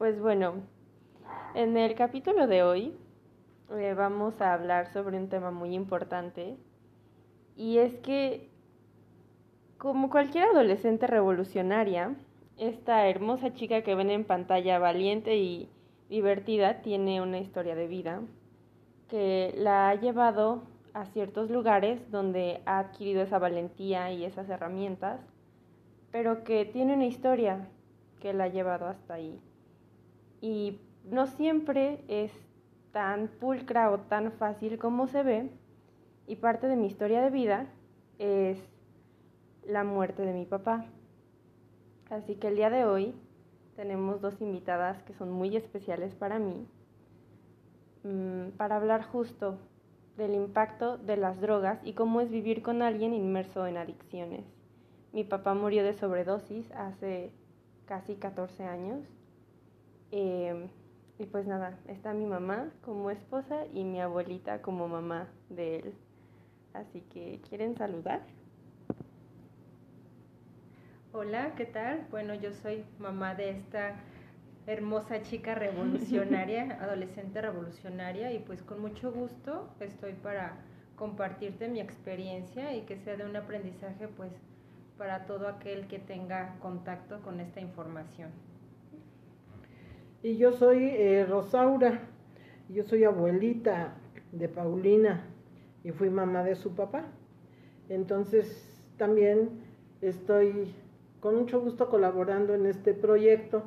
Pues 0.00 0.18
bueno, 0.18 0.54
en 1.54 1.76
el 1.76 1.94
capítulo 1.94 2.46
de 2.46 2.62
hoy 2.62 2.96
eh, 3.70 3.92
vamos 3.94 4.40
a 4.40 4.54
hablar 4.54 4.90
sobre 4.94 5.18
un 5.18 5.28
tema 5.28 5.50
muy 5.50 5.74
importante 5.74 6.56
y 7.54 7.76
es 7.76 7.98
que 7.98 8.48
como 9.76 10.08
cualquier 10.08 10.44
adolescente 10.44 11.06
revolucionaria, 11.06 12.14
esta 12.56 13.08
hermosa 13.08 13.52
chica 13.52 13.82
que 13.82 13.94
ven 13.94 14.08
en 14.08 14.24
pantalla 14.24 14.78
valiente 14.78 15.36
y 15.36 15.68
divertida 16.08 16.80
tiene 16.80 17.20
una 17.20 17.36
historia 17.36 17.74
de 17.74 17.86
vida 17.86 18.22
que 19.10 19.52
la 19.54 19.90
ha 19.90 19.94
llevado 19.96 20.62
a 20.94 21.04
ciertos 21.04 21.50
lugares 21.50 22.10
donde 22.10 22.62
ha 22.64 22.78
adquirido 22.78 23.20
esa 23.20 23.38
valentía 23.38 24.10
y 24.12 24.24
esas 24.24 24.48
herramientas, 24.48 25.20
pero 26.10 26.42
que 26.42 26.64
tiene 26.64 26.94
una 26.94 27.04
historia 27.04 27.68
que 28.18 28.32
la 28.32 28.44
ha 28.44 28.48
llevado 28.48 28.86
hasta 28.86 29.12
ahí. 29.12 29.38
Y 30.40 30.80
no 31.04 31.26
siempre 31.26 32.02
es 32.08 32.32
tan 32.92 33.28
pulcra 33.28 33.90
o 33.90 34.00
tan 34.00 34.32
fácil 34.32 34.78
como 34.78 35.06
se 35.06 35.22
ve, 35.22 35.50
y 36.26 36.36
parte 36.36 36.68
de 36.68 36.76
mi 36.76 36.86
historia 36.86 37.22
de 37.22 37.30
vida 37.30 37.66
es 38.18 38.58
la 39.66 39.84
muerte 39.84 40.22
de 40.22 40.32
mi 40.32 40.46
papá. 40.46 40.86
Así 42.10 42.36
que 42.36 42.48
el 42.48 42.56
día 42.56 42.70
de 42.70 42.84
hoy 42.84 43.14
tenemos 43.76 44.20
dos 44.20 44.40
invitadas 44.40 45.02
que 45.02 45.14
son 45.14 45.30
muy 45.32 45.56
especiales 45.56 46.14
para 46.14 46.38
mí, 46.38 46.66
mm, 48.04 48.50
para 48.56 48.76
hablar 48.76 49.04
justo 49.04 49.58
del 50.16 50.34
impacto 50.34 50.98
de 50.98 51.16
las 51.16 51.40
drogas 51.40 51.80
y 51.84 51.94
cómo 51.94 52.20
es 52.20 52.30
vivir 52.30 52.62
con 52.62 52.82
alguien 52.82 53.14
inmerso 53.14 53.66
en 53.66 53.76
adicciones. 53.76 54.44
Mi 55.12 55.24
papá 55.24 55.54
murió 55.54 55.82
de 55.82 55.94
sobredosis 55.94 56.70
hace 56.72 57.32
casi 57.86 58.16
14 58.16 58.64
años. 58.64 59.00
Em, 60.12 60.68
y 61.18 61.26
pues 61.26 61.46
nada, 61.46 61.78
está 61.86 62.12
mi 62.14 62.26
mamá 62.26 62.70
como 62.82 63.10
esposa 63.10 63.66
y 63.72 63.84
mi 63.84 64.00
abuelita 64.00 64.60
como 64.62 64.88
mamá 64.88 65.28
de 65.48 65.76
él. 65.76 65.94
Así 66.72 67.02
que, 67.02 67.40
¿quieren 67.48 67.76
saludar? 67.76 68.22
Hola, 71.12 71.54
¿qué 71.56 71.66
tal? 71.66 72.06
Bueno, 72.10 72.34
yo 72.34 72.52
soy 72.52 72.84
mamá 72.98 73.34
de 73.34 73.50
esta 73.50 73.96
hermosa 74.66 75.22
chica 75.22 75.54
revolucionaria, 75.54 76.78
adolescente 76.80 77.40
revolucionaria, 77.40 78.32
y 78.32 78.38
pues 78.38 78.62
con 78.62 78.80
mucho 78.80 79.12
gusto 79.12 79.68
estoy 79.80 80.12
para 80.14 80.56
compartirte 80.96 81.68
mi 81.68 81.80
experiencia 81.80 82.74
y 82.74 82.82
que 82.82 82.96
sea 82.98 83.16
de 83.16 83.24
un 83.24 83.36
aprendizaje 83.36 84.08
pues 84.08 84.32
para 84.98 85.26
todo 85.26 85.48
aquel 85.48 85.86
que 85.88 85.98
tenga 85.98 86.58
contacto 86.60 87.20
con 87.22 87.40
esta 87.40 87.60
información. 87.60 88.30
Y 90.22 90.36
yo 90.36 90.52
soy 90.52 90.84
eh, 90.84 91.24
Rosaura, 91.26 92.02
yo 92.68 92.84
soy 92.84 93.04
abuelita 93.04 93.94
de 94.32 94.48
Paulina 94.48 95.24
y 95.82 95.92
fui 95.92 96.10
mamá 96.10 96.44
de 96.44 96.56
su 96.56 96.74
papá. 96.74 97.06
Entonces 97.88 98.46
también 98.98 99.48
estoy 100.02 100.74
con 101.20 101.36
mucho 101.36 101.60
gusto 101.60 101.88
colaborando 101.88 102.54
en 102.54 102.66
este 102.66 102.92
proyecto 102.92 103.62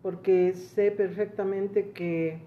porque 0.00 0.54
sé 0.54 0.92
perfectamente 0.92 1.90
que 1.90 2.42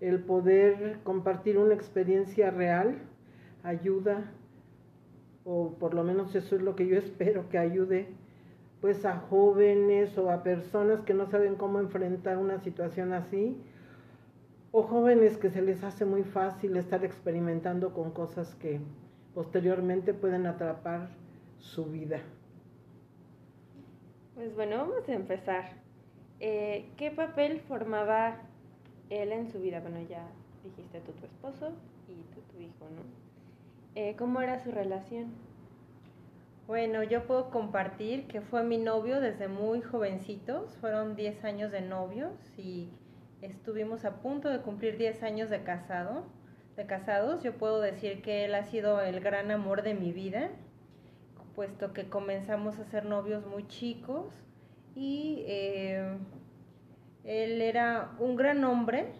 el 0.00 0.20
poder 0.20 0.98
compartir 1.04 1.56
una 1.56 1.72
experiencia 1.72 2.50
real 2.50 2.98
ayuda, 3.62 4.30
o 5.44 5.70
por 5.78 5.94
lo 5.94 6.04
menos 6.04 6.34
eso 6.34 6.54
es 6.54 6.60
lo 6.60 6.76
que 6.76 6.86
yo 6.86 6.98
espero 6.98 7.48
que 7.48 7.56
ayude, 7.56 8.08
pues 8.84 9.06
a 9.06 9.16
jóvenes 9.16 10.18
o 10.18 10.30
a 10.30 10.42
personas 10.42 11.00
que 11.00 11.14
no 11.14 11.24
saben 11.24 11.54
cómo 11.54 11.80
enfrentar 11.80 12.36
una 12.36 12.58
situación 12.58 13.14
así, 13.14 13.56
o 14.72 14.82
jóvenes 14.82 15.38
que 15.38 15.48
se 15.48 15.62
les 15.62 15.82
hace 15.82 16.04
muy 16.04 16.22
fácil 16.22 16.76
estar 16.76 17.02
experimentando 17.02 17.94
con 17.94 18.10
cosas 18.10 18.54
que 18.56 18.82
posteriormente 19.32 20.12
pueden 20.12 20.44
atrapar 20.44 21.08
su 21.60 21.86
vida. 21.86 22.20
Pues 24.34 24.54
bueno, 24.54 24.76
vamos 24.76 25.08
a 25.08 25.14
empezar. 25.14 25.64
Eh, 26.40 26.90
¿Qué 26.98 27.10
papel 27.10 27.60
formaba 27.60 28.36
él 29.08 29.32
en 29.32 29.50
su 29.50 29.60
vida? 29.60 29.80
Bueno, 29.80 30.02
ya 30.10 30.26
dijiste 30.62 31.00
tú 31.00 31.12
tu 31.12 31.24
esposo 31.24 31.72
y 32.06 32.16
tú 32.34 32.42
tu 32.52 32.60
hijo, 32.60 32.84
¿no? 32.94 33.00
Eh, 33.94 34.14
¿Cómo 34.18 34.42
era 34.42 34.62
su 34.62 34.70
relación? 34.70 35.32
Bueno, 36.66 37.02
yo 37.02 37.26
puedo 37.26 37.50
compartir 37.50 38.26
que 38.26 38.40
fue 38.40 38.62
mi 38.62 38.78
novio 38.78 39.20
desde 39.20 39.48
muy 39.48 39.82
jovencitos, 39.82 40.74
fueron 40.78 41.14
10 41.14 41.44
años 41.44 41.70
de 41.70 41.82
novios 41.82 42.32
y 42.56 42.88
estuvimos 43.42 44.06
a 44.06 44.22
punto 44.22 44.48
de 44.48 44.62
cumplir 44.62 44.96
10 44.96 45.24
años 45.24 45.50
de 45.50 45.62
casado, 45.62 46.24
de 46.76 46.86
casados. 46.86 47.42
Yo 47.42 47.58
puedo 47.58 47.82
decir 47.82 48.22
que 48.22 48.46
él 48.46 48.54
ha 48.54 48.64
sido 48.64 49.02
el 49.02 49.20
gran 49.20 49.50
amor 49.50 49.82
de 49.82 49.92
mi 49.92 50.12
vida, 50.12 50.52
puesto 51.54 51.92
que 51.92 52.08
comenzamos 52.08 52.78
a 52.78 52.86
ser 52.86 53.04
novios 53.04 53.44
muy 53.46 53.68
chicos 53.68 54.32
y 54.94 55.44
eh, 55.46 56.16
él 57.24 57.60
era 57.60 58.12
un 58.18 58.36
gran 58.36 58.64
hombre, 58.64 59.12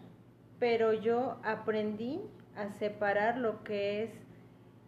pero 0.58 0.94
yo 0.94 1.40
aprendí 1.44 2.22
a 2.56 2.70
separar 2.70 3.36
lo 3.36 3.62
que 3.64 4.04
es 4.04 4.23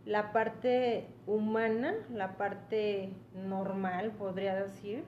la 0.06 0.32
parte 0.32 1.08
humana, 1.26 1.94
la 2.14 2.36
parte 2.36 3.10
normal, 3.34 4.12
podría 4.12 4.54
decir, 4.54 5.02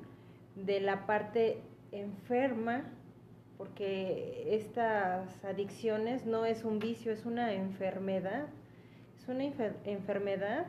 de 0.56 0.80
la 0.80 1.06
parte 1.06 1.62
enferma, 1.92 2.82
porque 3.56 4.56
estas 4.56 5.44
adicciones 5.44 6.26
no 6.26 6.44
es 6.44 6.64
un 6.64 6.80
vicio, 6.80 7.12
es 7.12 7.26
una 7.26 7.54
enfermedad, 7.54 8.46
es 9.16 9.28
una 9.28 9.44
enfermedad 9.84 10.66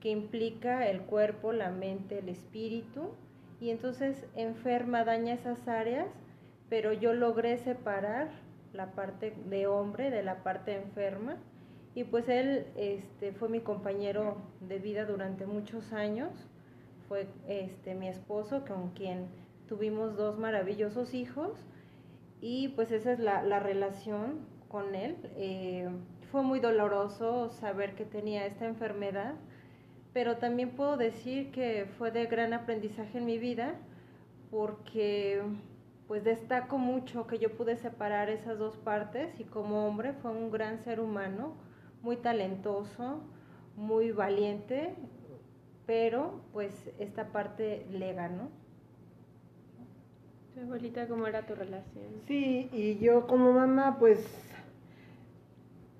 que 0.00 0.10
implica 0.10 0.86
el 0.86 1.00
cuerpo, 1.00 1.52
la 1.52 1.70
mente, 1.70 2.18
el 2.18 2.28
espíritu, 2.28 3.14
y 3.60 3.70
entonces 3.70 4.26
enferma, 4.36 5.04
daña 5.04 5.32
esas 5.34 5.68
áreas, 5.68 6.08
pero 6.68 6.92
yo 6.92 7.14
logré 7.14 7.56
separar 7.56 8.28
la 8.74 8.92
parte 8.92 9.34
de 9.46 9.66
hombre 9.66 10.10
de 10.10 10.22
la 10.22 10.42
parte 10.42 10.76
enferma 10.76 11.36
y 11.94 12.04
pues 12.04 12.28
él 12.28 12.66
este, 12.76 13.32
fue 13.32 13.48
mi 13.48 13.60
compañero 13.60 14.36
de 14.60 14.78
vida 14.78 15.04
durante 15.04 15.46
muchos 15.46 15.92
años, 15.92 16.30
fue 17.08 17.26
este, 17.48 17.94
mi 17.94 18.08
esposo 18.08 18.64
con 18.66 18.90
quien 18.90 19.26
tuvimos 19.68 20.16
dos 20.16 20.38
maravillosos 20.38 21.14
hijos 21.14 21.52
y 22.40 22.68
pues 22.68 22.92
esa 22.92 23.12
es 23.12 23.18
la, 23.18 23.60
relación 23.60 24.38
con 24.68 24.94
él. 24.94 25.16
Eh, 25.36 25.88
fue 26.30 26.42
muy 26.42 26.60
doloroso 26.60 27.50
saber 27.50 27.94
que 27.94 28.04
tenía 28.04 28.46
esta 28.46 28.66
enfermedad 28.66 29.34
pero 30.12 30.36
también 30.38 30.70
puedo 30.70 30.96
decir 30.96 31.50
que 31.52 31.86
fue 31.98 32.10
de 32.10 32.26
gran 32.26 32.52
aprendizaje 32.52 33.18
en 33.18 33.26
mi 33.26 33.38
vida 33.38 33.74
porque 34.50 35.42
pues 36.08 36.24
destaco 36.24 36.78
mucho 36.78 37.26
que 37.28 37.38
yo 37.38 37.56
pude 37.56 37.76
separar 37.76 38.28
esas 38.28 38.58
dos 38.58 38.76
partes 38.76 39.38
y 39.38 39.44
como 39.44 39.86
hombre 39.86 40.12
fue 40.14 40.32
un 40.32 40.50
gran 40.50 40.80
ser 40.80 40.98
humano, 40.98 41.54
muy 42.02 42.16
talentoso, 42.16 43.20
muy 43.76 44.12
valiente, 44.12 44.94
pero 45.86 46.40
pues 46.52 46.90
esta 46.98 47.32
parte 47.32 47.86
le 47.90 48.12
ganó. 48.14 48.48
abuelita, 50.60 51.08
¿cómo 51.08 51.26
era 51.26 51.46
tu 51.46 51.54
relación? 51.54 52.04
Sí, 52.26 52.68
y 52.72 52.98
yo 52.98 53.26
como 53.26 53.52
mamá, 53.52 53.98
pues, 53.98 54.26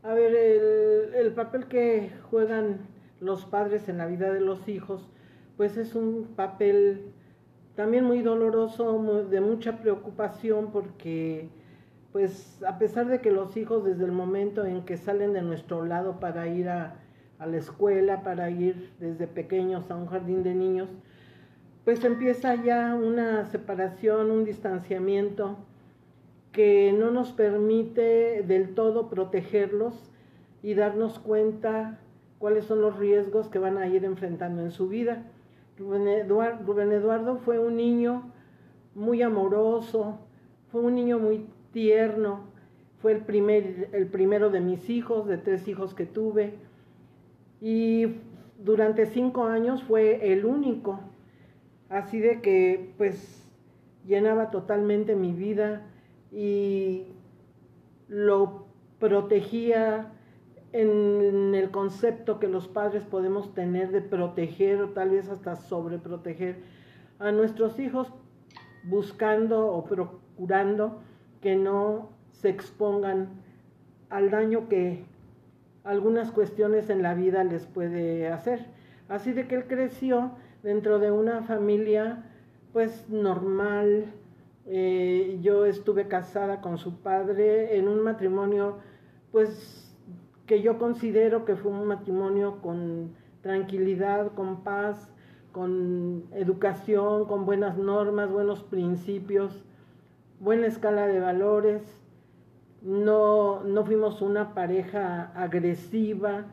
a 0.03 0.12
ver, 0.15 0.34
el, 0.34 1.15
el 1.15 1.33
papel 1.33 1.66
que 1.66 2.11
juegan 2.31 2.81
los 3.21 3.44
padres 3.44 3.88
en 3.88 3.99
la 3.99 4.06
vida 4.06 4.32
de 4.32 4.41
los 4.41 4.69
hijos, 4.69 5.09
pues 5.56 5.77
es 5.77 5.94
un 5.94 6.34
papel 6.37 7.12
también 7.75 8.05
muy 8.05 8.22
doloroso, 8.22 9.25
de 9.25 9.41
mucha 9.41 9.78
preocupación, 9.78 10.71
porque 10.71 11.49
pues 12.12 12.62
a 12.66 12.78
pesar 12.78 13.06
de 13.06 13.20
que 13.20 13.30
los 13.30 13.56
hijos 13.56 13.84
desde 13.84 14.04
el 14.04 14.12
momento 14.12 14.64
en 14.64 14.84
que 14.84 14.96
salen 14.96 15.32
de 15.32 15.42
nuestro 15.42 15.84
lado 15.84 16.18
para 16.18 16.48
ir 16.48 16.68
a, 16.68 16.96
a 17.38 17.46
la 17.46 17.56
escuela, 17.56 18.22
para 18.22 18.50
ir 18.50 18.92
desde 18.98 19.26
pequeños 19.26 19.90
a 19.90 19.96
un 19.96 20.06
jardín 20.06 20.42
de 20.42 20.54
niños, 20.54 20.88
pues 21.84 22.04
empieza 22.04 22.54
ya 22.56 22.94
una 22.94 23.46
separación, 23.46 24.30
un 24.30 24.44
distanciamiento 24.44 25.56
que 26.52 26.92
no 26.92 27.10
nos 27.10 27.32
permite 27.32 28.42
del 28.42 28.74
todo 28.74 29.08
protegerlos 29.08 29.94
y 30.62 30.74
darnos 30.74 31.18
cuenta 31.18 31.98
cuáles 32.38 32.64
son 32.64 32.80
los 32.80 32.98
riesgos 32.98 33.48
que 33.48 33.58
van 33.58 33.78
a 33.78 33.86
ir 33.86 34.04
enfrentando 34.04 34.62
en 34.62 34.70
su 34.70 34.88
vida. 34.88 35.24
Rubén 35.78 36.08
Eduardo, 36.08 37.38
fue 37.38 37.58
un 37.58 37.76
niño 37.76 38.30
muy 38.94 39.22
amoroso, 39.22 40.18
fue 40.70 40.82
un 40.82 40.94
niño 40.94 41.18
muy 41.18 41.46
tierno, 41.72 42.44
fue 43.00 43.12
el, 43.12 43.25
primer, 43.25 43.88
el 43.93 44.06
primero 44.06 44.50
de 44.50 44.61
mis 44.61 44.90
hijos, 44.90 45.26
de 45.26 45.38
tres 45.38 45.67
hijos 45.69 45.94
que 45.94 46.06
tuve, 46.06 46.55
y 47.61 48.17
durante 48.62 49.06
cinco 49.06 49.44
años 49.44 49.82
fue 49.84 50.32
el 50.32 50.44
único, 50.44 51.00
así 51.88 52.19
de 52.19 52.40
que 52.40 52.93
pues 52.99 53.46
llenaba 54.06 54.50
totalmente 54.50 55.17
mi 55.17 55.32
vida, 55.32 55.87
y 56.32 57.05
lo 58.08 58.67
protegía 58.99 60.12
en 60.72 61.55
el 61.55 61.70
concepto 61.70 62.38
que 62.38 62.46
los 62.46 62.69
padres 62.69 63.05
podemos 63.05 63.55
tener 63.55 63.90
de 63.90 64.00
proteger 64.00 64.81
o 64.82 64.90
tal 64.90 65.11
vez 65.11 65.28
hasta 65.28 65.56
sobreproteger 65.56 66.58
a 67.19 67.32
nuestros 67.32 67.78
hijos 67.81 68.12
buscando 68.84 69.67
o 69.67 69.84
procurando 69.84 71.02
que 71.40 71.56
no 71.56 72.10
se 72.32 72.48
expongan 72.48 73.28
al 74.08 74.31
daño 74.31 74.69
que 74.69 75.04
algunas 75.84 76.31
cuestiones 76.31 76.90
en 76.90 77.02
la 77.02 77.14
vida 77.14 77.44
les 77.44 77.66
puede 77.66 78.28
hacer. 78.28 78.66
Así 79.08 79.32
de 79.32 79.46
que 79.46 79.56
él 79.56 79.64
creció 79.66 80.32
dentro 80.62 80.98
de 80.98 81.10
una 81.10 81.42
familia 81.42 82.25
pues 82.72 83.08
normal. 83.08 84.06
Eh, 84.66 85.38
yo 85.42 85.66
estuve 85.66 86.06
casada 86.06 86.60
con 86.60 86.78
su 86.78 87.00
padre 87.00 87.76
en 87.76 87.88
un 87.88 88.00
matrimonio 88.00 88.78
pues 89.32 89.90
que 90.46 90.62
yo 90.62 90.78
considero 90.78 91.44
que 91.44 91.56
fue 91.56 91.70
un 91.70 91.86
matrimonio 91.86 92.60
con 92.60 93.14
tranquilidad, 93.40 94.32
con 94.34 94.62
paz, 94.62 95.08
con 95.52 96.25
educación, 96.32 97.25
con 97.26 97.46
buenas 97.46 97.78
normas, 97.78 98.31
buenos 98.31 98.62
principios, 98.62 99.64
buena 100.40 100.66
escala 100.66 101.06
de 101.06 101.20
valores. 101.20 101.82
No, 102.82 103.62
no 103.62 103.84
fuimos 103.84 104.20
una 104.22 104.54
pareja 104.54 105.31
agresiva, 105.34 106.46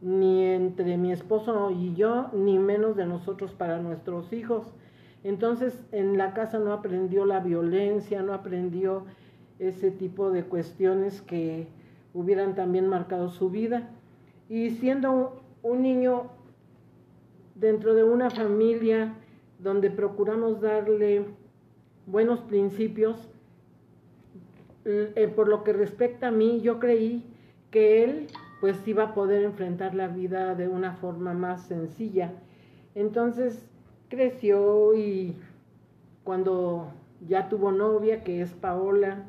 ni 0.00 0.44
entre 0.44 0.96
mi 0.96 1.12
esposo 1.12 1.70
y 1.70 1.94
yo, 1.94 2.30
ni 2.32 2.58
menos 2.58 2.96
de 2.96 3.06
nosotros 3.06 3.52
para 3.52 3.78
nuestros 3.78 4.32
hijos. 4.32 4.74
Entonces 5.22 5.78
en 5.92 6.18
la 6.18 6.34
casa 6.34 6.58
no 6.58 6.72
aprendió 6.72 7.24
la 7.24 7.38
violencia, 7.38 8.22
no 8.22 8.34
aprendió 8.34 9.04
ese 9.58 9.92
tipo 9.92 10.32
de 10.32 10.42
cuestiones 10.44 11.22
que, 11.22 11.68
hubieran 12.14 12.54
también 12.54 12.88
marcado 12.88 13.28
su 13.28 13.50
vida. 13.50 13.90
Y 14.48 14.70
siendo 14.70 15.42
un, 15.62 15.82
niño 15.82 16.30
dentro 17.54 17.94
de 17.94 18.04
una 18.04 18.30
familia 18.30 19.14
donde 19.58 19.90
procuramos 19.90 20.60
darle 20.60 21.26
buenos 22.06 22.40
principios, 22.40 23.28
eh, 24.84 25.32
por 25.34 25.48
lo 25.48 25.64
que 25.64 25.72
respecta 25.72 26.28
a 26.28 26.30
mí, 26.30 26.60
yo 26.60 26.78
creí 26.78 27.24
que 27.70 28.04
él 28.04 28.26
pues 28.60 28.86
iba 28.86 29.04
a 29.04 29.14
poder 29.14 29.44
enfrentar 29.44 29.94
la 29.94 30.08
vida 30.08 30.54
de 30.54 30.68
una 30.68 30.94
forma 30.94 31.34
más 31.34 31.66
sencilla. 31.66 32.32
Entonces 32.94 33.66
creció 34.08 34.94
y 34.94 35.36
cuando 36.22 36.92
ya 37.26 37.48
tuvo 37.48 37.72
novia, 37.72 38.22
que 38.22 38.42
es 38.42 38.52
Paola, 38.52 39.24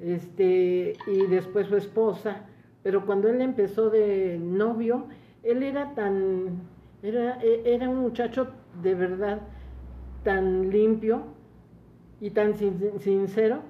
este, 0.00 0.94
y 1.06 1.26
después 1.26 1.68
su 1.68 1.76
esposa, 1.76 2.42
pero 2.82 3.06
cuando 3.06 3.28
él 3.28 3.40
empezó 3.40 3.90
de 3.90 4.38
novio, 4.40 5.06
él 5.42 5.62
era 5.62 5.94
tan, 5.94 6.62
era, 7.02 7.40
e, 7.42 7.62
era 7.64 7.88
un 7.88 7.98
muchacho 7.98 8.48
de 8.82 8.94
verdad 8.94 9.40
tan 10.24 10.70
limpio 10.70 11.22
y 12.20 12.30
tan 12.30 12.56
sincero 12.56 13.62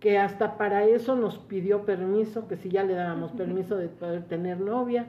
que 0.00 0.18
hasta 0.18 0.56
para 0.56 0.84
eso 0.86 1.14
nos 1.14 1.38
pidió 1.38 1.84
permiso, 1.84 2.48
que 2.48 2.56
si 2.56 2.70
ya 2.70 2.82
le 2.84 2.94
dábamos 2.94 3.32
permiso 3.32 3.76
de 3.76 3.88
poder 3.88 4.24
tener 4.24 4.58
novia, 4.58 5.06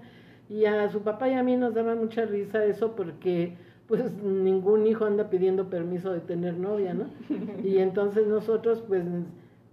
y 0.49 0.65
a 0.65 0.89
su 0.89 1.01
papá 1.01 1.29
y 1.29 1.33
a 1.33 1.43
mí 1.43 1.55
nos 1.55 1.73
daba 1.73 1.95
mucha 1.95 2.25
risa 2.25 2.65
eso 2.65 2.93
porque 2.93 3.55
pues 3.87 4.13
ningún 4.21 4.85
hijo 4.85 5.05
anda 5.05 5.29
pidiendo 5.29 5.69
permiso 5.69 6.11
de 6.11 6.19
tener 6.19 6.55
novia, 6.57 6.93
¿no? 6.93 7.05
Y 7.63 7.77
entonces 7.77 8.27
nosotros 8.27 8.83
pues 8.85 9.03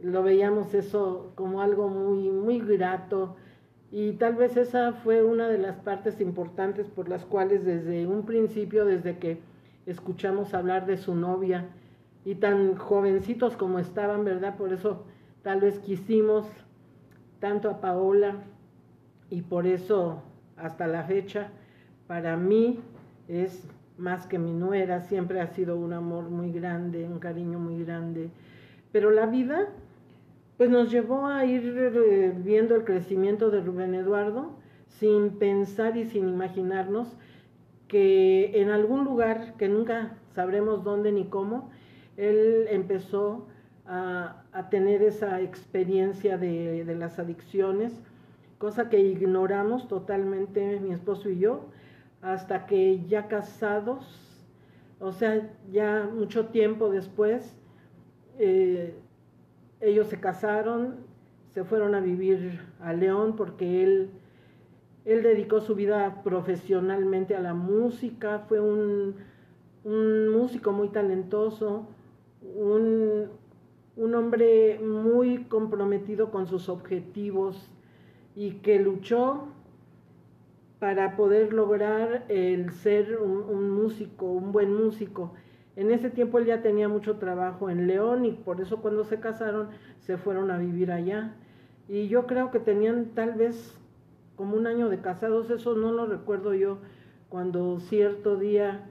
lo 0.01 0.23
veíamos 0.23 0.75
eso 0.75 1.33
como 1.35 1.63
algo 1.63 1.89
muy, 1.89 2.31
muy 2.31 2.61
grato. 2.61 3.35
Y 3.91 4.13
tal 4.13 4.37
vez 4.37 4.57
esa 4.57 4.93
fue 4.93 5.25
una 5.25 5.49
de 5.49 5.59
las 5.59 5.77
partes 5.77 6.21
importantes 6.21 6.89
por 6.89 7.09
las 7.09 7.25
cuales 7.25 7.65
desde 7.65 8.07
un 8.07 8.25
principio, 8.25 8.85
desde 8.85 9.19
que 9.19 9.39
escuchamos 9.87 10.55
hablar 10.55 10.87
de 10.87 10.97
su 10.97 11.15
novia 11.15 11.67
y 12.29 12.35
tan 12.35 12.75
jovencitos 12.75 13.57
como 13.57 13.79
estaban, 13.79 14.23
¿verdad? 14.23 14.59
Por 14.59 14.75
eso 14.75 15.07
tal 15.43 15.63
vez 15.63 15.79
quisimos 15.79 16.47
tanto 17.41 17.71
a 17.71 17.81
Paola 17.81 18.35
y 19.31 19.41
por 19.41 19.67
eso 19.67 20.21
hasta 20.59 20.87
la 20.87 21.05
fecha 21.05 21.49
para 22.07 22.37
mí 22.37 22.81
es 23.29 23.67
más 23.97 24.27
que 24.27 24.39
mi 24.39 24.53
nuera, 24.53 25.01
siempre 25.01 25.41
ha 25.41 25.47
sido 25.47 25.79
un 25.79 25.95
amor 25.95 26.29
muy 26.29 26.53
grande, 26.53 27.07
un 27.07 27.19
cariño 27.19 27.59
muy 27.59 27.83
grande, 27.83 28.29
pero 28.93 29.11
la 29.11 29.25
vida 29.25 29.71
pues 30.59 30.69
nos 30.69 30.91
llevó 30.91 31.29
a 31.29 31.47
ir 31.47 31.75
eh, 31.79 32.35
viendo 32.37 32.77
el 32.77 32.85
crecimiento 32.85 33.49
de 33.51 33.63
Rubén 33.63 33.95
Eduardo 33.95 34.51
sin 34.87 35.39
pensar 35.39 35.97
y 35.97 36.05
sin 36.05 36.29
imaginarnos 36.29 37.09
que 37.87 38.61
en 38.61 38.69
algún 38.69 39.07
lugar, 39.07 39.55
que 39.57 39.71
nunca 39.71 40.19
sabremos 40.35 40.85
dónde 40.85 41.11
ni 41.11 41.25
cómo, 41.25 41.71
él 42.19 42.67
empezó 42.69 43.47
a, 43.87 44.45
tener 44.71 45.03
esa 45.03 45.41
experiencia 45.41 46.37
de, 46.37 46.85
de, 46.85 46.95
las 46.95 47.19
adicciones, 47.19 48.03
cosa 48.59 48.91
que 48.91 49.01
ignoramos 49.01 49.89
totalmente 49.89 50.79
mi 50.81 50.93
esposo 50.93 51.31
y 51.31 51.39
yo, 51.39 51.71
hasta 52.21 52.67
que 52.67 53.07
ya 53.07 53.29
casados, 53.29 54.29
o 55.01 55.13
sea, 55.13 55.49
ya 55.71 56.11
mucho 56.13 56.47
tiempo 56.49 56.91
después, 56.91 57.57
eh, 58.39 58.95
ellos 59.81 60.09
se 60.09 60.21
casaron, 60.21 60.97
se 61.55 61.65
fueron 61.65 61.95
a 61.95 62.01
vivir 62.01 62.61
a 62.81 62.93
León 62.93 63.35
porque 63.37 63.83
él, 63.83 64.11
él 65.05 65.23
dedicó 65.23 65.61
su 65.61 65.75
vida 65.75 66.23
profesionalmente 66.23 67.35
a 67.35 67.41
la 67.41 67.55
música, 67.55 68.41
fue 68.49 68.61
un, 68.61 69.17
músico 69.85 70.73
muy 70.73 70.89
talentoso, 70.89 71.87
un, 72.57 73.29
un 73.97 74.15
hombre 74.15 74.79
muy 74.81 75.45
comprometido 75.45 76.31
con 76.31 76.47
sus 76.47 76.69
objetivos 76.69 77.71
y 78.35 78.53
que 78.61 78.79
luchó 78.79 79.49
para 80.79 81.17
poder 81.17 81.53
lograr 81.53 82.25
el 82.29 82.71
ser 82.71 83.19
un 83.19 83.71
músico, 83.71 84.27
un 84.27 84.53
buen 84.53 84.73
músico. 84.73 85.35
En 85.79 85.93
ese 85.93 86.11
tiempo 86.11 86.39
él 86.39 86.47
ya 86.47 86.61
tenía 86.61 86.89
mucho 86.89 87.19
trabajo 87.19 87.71
en 87.71 87.87
León 87.87 88.25
y 88.25 88.33
por 88.33 88.61
eso 88.61 88.79
cuando 88.79 89.05
se 89.05 89.21
casaron 89.21 89.69
se 90.01 90.17
fueron 90.17 90.51
a 90.51 90.59
vivir 90.59 90.91
allá. 90.91 91.35
Y 91.89 92.09
yo 92.09 92.27
creo 92.27 92.51
que 92.51 92.59
tenían 92.59 93.07
tal 93.15 93.35
vez 93.35 93.79
como 94.35 94.57
un 94.57 94.67
año 94.67 94.89
de 94.89 95.01
casados, 95.01 95.51
eso 95.51 95.75
no 95.75 95.91
lo 95.93 96.07
recuerdo 96.07 96.55
yo, 96.55 96.79
cuando 97.29 97.81
cierto 97.81 98.37
día 98.37 98.91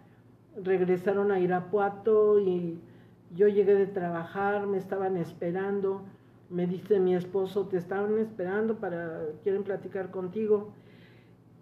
regresaron 0.62 1.32
a 1.32 1.40
Irapuato 1.40 2.40
y 2.40 2.80
yo 3.36 3.48
llegué 3.48 3.76
de 3.76 3.88
trabajar, 3.88 4.68
me 4.68 4.78
estaban 4.78 5.18
esperando, 5.18 6.04
me 6.50 6.66
dice 6.66 7.00
mi 7.00 7.16
esposo, 7.16 7.68
te 7.68 7.78
estaban 7.78 8.18
esperando 8.20 8.78
para, 8.78 9.22
quieren 9.44 9.64
platicar 9.64 10.12
contigo. 10.12 10.74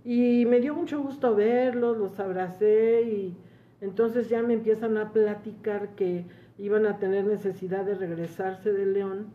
Y 0.03 0.45
me 0.45 0.59
dio 0.59 0.75
mucho 0.75 1.01
gusto 1.01 1.35
verlos, 1.35 1.97
los 1.97 2.19
abracé 2.19 3.01
y 3.01 3.37
entonces 3.81 4.29
ya 4.29 4.43
me 4.43 4.53
empiezan 4.53 4.97
a 4.97 5.11
platicar 5.11 5.95
que 5.95 6.25
iban 6.57 6.85
a 6.85 6.99
tener 6.99 7.25
necesidad 7.25 7.85
de 7.85 7.95
regresarse 7.95 8.71
de 8.71 8.85
León 8.85 9.27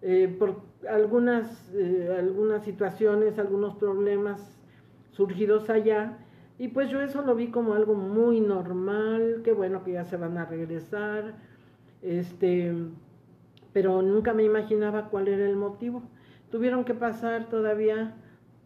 eh, 0.00 0.34
por 0.36 0.62
algunas, 0.88 1.70
eh, 1.74 2.14
algunas 2.18 2.64
situaciones, 2.64 3.38
algunos 3.38 3.76
problemas 3.76 4.58
surgidos 5.12 5.70
allá. 5.70 6.18
Y 6.62 6.68
pues 6.68 6.90
yo 6.90 7.00
eso 7.00 7.22
lo 7.22 7.34
vi 7.34 7.48
como 7.48 7.74
algo 7.74 7.96
muy 7.96 8.40
normal, 8.40 9.40
qué 9.42 9.50
bueno 9.52 9.82
que 9.82 9.94
ya 9.94 10.04
se 10.04 10.16
van 10.16 10.38
a 10.38 10.44
regresar, 10.44 11.34
este, 12.02 12.72
pero 13.72 14.00
nunca 14.00 14.32
me 14.32 14.44
imaginaba 14.44 15.08
cuál 15.10 15.26
era 15.26 15.44
el 15.44 15.56
motivo. 15.56 16.04
Tuvieron 16.52 16.84
que 16.84 16.94
pasar 16.94 17.48
todavía, 17.48 18.14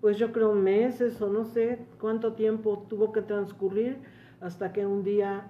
pues 0.02 0.18
yo 0.18 0.30
creo 0.30 0.52
meses 0.52 1.22
o 1.22 1.30
no 1.30 1.46
sé 1.46 1.86
cuánto 1.98 2.34
tiempo 2.34 2.84
tuvo 2.86 3.12
que 3.12 3.22
transcurrir 3.22 3.96
hasta 4.42 4.74
que 4.74 4.84
un 4.84 5.02
día 5.02 5.48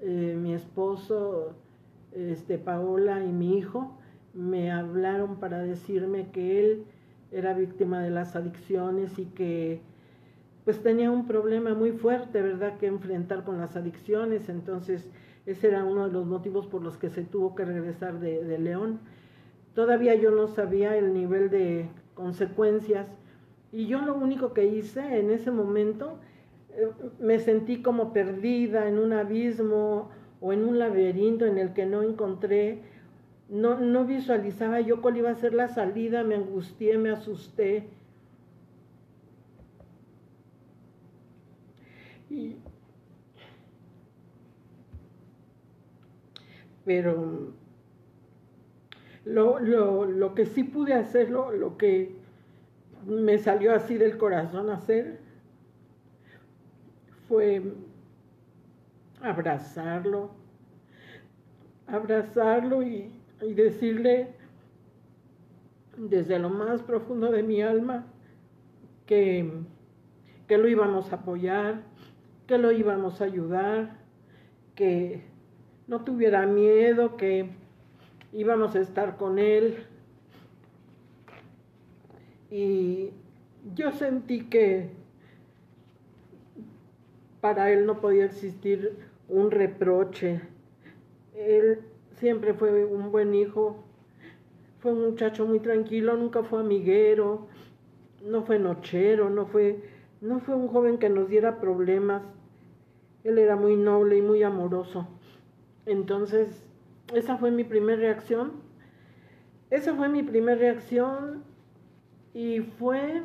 eh, 0.00 0.36
mi 0.36 0.52
esposo, 0.52 1.54
este, 2.10 2.58
Paola 2.58 3.22
y 3.22 3.30
mi 3.30 3.56
hijo 3.56 3.96
me 4.32 4.72
hablaron 4.72 5.36
para 5.36 5.62
decirme 5.62 6.32
que 6.32 6.58
él 6.58 6.86
era 7.30 7.54
víctima 7.54 8.02
de 8.02 8.10
las 8.10 8.34
adicciones 8.34 9.16
y 9.16 9.26
que 9.26 9.93
pues 10.64 10.82
tenía 10.82 11.10
un 11.10 11.26
problema 11.26 11.74
muy 11.74 11.92
fuerte, 11.92 12.40
¿verdad?, 12.40 12.78
que 12.78 12.86
enfrentar 12.86 13.44
con 13.44 13.58
las 13.58 13.76
adicciones. 13.76 14.48
Entonces, 14.48 15.08
ese 15.46 15.68
era 15.68 15.84
uno 15.84 16.06
de 16.06 16.12
los 16.12 16.26
motivos 16.26 16.66
por 16.66 16.82
los 16.82 16.96
que 16.96 17.10
se 17.10 17.22
tuvo 17.22 17.54
que 17.54 17.64
regresar 17.64 18.18
de, 18.20 18.58
León. 18.58 19.00
Todavía 19.74 20.14
yo 20.14 20.30
no 20.30 20.48
sabía 20.48 20.96
el 20.96 21.12
nivel 21.12 21.50
de 21.50 21.88
consecuencias 22.14 23.06
y 23.72 23.86
yo 23.86 24.00
lo 24.00 24.14
único 24.14 24.52
que 24.52 24.66
hice 24.66 25.18
en 25.18 25.30
ese 25.30 25.50
momento 25.50 26.18
me 27.18 27.40
sentí 27.40 27.82
como 27.82 28.12
perdida 28.12 28.88
en 28.88 28.98
un 28.98 29.12
abismo 29.12 30.10
o 30.40 30.52
en 30.52 30.64
un 30.64 30.78
laberinto 30.78 31.44
en 31.44 31.58
el 31.58 31.72
que 31.72 31.86
no 31.86 32.02
encontré 32.02 32.82
no, 33.48 33.78
no 33.78 34.04
visualizaba 34.04 34.80
yo 34.80 35.02
cuál 35.02 35.16
iba 35.18 35.30
a 35.30 35.34
ser 35.34 35.54
la 35.54 35.68
salida, 35.68 36.24
me 36.24 36.34
angustié, 36.34 36.98
me 36.98 37.10
asusté. 37.10 37.88
Y, 42.30 42.56
pero 46.84 47.52
lo, 49.24 49.58
lo, 49.58 50.04
lo, 50.04 50.34
que 50.34 50.46
sí 50.46 50.64
pude 50.64 50.94
hacer, 50.94 51.30
lo 51.30 51.76
que 51.76 52.14
me 53.06 53.38
salió 53.38 53.74
así 53.74 53.96
del 53.96 54.18
corazón 54.18 54.70
hacer, 54.70 55.20
fue 57.28 57.62
abrazarlo, 59.22 60.30
abrazarlo 61.86 62.82
y, 62.82 63.10
y 63.40 63.54
decirle 63.54 64.28
desde 65.96 66.38
lo 66.38 66.50
más 66.50 66.82
profundo 66.82 67.30
de 67.30 67.42
mi 67.42 67.62
alma 67.62 68.06
que, 69.06 69.50
que 70.48 70.58
lo 70.58 70.68
íbamos 70.68 71.12
a 71.12 71.16
apoyar, 71.16 71.82
que 72.46 72.58
lo 72.58 72.72
íbamos 72.72 73.20
a 73.20 73.24
ayudar, 73.24 73.96
que 74.74 75.22
no 75.86 76.04
tuviera 76.04 76.46
miedo, 76.46 77.16
que 77.16 77.50
íbamos 78.32 78.74
a 78.74 78.80
estar 78.80 79.16
con 79.16 79.38
él. 79.38 79.86
Y 82.50 83.10
yo 83.74 83.92
sentí 83.92 84.44
que 84.44 84.90
para 87.40 87.70
él 87.70 87.86
no 87.86 88.00
podía 88.00 88.24
existir 88.24 88.96
un 89.28 89.50
reproche. 89.50 90.40
Él 91.34 91.80
siempre 92.12 92.54
fue 92.54 92.84
un 92.84 93.10
buen 93.10 93.34
hijo, 93.34 93.84
fue 94.80 94.92
un 94.92 95.02
muchacho 95.02 95.46
muy 95.46 95.60
tranquilo, 95.60 96.16
nunca 96.16 96.42
fue 96.42 96.60
amiguero, 96.60 97.48
no 98.24 98.44
fue 98.44 98.58
nochero, 98.58 99.30
no 99.30 99.46
fue, 99.46 99.82
no 100.20 100.40
fue 100.40 100.54
un 100.54 100.68
joven 100.68 100.98
que 100.98 101.08
nos 101.10 101.28
diera 101.28 101.60
problemas. 101.60 102.22
Él 103.24 103.38
era 103.38 103.56
muy 103.56 103.76
noble 103.76 104.18
y 104.18 104.22
muy 104.22 104.42
amoroso. 104.42 105.06
Entonces, 105.86 106.66
esa 107.12 107.36
fue 107.36 107.50
mi 107.50 107.64
primera 107.64 108.00
reacción. 108.00 108.52
Esa 109.70 109.94
fue 109.94 110.08
mi 110.08 110.22
primera 110.22 110.58
reacción 110.58 111.44
y 112.32 112.60
fue 112.60 113.22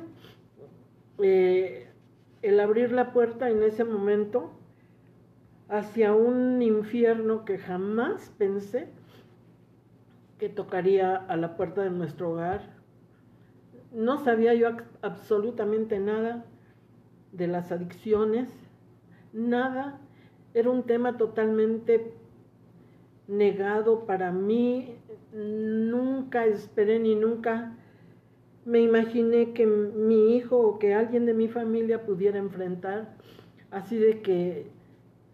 eh, 1.20 1.90
el 2.42 2.60
abrir 2.60 2.92
la 2.92 3.12
puerta 3.12 3.50
en 3.50 3.64
ese 3.64 3.84
momento 3.84 4.52
hacia 5.68 6.14
un 6.14 6.62
infierno 6.62 7.46
que 7.46 7.60
jamás 7.60 8.34
pensé 8.38 8.88
que 10.40 10.50
tocaría 10.50 11.16
a 11.16 11.38
la 11.38 11.56
puerta 11.56 11.84
de 11.84 11.92
nuestro 11.92 12.32
hogar. 12.32 12.62
No 13.92 14.24
sabía 14.24 14.54
yo 14.54 14.70
absolutamente 15.02 16.00
nada 16.00 16.46
de 17.32 17.48
las 17.48 17.72
adicciones, 17.72 18.50
nada. 19.34 20.00
Era 20.54 20.70
un 20.70 20.84
tema 20.84 21.18
totalmente 21.18 22.14
negado 23.30 24.06
para 24.06 24.32
mí. 24.32 24.96
Nunca 25.32 26.46
esperé 26.46 27.00
ni 27.00 27.16
nunca 27.16 27.76
me 28.66 28.82
imaginé 28.82 29.54
que 29.54 29.66
mi 29.66 30.36
hijo 30.36 30.58
o 30.60 30.80
que 30.80 30.94
alguien 30.94 31.26
de 31.26 31.34
mi 31.34 31.48
familia 31.48 32.06
pudiera 32.06 32.38
enfrentar. 32.38 33.16
Así 33.72 33.98
de 33.98 34.22
que 34.22 34.68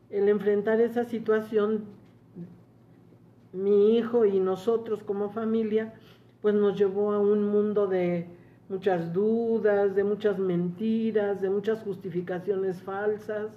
el 0.09 0.29
enfrentar 0.29 0.79
esa 0.81 1.05
situación, 1.05 1.85
mi 3.51 3.97
hijo 3.97 4.25
y 4.25 4.39
nosotros 4.39 5.03
como 5.03 5.29
familia, 5.31 5.93
pues 6.41 6.53
nos 6.53 6.77
llevó 6.77 7.13
a 7.13 7.19
un 7.19 7.43
mundo 7.43 7.87
de 7.87 8.27
muchas 8.69 9.13
dudas, 9.13 9.95
de 9.95 10.03
muchas 10.03 10.37
mentiras, 10.37 11.41
de 11.41 11.49
muchas 11.49 11.81
justificaciones 11.81 12.81
falsas, 12.81 13.47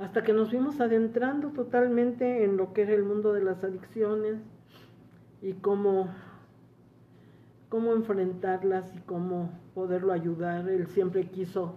hasta 0.00 0.22
que 0.24 0.32
nos 0.32 0.48
fuimos 0.48 0.80
adentrando 0.80 1.50
totalmente 1.50 2.42
en 2.42 2.56
lo 2.56 2.72
que 2.72 2.82
era 2.82 2.94
el 2.94 3.04
mundo 3.04 3.34
de 3.34 3.44
las 3.44 3.62
adicciones 3.62 4.38
y 5.42 5.52
cómo, 5.52 6.08
cómo 7.68 7.92
enfrentarlas 7.92 8.96
y 8.96 9.00
cómo 9.00 9.50
poderlo 9.74 10.14
ayudar. 10.14 10.70
Él 10.70 10.86
siempre 10.86 11.28
quiso 11.28 11.74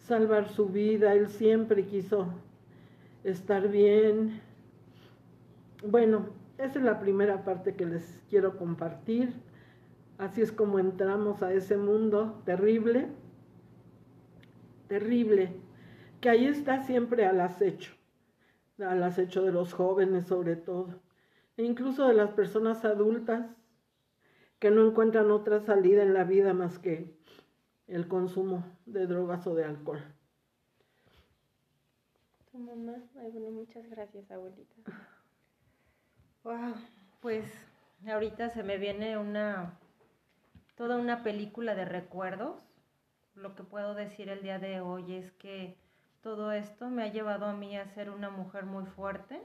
salvar 0.00 0.48
su 0.48 0.66
vida, 0.66 1.14
él 1.14 1.28
siempre 1.28 1.86
quiso 1.86 2.26
estar 3.22 3.68
bien. 3.68 4.40
Bueno, 5.86 6.26
esa 6.58 6.80
es 6.80 6.84
la 6.84 6.98
primera 6.98 7.44
parte 7.44 7.76
que 7.76 7.86
les 7.86 8.20
quiero 8.28 8.56
compartir. 8.56 9.32
Así 10.18 10.42
es 10.42 10.50
como 10.50 10.80
entramos 10.80 11.44
a 11.44 11.52
ese 11.52 11.76
mundo 11.76 12.42
terrible, 12.44 13.06
terrible, 14.88 15.54
que 16.20 16.28
ahí 16.28 16.46
está 16.46 16.82
siempre 16.82 17.26
al 17.26 17.40
acecho, 17.40 17.92
al 18.78 19.02
acecho 19.02 19.42
de 19.42 19.52
los 19.52 19.72
jóvenes 19.72 20.26
sobre 20.26 20.56
todo, 20.56 21.00
e 21.56 21.64
incluso 21.64 22.06
de 22.06 22.14
las 22.14 22.30
personas 22.30 22.84
adultas 22.84 23.46
que 24.58 24.70
no 24.70 24.86
encuentran 24.86 25.30
otra 25.30 25.60
salida 25.60 26.02
en 26.02 26.14
la 26.14 26.24
vida 26.24 26.52
más 26.52 26.78
que 26.78 27.16
el 27.86 28.06
consumo 28.06 28.64
de 28.86 29.06
drogas 29.06 29.46
o 29.46 29.54
de 29.54 29.64
alcohol. 29.64 30.02
Tu 32.52 32.58
mamá. 32.58 32.96
Ay, 33.18 33.30
bueno, 33.30 33.50
muchas 33.50 33.88
gracias, 33.88 34.30
abuelita. 34.30 34.74
Wow, 36.44 36.74
pues 37.20 37.44
ahorita 38.06 38.50
se 38.50 38.62
me 38.62 38.78
viene 38.78 39.18
una 39.18 39.78
toda 40.74 40.96
una 40.96 41.22
película 41.22 41.74
de 41.74 41.84
recuerdos. 41.84 42.66
Lo 43.34 43.54
que 43.54 43.62
puedo 43.62 43.94
decir 43.94 44.28
el 44.30 44.42
día 44.42 44.58
de 44.58 44.80
hoy 44.80 45.14
es 45.14 45.30
que 45.32 45.76
todo 46.22 46.52
esto 46.52 46.90
me 46.90 47.02
ha 47.02 47.12
llevado 47.12 47.46
a 47.46 47.54
mí 47.54 47.76
a 47.76 47.86
ser 47.86 48.10
una 48.10 48.30
mujer 48.30 48.66
muy 48.66 48.84
fuerte, 48.84 49.40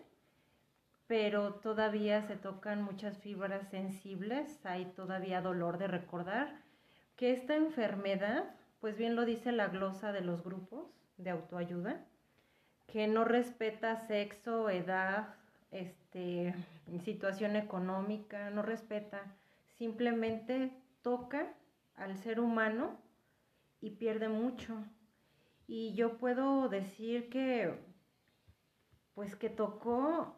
pero 1.08 1.53
todavía 1.55 2.22
se 2.24 2.36
tocan 2.36 2.82
muchas 2.82 3.17
fibras 3.17 3.67
sensibles, 3.70 4.65
hay 4.65 4.86
todavía 4.96 5.41
dolor 5.41 5.77
de 5.77 5.88
recordar 5.88 6.62
que 7.15 7.32
esta 7.32 7.55
enfermedad, 7.55 8.44
pues 8.82 8.98
bien 8.98 9.15
lo 9.15 9.25
dice 9.25 9.51
la 9.51 9.67
glosa 9.67 10.12
de 10.12 10.22
los 10.22 10.44
grupos 10.44 10.88
de 11.17 11.29
autoayuda, 11.29 12.03
que 12.88 13.08
no 13.08 13.24
respeta 13.24 13.96
sexo, 14.08 14.70
edad, 14.70 15.36
este, 15.72 16.53
situación 17.03 17.55
económica, 17.55 18.50
no 18.50 18.62
respeta, 18.62 19.22
simplemente 19.77 20.72
toca 21.01 21.53
al 21.96 22.17
ser 22.17 22.39
humano 22.39 22.98
y 23.82 23.91
pierde 23.91 24.29
mucho. 24.29 24.75
Y 25.67 25.93
yo 25.95 26.17
puedo 26.17 26.69
decir 26.69 27.29
que, 27.29 27.79
pues 29.13 29.36
que 29.36 29.50
tocó 29.50 30.38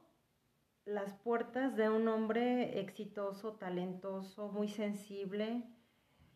las 0.86 1.14
puertas 1.14 1.76
de 1.76 1.90
un 1.90 2.08
hombre 2.08 2.80
exitoso, 2.80 3.54
talentoso, 3.54 4.50
muy 4.50 4.70
sensible, 4.70 5.64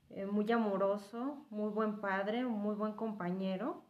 eh, 0.10 0.26
muy 0.26 0.52
amoroso, 0.52 1.46
muy 1.50 1.70
buen 1.70 2.02
padre, 2.02 2.44
muy 2.44 2.76
buen 2.76 2.94
compañero 2.94 3.86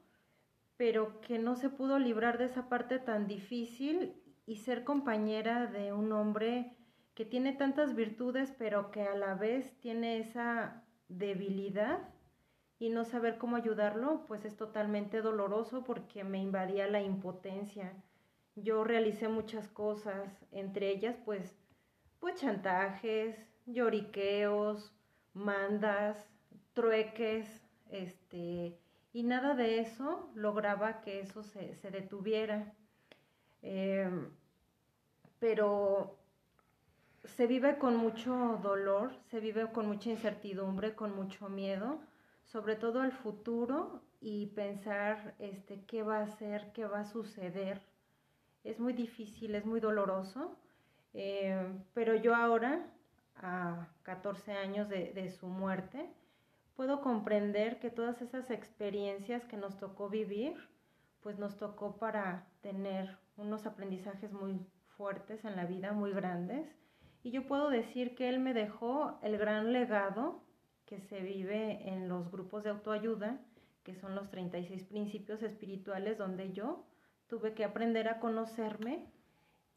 pero 0.82 1.22
que 1.22 1.38
no 1.38 1.56
se 1.56 1.70
pudo 1.70 2.00
librar 2.00 2.40
de 2.40 2.46
esa 2.46 2.68
parte 2.68 2.98
tan 2.98 3.28
difícil 3.28 4.16
y 4.48 4.56
ser 4.56 4.84
compañera 4.84 5.68
de 5.68 5.94
un 5.94 6.12
hombre 6.12 6.76
que 7.14 7.24
tiene 7.24 7.54
tantas 7.54 7.94
virtudes, 7.94 8.52
pero 8.58 8.90
que 8.90 9.04
a 9.04 9.14
la 9.14 9.36
vez 9.36 9.78
tiene 9.80 10.18
esa 10.18 10.84
debilidad 11.08 12.00
y 12.82 12.90
no 12.90 13.06
saber 13.06 13.38
cómo 13.38 13.58
ayudarlo, 13.58 14.26
pues 14.28 14.44
es 14.44 14.58
totalmente 14.58 15.22
doloroso 15.22 15.84
porque 15.84 16.24
me 16.24 16.40
invadía 16.40 16.88
la 16.88 17.00
impotencia. 17.00 17.94
Yo 18.56 18.84
realicé 18.84 19.28
muchas 19.28 19.68
cosas, 19.68 20.28
entre 20.52 20.90
ellas 20.90 21.16
pues 21.24 21.56
pues 22.20 22.38
chantajes, 22.42 23.38
lloriqueos, 23.68 24.92
mandas, 25.36 26.28
trueques, 26.74 27.48
este, 27.92 28.80
y 29.14 29.24
nada 29.24 29.54
de 29.54 29.80
eso 29.80 30.32
lograba 30.34 31.02
que 31.02 31.20
eso 31.20 31.44
se, 31.44 31.78
detuviera. 31.92 32.74
Em, 33.62 34.32
pero 35.38 36.18
se 37.26 37.46
vive 37.46 37.78
con 37.78 37.96
mucho 37.96 38.60
dolor, 38.64 39.14
se 39.30 39.40
vive 39.40 39.72
con 39.72 39.86
mucha 39.86 40.10
incertidumbre, 40.10 40.96
con 40.96 41.16
mucho 41.16 41.48
miedo, 41.48 42.00
sobre 42.52 42.76
todo 42.76 43.02
al 43.02 43.12
futuro 43.12 44.02
y 44.20 44.48
pensar 44.48 45.36
este, 45.40 45.86
qué 45.86 46.04
va 46.04 46.22
a 46.22 46.28
ser, 46.28 46.72
qué 46.74 46.86
va 46.86 47.02
a 47.02 47.06
suceder. 47.06 47.82
Es 48.64 48.80
muy 48.80 48.94
difícil, 48.94 49.56
es 49.56 49.66
muy 49.66 49.80
doloroso, 49.80 50.58
em, 51.14 51.84
pero 51.94 52.16
yo 52.16 52.36
ahora, 52.36 52.86
a 53.38 53.88
14 54.04 54.52
años 54.54 54.90
de 54.90 55.32
su 55.32 55.48
muerte, 55.48 56.10
puedo 56.76 57.02
comprender 57.02 57.80
que 57.80 57.90
todas 57.90 58.22
esas 58.22 58.50
experiencias 58.50 59.46
que 59.46 59.58
nos 59.58 59.78
tocó 59.78 60.10
vivir, 60.10 60.56
pues 61.22 61.38
nos 61.38 61.58
tocó 61.58 61.98
para 61.98 62.48
tener 62.62 63.18
unos 63.38 63.66
aprendizajes 63.66 64.32
muy 64.34 64.60
fuertes 64.98 65.46
en 65.46 65.56
la 65.56 65.66
vida, 65.66 65.92
muy 65.94 66.12
grandes, 66.12 66.68
Y 67.24 67.30
yo 67.30 67.46
puedo 67.46 67.70
decir 67.70 68.16
que 68.16 68.30
él 68.30 68.40
me 68.40 68.56
dejó 68.56 69.20
el 69.22 69.38
gran 69.38 69.72
legado 69.74 70.42
que 70.92 71.00
se 71.00 71.22
vive 71.22 71.88
en 71.88 72.10
los 72.10 72.30
grupos 72.30 72.66
de 72.66 72.70
autoayuda, 72.72 73.40
que 73.82 73.96
son 73.96 74.14
los 74.14 74.30
36 74.30 74.84
principios 74.84 75.42
espirituales 75.42 76.18
donde 76.18 76.52
yo 76.52 76.84
tuve 77.28 77.54
que 77.54 77.64
aprender 77.64 78.10
a 78.10 78.20
conocerme 78.20 79.06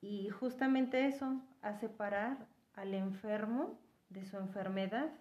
y 0.00 0.28
justamente 0.30 1.06
eso, 1.06 1.40
a 1.62 1.78
separar 1.78 2.48
al 2.74 2.94
enfermo 2.94 3.78
de 4.08 4.24
su 4.24 4.38
enfermedad. 4.38 5.12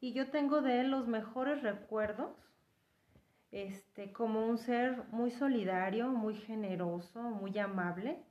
Y 0.00 0.12
yo 0.12 0.30
tengo 0.30 0.62
de 0.62 0.80
él 0.80 0.92
los 0.92 1.08
mejores 1.08 1.60
recuerdos, 1.60 2.30
este, 3.50 4.12
como 4.12 4.46
un 4.46 4.58
ser 4.58 5.02
muy 5.10 5.32
solidario, 5.32 6.10
muy 6.10 6.36
generoso, 6.36 7.20
muy 7.20 7.58
amable, 7.58 8.22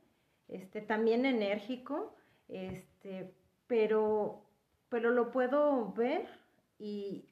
este, 0.48 0.80
también 0.80 1.26
enérgico, 1.26 2.16
este, 2.48 3.34
pero, 3.66 4.46
pero 4.88 5.10
lo 5.10 5.30
puedo 5.30 5.92
ver 5.92 6.41
y, 6.82 7.28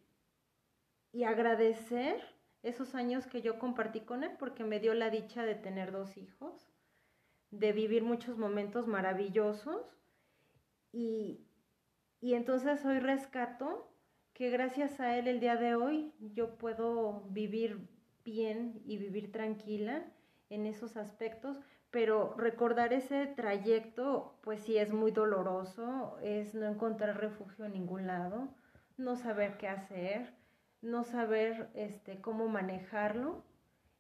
agradecer 1.27 2.23
esos 2.63 2.95
años 2.95 3.27
que 3.27 3.43
yo 3.43 3.59
compartí 3.59 4.01
con 4.01 4.23
él 4.23 4.31
porque 4.39 4.63
me 4.65 4.79
dio 4.79 4.95
la 4.95 5.11
dicha 5.11 5.45
de 5.45 5.57
tener 5.57 5.91
dos 5.91 6.17
hijos, 6.17 6.71
de 7.51 7.73
vivir 7.73 8.05
muchos 8.05 8.39
momentos 8.39 8.87
maravillosos. 8.87 9.83
Y, 10.93 11.47
y 12.21 12.35
entonces 12.35 12.85
hoy 12.85 13.01
rescato 13.01 13.91
que 14.33 14.51
gracias 14.51 15.01
a 15.01 15.19
él 15.19 15.27
el 15.27 15.41
día 15.41 15.57
de 15.57 15.75
hoy 15.75 16.15
yo 16.21 16.57
puedo 16.57 17.25
vivir 17.31 17.89
bien 18.25 18.81
y 18.85 18.99
vivir 18.99 19.33
tranquila 19.33 20.05
en 20.49 20.67
esos 20.67 20.97
aspectos, 20.97 21.61
pero 21.91 22.35
recordar 22.37 22.93
ese 22.93 23.27
trayecto 23.27 24.39
pues 24.43 24.61
sí 24.61 24.77
es 24.79 24.93
muy 24.93 25.11
doloroso, 25.11 26.19
es 26.23 26.55
no 26.55 26.67
encontrar 26.67 27.19
refugio 27.19 27.65
en 27.65 27.73
ningún 27.73 28.07
lado, 28.07 28.55
no 29.01 29.17
saber 29.17 29.57
qué 29.57 29.69
hacer, 29.69 30.33
no 30.83 31.05
saber 31.05 31.71
este, 31.75 32.21
cómo 32.21 32.49
manejarlo 32.49 33.43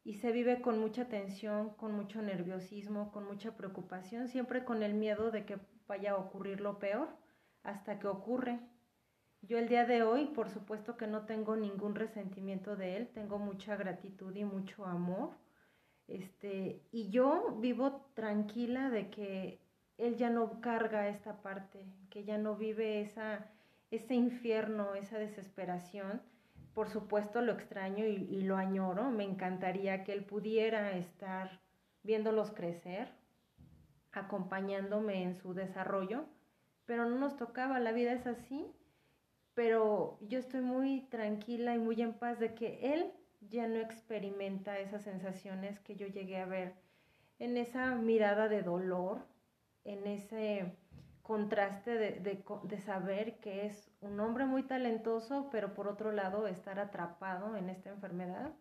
y 0.04 0.14
se 0.14 0.32
vive 0.32 0.62
con 0.62 0.78
mucha 0.78 1.08
tensión, 1.08 1.70
con 1.70 1.92
mucho 1.92 2.22
nerviosismo, 2.22 3.12
con 3.12 3.26
mucha 3.26 3.56
preocupación, 3.56 4.28
siempre 4.28 4.64
con 4.64 4.82
el 4.82 4.94
miedo 4.94 5.30
de 5.30 5.44
que 5.44 5.58
vaya 5.86 6.12
a 6.12 6.16
ocurrir 6.16 6.60
lo 6.60 6.78
peor 6.78 7.08
hasta 7.62 7.98
que 7.98 8.06
ocurre. 8.06 8.60
Yo 9.42 9.58
el 9.58 9.68
día 9.68 9.86
de 9.86 10.02
hoy, 10.02 10.26
por 10.26 10.50
supuesto 10.50 10.96
que 10.96 11.06
no 11.06 11.26
tengo 11.26 11.56
ningún 11.56 11.94
resentimiento 11.94 12.76
de 12.76 12.96
él, 12.96 13.08
tengo 13.08 13.38
mucha 13.38 13.76
gratitud 13.76 14.34
y 14.36 14.44
mucho 14.44 14.84
amor. 14.84 15.30
Este, 16.08 16.82
y 16.90 17.10
yo 17.10 17.56
vivo 17.58 18.10
tranquila 18.14 18.90
de 18.90 19.10
que 19.10 19.60
él 19.96 20.16
ya 20.16 20.30
no 20.30 20.60
carga 20.60 21.08
esta 21.08 21.40
parte, 21.42 21.86
que 22.10 22.24
ya 22.24 22.36
no 22.36 22.56
vive 22.56 23.00
esa, 23.00 23.50
ese 23.90 24.14
infierno, 24.14 24.94
esa 24.94 25.18
desesperación 25.18 26.22
por 26.74 26.88
supuesto 26.88 27.40
lo 27.40 27.52
extraño 27.52 28.06
y, 28.06 28.42
lo 28.42 28.56
añoro. 28.56 29.10
Me 29.10 29.24
encantaría 29.24 30.04
que 30.04 30.12
él 30.12 30.24
pudiera 30.24 30.96
estar 30.96 31.60
viéndolos 32.02 32.52
crecer, 32.52 33.08
acompañándome 34.12 35.22
en 35.22 35.36
su 35.36 35.54
desarrollo, 35.54 36.24
pero 36.86 37.08
no 37.08 37.18
nos 37.18 37.36
tocaba, 37.36 37.80
la 37.80 37.92
vida 37.92 38.12
es 38.12 38.26
así. 38.26 38.66
Pero 39.54 40.18
yo 40.22 40.38
estoy 40.38 40.60
muy 40.62 41.02
tranquila 41.10 41.74
y 41.74 41.78
muy 41.78 42.00
en 42.00 42.14
paz 42.14 42.38
de 42.38 42.54
que 42.54 42.94
él 42.94 43.12
ya 43.40 43.66
no 43.66 43.76
experimenta 43.76 44.78
esas 44.78 45.02
sensaciones 45.02 45.80
que 45.80 45.96
yo 45.96 46.06
llegué 46.06 46.38
a 46.38 46.46
ver 46.46 46.74
en 47.38 47.56
esa 47.56 47.94
mirada 47.94 48.48
de 48.48 48.62
dolor, 48.62 49.26
en 49.84 50.06
ese 50.06 50.76
contraste 51.30 51.96
de, 51.96 52.78
saber 52.80 53.38
que 53.38 53.64
es 53.64 53.88
un 54.00 54.18
hombre 54.18 54.46
muy 54.46 54.64
talentoso, 54.64 55.48
pero 55.52 55.74
por 55.74 55.86
otro 55.86 56.10
lado 56.10 56.48
estar 56.48 56.80
atrapado 56.80 57.56
en 57.56 57.70
esta 57.70 57.90
enfermedad 57.90 58.52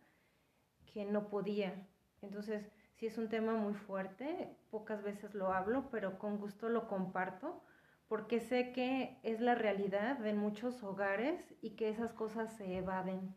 que 0.94 1.04
no 1.04 1.30
podía. 1.30 1.88
Entonces, 2.22 2.72
sí 2.94 3.08
es 3.08 3.18
un 3.18 3.28
tema 3.28 3.56
muy 3.56 3.74
fuerte, 3.74 4.56
pocas 4.70 5.02
veces 5.02 5.34
lo 5.34 5.52
hablo, 5.52 5.90
pero 5.90 6.20
con 6.20 6.38
gusto 6.38 6.70
lo 6.70 6.88
comparto, 6.88 7.64
porque 8.08 8.40
sé 8.40 8.72
que 8.72 9.18
es 9.24 9.42
la 9.42 9.56
realidad 9.56 10.20
de 10.20 10.36
muchos 10.36 10.84
hogares 10.84 11.56
y 11.64 11.72
que 11.72 11.90
esas 11.90 12.14
cosas 12.14 12.56
se 12.56 12.78
evaden. 12.78 13.36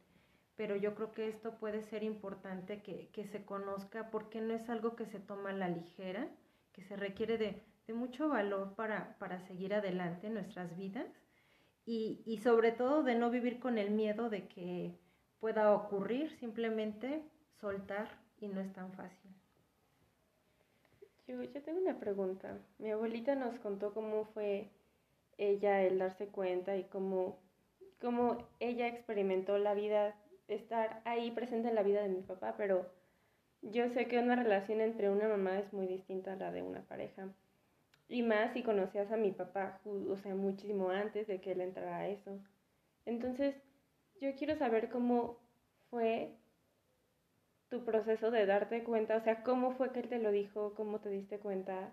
Pero 0.57 0.77
yo 0.77 0.95
creo 0.95 1.13
que 1.13 1.31
esto 1.31 1.59
puede 1.59 1.81
ser 1.81 2.03
importante 2.03 2.83
que, 2.83 3.09
que 3.15 3.25
se 3.25 3.47
conozca 3.47 4.11
porque 4.11 4.43
no 4.43 4.53
es 4.53 4.69
algo 4.69 4.95
que 4.95 5.07
se 5.07 5.21
toma 5.21 5.49
a 5.49 5.55
la 5.55 5.71
ligera, 5.71 6.29
que 6.73 6.83
se 6.83 6.97
requiere 6.97 7.39
de 7.39 7.72
de 7.87 7.95
mucho 7.95 8.29
valor 8.29 8.75
para, 8.75 9.17
para 9.19 9.41
seguir 9.47 9.75
adelante 9.75 10.27
en 10.27 10.35
nuestras 10.35 10.77
vidas 10.77 11.07
y, 11.85 12.23
y, 12.25 12.39
sobre 12.39 12.73
todo 12.73 13.03
de 13.03 13.17
no 13.17 13.31
vivir 13.31 13.59
con 13.59 13.77
el 13.79 13.91
miedo 13.91 14.31
de 14.31 14.47
que 14.47 14.99
pueda 15.41 15.75
ocurrir, 15.75 16.31
simplemente 16.39 17.23
soltar 17.61 18.09
y 18.41 18.49
no 18.49 18.61
es 18.61 18.73
tan 18.73 18.93
fácil. 18.93 19.31
Yo, 21.27 21.43
yo 21.43 21.63
tengo 21.63 21.81
una 21.81 21.99
pregunta. 21.99 22.59
Mi 22.79 22.91
abuelita 22.91 23.35
nos 23.35 23.59
contó 23.59 23.93
cómo 23.93 24.27
fue 24.27 24.71
ella 25.39 25.83
el 25.83 25.99
darse 25.99 26.29
cuenta 26.29 26.77
y 26.77 26.85
cómo, 26.85 27.41
cómo 28.01 28.49
ella 28.61 28.87
experimentó 28.87 29.59
la 29.59 29.75
vida, 29.75 30.15
estar 30.49 31.03
ahí 31.05 31.31
presente 31.31 31.69
en 31.69 31.75
la 31.75 31.83
vida 31.83 32.03
de 32.03 32.09
mi 32.09 32.23
papá, 32.23 32.55
pero 32.57 32.87
yo 33.63 33.89
sé 33.91 34.07
que 34.09 34.19
una 34.19 34.37
relación 34.37 34.81
entre 34.81 35.11
una 35.11 35.29
mamá 35.29 35.59
es 35.59 35.73
muy 35.73 35.87
distinta 35.87 36.33
a 36.33 36.37
la 36.37 36.51
de 36.51 36.63
una 36.63 36.83
pareja. 36.83 37.29
Y 38.09 38.23
más 38.23 38.53
si 38.53 38.63
conocías 38.63 39.11
a 39.11 39.17
mi 39.17 39.33
papá, 39.33 39.81
o 39.85 40.17
sea, 40.19 40.35
muchísimo 40.35 40.91
antes 40.91 41.27
de 41.27 41.41
que 41.41 41.53
él 41.53 41.61
entrara 41.61 41.99
a 41.99 42.09
eso. 42.09 42.39
Entonces, 43.07 43.55
yo 44.21 44.35
quiero 44.37 44.57
saber 44.57 44.91
cómo 44.91 45.39
fue 45.91 46.37
tu 47.69 47.85
proceso 47.85 48.31
de 48.31 48.45
darte 48.45 48.85
cuenta, 48.85 49.17
o 49.17 49.21
sea, 49.21 49.43
cómo 49.43 49.73
fue 49.73 49.93
que 49.93 50.01
él 50.01 50.09
te 50.09 50.19
lo 50.19 50.31
dijo, 50.31 50.75
cómo 50.75 51.01
te 51.01 51.09
diste 51.09 51.39
cuenta, 51.39 51.93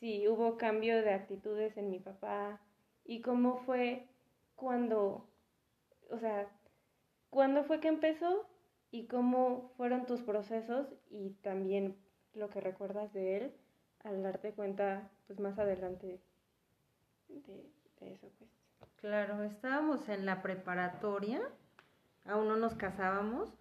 si 0.00 0.28
hubo 0.28 0.56
cambio 0.56 1.02
de 1.02 1.12
actitudes 1.12 1.76
en 1.76 1.90
mi 1.90 2.00
papá 2.00 2.60
y 3.04 3.20
cómo 3.20 3.58
fue 3.58 4.06
cuando, 4.56 5.28
o 6.10 6.18
sea, 6.18 6.48
cuándo 7.30 7.64
fue 7.64 7.80
que 7.80 7.88
empezó 7.88 8.48
y 8.90 9.06
cómo 9.06 9.72
fueron 9.76 10.06
tus 10.06 10.20
procesos 10.22 10.86
y 11.10 11.30
también 11.42 11.96
lo 12.34 12.50
que 12.50 12.60
recuerdas 12.60 13.12
de 13.12 13.36
él 13.36 13.52
al 14.04 14.22
darte 14.22 14.52
cuenta, 14.52 15.10
pues 15.28 15.38
más 15.38 15.58
adelante 15.58 16.20
de, 17.28 17.70
eso, 18.00 18.32
pues. 18.38 18.50
Claro, 18.96 19.44
estábamos 19.44 20.08
en 20.08 20.26
la 20.26 20.42
preparatoria, 20.42 21.40
aún 22.24 22.48
no 22.48 22.56
nos 22.56 22.74
casábamos, 22.74 23.52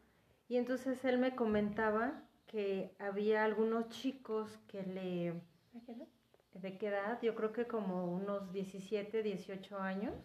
y 0.48 0.56
entonces 0.56 1.04
él 1.06 1.20
me 1.20 1.36
comentaba 1.36 2.24
que 2.48 2.96
había 2.98 3.44
algunos 3.44 3.90
chicos 3.90 4.58
que 4.68 4.82
le... 4.84 5.34
¿De 5.74 5.82
qué 5.86 5.92
edad? 5.92 6.08
¿De 6.54 6.78
qué 6.78 6.88
edad? 6.88 7.22
Yo 7.22 7.36
creo 7.36 7.52
que 7.52 7.68
como 7.68 8.06
unos 8.06 8.52
17, 8.54 9.22
18 9.22 9.78
años, 9.78 10.16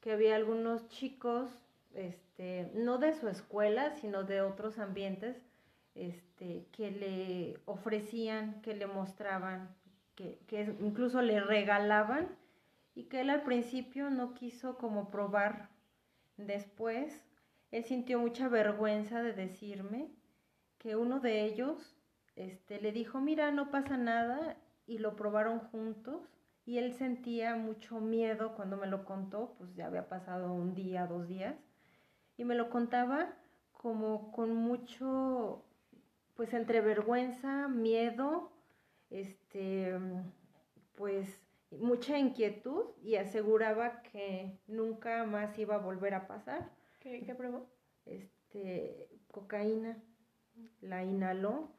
que 0.00 0.12
había 0.12 0.34
algunos 0.34 0.88
chicos, 0.88 1.48
este, 1.94 2.72
no 2.74 2.98
de 2.98 3.14
su 3.14 3.28
escuela, 3.28 3.92
sino 3.92 4.24
de 4.24 4.42
otros 4.42 4.80
ambientes, 4.80 5.36
este, 5.94 6.66
que 6.72 6.90
le 6.90 7.60
ofrecían, 7.66 8.60
que 8.62 8.74
le 8.74 8.88
mostraban, 8.88 9.74
que, 10.14 10.38
incluso 10.80 11.22
le 11.22 11.40
regalaban 11.40 12.28
y 12.94 13.04
que 13.04 13.20
él 13.20 13.30
al 13.30 13.42
principio 13.42 14.10
no 14.10 14.34
quiso 14.34 14.76
como 14.78 15.10
probar. 15.10 15.68
Después, 16.36 17.24
él 17.70 17.84
sintió 17.84 18.18
mucha 18.18 18.48
vergüenza 18.48 19.22
de 19.22 19.32
decirme 19.32 20.10
que 20.78 20.96
uno 20.96 21.20
de 21.20 21.44
ellos 21.44 21.96
este, 22.36 22.80
le 22.80 22.92
dijo, 22.92 23.20
mira, 23.20 23.50
no 23.50 23.70
pasa 23.70 23.96
nada, 23.96 24.56
y 24.86 24.98
lo 24.98 25.16
probaron 25.16 25.60
juntos, 25.60 26.28
y 26.66 26.78
él 26.78 26.92
sentía 26.92 27.56
mucho 27.56 28.00
miedo 28.00 28.54
cuando 28.54 28.76
me 28.76 28.86
lo 28.86 29.04
contó, 29.04 29.54
pues 29.58 29.74
ya 29.74 29.86
había 29.86 30.08
pasado 30.08 30.52
un 30.52 30.74
día, 30.74 31.06
dos 31.06 31.28
días, 31.28 31.56
y 32.36 32.44
me 32.44 32.54
lo 32.54 32.70
contaba 32.70 33.34
como 33.72 34.32
con 34.32 34.54
mucho 34.54 35.64
pues 36.34 36.52
entre 36.52 36.80
vergüenza, 36.80 37.68
miedo, 37.68 38.50
este, 39.10 39.94
pues 40.96 41.40
mucha 41.70 42.18
inquietud 42.18 42.86
y 43.02 43.16
aseguraba 43.16 44.02
que 44.02 44.58
nunca 44.66 45.24
más 45.24 45.58
iba 45.58 45.76
a 45.76 45.78
volver 45.78 46.14
a 46.14 46.26
pasar. 46.26 46.70
¿Qué, 47.00 47.24
qué 47.24 47.34
probó? 47.34 47.68
Este, 48.06 49.08
cocaína, 49.30 50.02
la 50.80 51.04
inhaló 51.04 51.72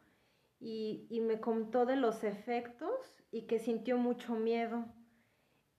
y, 0.60 1.08
y 1.10 1.22
me 1.22 1.40
contó 1.40 1.86
de 1.86 1.96
los 1.96 2.24
efectos 2.24 3.24
y 3.32 3.44
que 3.44 3.60
sintió 3.60 3.98
mucho 3.98 4.36
miedo. 4.36 4.86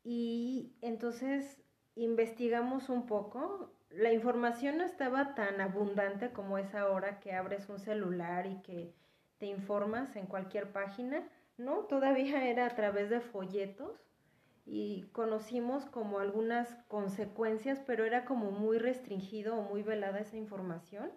Y 0.03 0.77
entonces 0.81 1.63
investigamos 1.95 2.89
un 2.89 3.07
poco 3.07 3.73
la 3.91 4.13
información 4.13 4.79
no 4.79 4.85
estaba 4.85 5.35
tan 5.35 5.61
abundante 5.61 6.31
como 6.33 6.59
es 6.59 6.75
ahora 6.75 7.21
que 7.21 7.33
abres 7.33 7.69
un 7.69 7.79
celular 7.79 8.47
y 8.47 8.61
que 8.63 8.95
te 9.39 9.47
informas 9.47 10.17
en 10.17 10.27
cualquier 10.27 10.73
página, 10.73 11.29
¿no? 11.59 11.85
Todavía 11.85 12.49
era 12.49 12.67
a 12.67 12.75
través 12.75 13.11
de 13.11 13.21
folletos 13.21 14.01
y 14.65 15.09
conocimos 15.13 15.87
como 15.87 16.19
algunas 16.19 16.75
consecuencias, 16.89 17.81
pero 17.87 18.05
era 18.05 18.25
como 18.25 18.51
muy 18.51 18.79
restringido 18.79 19.57
o 19.57 19.63
muy 19.63 19.83
velada 19.83 20.21
esa 20.21 20.37
información. 20.37 21.11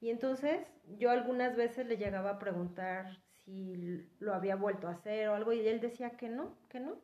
Y 0.00 0.10
entonces 0.10 0.66
yo 0.98 1.10
algunas 1.10 1.56
veces 1.56 1.86
le 1.86 1.96
llegaba 1.96 2.30
a 2.30 2.38
preguntar 2.38 3.18
si 3.44 4.06
lo 4.18 4.34
había 4.34 4.56
vuelto 4.56 4.86
a 4.86 4.92
hacer 4.92 5.28
o 5.28 5.34
algo 5.34 5.52
y 5.52 5.66
él 5.66 5.80
decía 5.80 6.10
que 6.10 6.28
no, 6.28 6.56
que 6.68 6.80
no. 6.80 6.98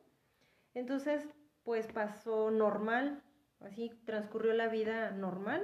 Entonces, 0.73 1.27
pues 1.63 1.87
pasó 1.87 2.51
normal, 2.51 3.23
así 3.59 3.89
transcurrió 4.05 4.53
la 4.53 4.67
vida 4.67 5.11
normal. 5.11 5.63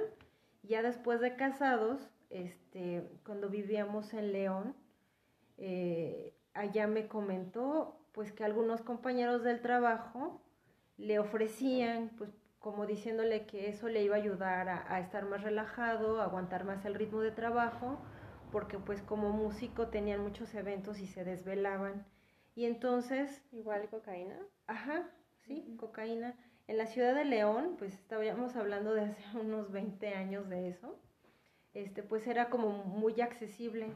Ya 0.62 0.82
después 0.82 1.20
de 1.20 1.36
casados, 1.36 2.10
este, 2.30 3.08
cuando 3.24 3.48
vivíamos 3.48 4.12
en 4.14 4.32
León, 4.32 4.76
eh, 5.56 6.34
allá 6.54 6.86
me 6.86 7.08
comentó 7.08 7.98
pues 8.12 8.32
que 8.32 8.44
algunos 8.44 8.82
compañeros 8.82 9.44
del 9.44 9.60
trabajo 9.60 10.40
le 10.96 11.18
ofrecían, 11.18 12.10
pues 12.18 12.30
como 12.58 12.86
diciéndole 12.86 13.46
que 13.46 13.68
eso 13.68 13.88
le 13.88 14.02
iba 14.02 14.16
a 14.16 14.18
ayudar 14.18 14.68
a, 14.68 14.92
a, 14.92 15.00
estar 15.00 15.24
más 15.26 15.42
relajado, 15.42 16.20
a 16.20 16.24
aguantar 16.24 16.64
más 16.64 16.84
el 16.84 16.94
ritmo 16.94 17.20
de 17.20 17.30
trabajo, 17.30 17.98
porque 18.50 18.78
pues 18.78 19.02
como 19.02 19.30
músico 19.30 19.88
tenían 19.88 20.20
muchos 20.22 20.54
eventos 20.54 20.98
y 20.98 21.06
se 21.06 21.24
desvelaban. 21.24 22.04
Y 22.56 22.64
entonces... 22.64 23.44
Igual 23.52 23.88
cocaína. 23.88 24.36
Ajá, 24.66 25.08
sí, 25.46 25.64
uh 25.68 25.72
-huh. 25.72 25.76
cocaína. 25.76 26.34
En 26.66 26.76
la 26.76 26.86
ciudad 26.86 27.14
de 27.14 27.24
León, 27.24 27.76
pues 27.78 27.94
estábamos 27.94 28.56
hablando 28.56 28.92
de 28.94 29.02
hace 29.02 29.22
unos 29.38 29.70
20 29.70 30.08
años 30.14 30.48
de 30.48 30.68
eso, 30.68 30.98
este, 31.74 32.02
pues 32.02 32.26
era 32.26 32.50
como 32.50 32.70
muy 32.84 33.20
accesible. 33.20 33.92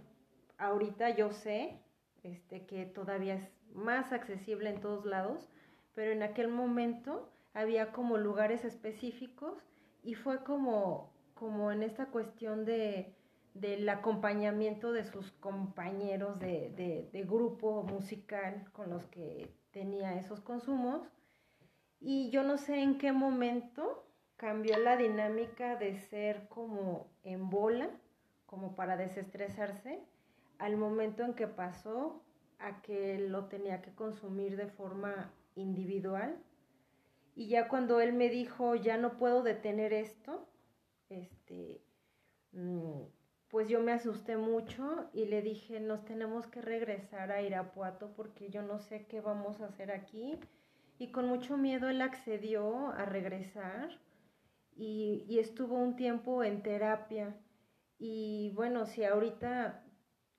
Ahorita 0.58 1.10
yo 1.10 1.30
sé 1.32 1.80
este, 2.22 2.66
que 2.66 2.86
todavía 2.86 3.34
es 3.34 3.48
más 3.74 4.12
accesible 4.12 4.70
en 4.70 4.80
todos 4.80 5.04
lados, 5.04 5.48
pero 5.94 6.12
en 6.12 6.22
aquel 6.22 6.48
momento 6.48 7.32
había 7.54 7.92
como 7.92 8.16
lugares 8.16 8.64
específicos 8.64 9.58
y 10.02 10.14
fue 10.14 10.42
como, 10.44 11.12
como 11.34 11.72
en 11.72 11.82
esta 11.82 12.06
cuestión 12.06 12.64
de, 12.64 13.14
del 13.54 13.88
acompañamiento 13.88 14.92
de 14.92 15.04
sus 15.04 15.30
compañeros 15.32 16.38
de, 16.38 16.70
de, 16.76 17.08
de, 17.12 17.22
grupo 17.24 17.82
musical 17.82 18.70
con 18.72 18.90
los 18.90 19.04
que 19.06 19.54
tenía 19.70 20.18
esos 20.18 20.40
consumos. 20.40 21.02
Y 22.00 22.30
yo 22.30 22.42
no 22.42 22.56
sé 22.56 22.82
en 22.82 22.98
qué 22.98 23.12
momento 23.12 24.04
cambió 24.42 24.76
la 24.76 24.96
dinámica 24.96 25.76
de 25.76 25.94
ser 25.94 26.48
como 26.48 27.06
en 27.22 27.48
bola, 27.48 27.88
como 28.44 28.74
para 28.74 28.96
desestresarse, 28.96 30.00
al 30.58 30.76
momento 30.76 31.22
en 31.22 31.34
que 31.34 31.46
pasó 31.46 32.20
a 32.58 32.82
que 32.82 33.20
lo 33.20 33.44
tenía 33.44 33.82
que 33.82 33.94
consumir 33.94 34.56
de 34.56 34.66
forma 34.66 35.30
individual. 35.54 36.36
Y 37.36 37.46
ya 37.46 37.68
cuando 37.68 38.00
él 38.00 38.14
me 38.14 38.30
dijo, 38.30 38.74
ya 38.74 38.96
no 38.96 39.16
puedo 39.16 39.44
detener 39.44 39.92
esto, 39.92 40.44
este, 41.08 41.80
pues 43.48 43.68
yo 43.68 43.78
me 43.78 43.92
asusté 43.92 44.36
mucho 44.36 45.08
y 45.12 45.26
le 45.26 45.40
dije, 45.40 45.78
nos 45.78 46.04
tenemos 46.04 46.48
que 46.48 46.60
regresar 46.60 47.30
a 47.30 47.42
Irapuato 47.42 48.10
porque 48.16 48.50
yo 48.50 48.62
no 48.62 48.80
sé 48.80 49.06
qué 49.06 49.20
vamos 49.20 49.60
a 49.60 49.66
hacer 49.66 49.92
aquí. 49.92 50.36
Y 50.98 51.12
con 51.12 51.28
mucho 51.28 51.56
miedo 51.56 51.88
él 51.88 52.02
accedió 52.02 52.88
a 52.88 53.04
regresar 53.04 54.00
y, 54.76 55.38
estuvo 55.38 55.76
un 55.76 55.96
tiempo 55.96 56.44
en 56.44 56.62
terapia. 56.62 57.36
Y 57.98 58.52
bueno, 58.54 58.86
si 58.86 59.04
ahorita 59.04 59.84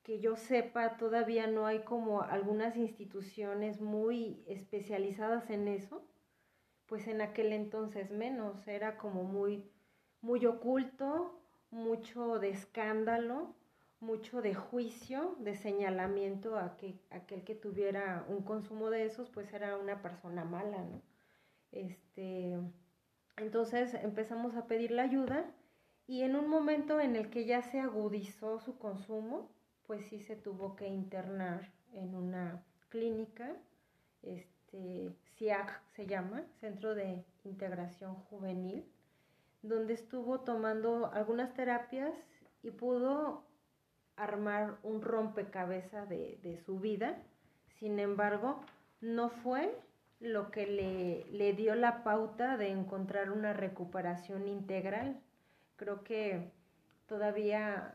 que 0.02 0.20
yo 0.20 0.36
sepa, 0.36 0.96
todavía 0.96 1.46
no 1.46 1.66
hay 1.66 1.80
como 1.80 2.22
algunas 2.22 2.76
instituciones 2.76 3.80
muy 3.80 4.44
especializadas 4.46 5.48
en 5.50 5.68
eso, 5.68 6.06
pues 6.86 7.06
en 7.08 7.22
aquel 7.22 7.52
entonces 7.52 8.10
menos, 8.10 8.68
era 8.68 8.98
como 8.98 9.24
muy, 9.24 9.70
muy 10.20 10.44
oculto, 10.44 11.40
mucho 11.70 12.38
de 12.38 12.50
escándalo, 12.50 13.54
mucho 14.00 14.42
de 14.42 14.54
juicio, 14.54 15.36
de 15.38 15.54
señalamiento 15.54 16.58
a 16.58 16.76
que 16.76 17.00
aquel 17.10 17.42
que 17.44 17.54
tuviera 17.54 18.26
un 18.28 18.42
consumo 18.42 18.90
de 18.90 19.06
esos, 19.06 19.30
pues 19.30 19.52
era 19.54 19.78
una 19.78 20.02
persona 20.02 20.44
mala, 20.44 20.84
¿no? 20.84 21.00
Este, 21.72 22.58
entonces 23.36 23.94
empezamos 23.94 24.54
a 24.56 24.66
pedir 24.66 24.90
la 24.90 25.02
ayuda 25.02 25.44
y 26.06 26.22
en 26.22 26.36
un 26.36 26.48
momento 26.48 27.00
en 27.00 27.16
el 27.16 27.30
que 27.30 27.46
ya 27.46 27.62
se 27.62 27.80
agudizó 27.80 28.60
su 28.60 28.78
consumo, 28.78 29.50
pues 29.86 30.06
sí 30.06 30.20
se 30.20 30.36
tuvo 30.36 30.76
que 30.76 30.86
internar 30.86 31.72
en 31.92 32.14
una 32.14 32.62
clínica, 32.88 33.56
este, 34.22 35.14
CIAC 35.36 35.82
se 35.94 36.06
llama, 36.06 36.44
Centro 36.60 36.94
de 36.94 37.24
Integración 37.44 38.14
Juvenil, 38.14 38.84
donde 39.62 39.94
estuvo 39.94 40.40
tomando 40.40 41.10
algunas 41.12 41.54
terapias 41.54 42.14
y 42.62 42.70
pudo 42.70 43.44
armar 44.16 44.78
un 44.82 45.02
rompecabezas 45.02 46.08
de, 46.08 46.38
de 46.42 46.58
su 46.58 46.78
vida. 46.78 47.22
Sin 47.78 47.98
embargo, 47.98 48.60
no 49.00 49.30
fue 49.30 49.74
lo 50.24 50.50
que 50.50 50.66
le, 50.66 51.24
le 51.30 51.52
dio 51.52 51.74
la 51.74 52.02
pauta 52.02 52.56
de 52.56 52.68
encontrar 52.68 53.30
una 53.30 53.52
recuperación 53.52 54.48
integral. 54.48 55.20
Creo 55.76 56.02
que 56.04 56.50
todavía 57.06 57.94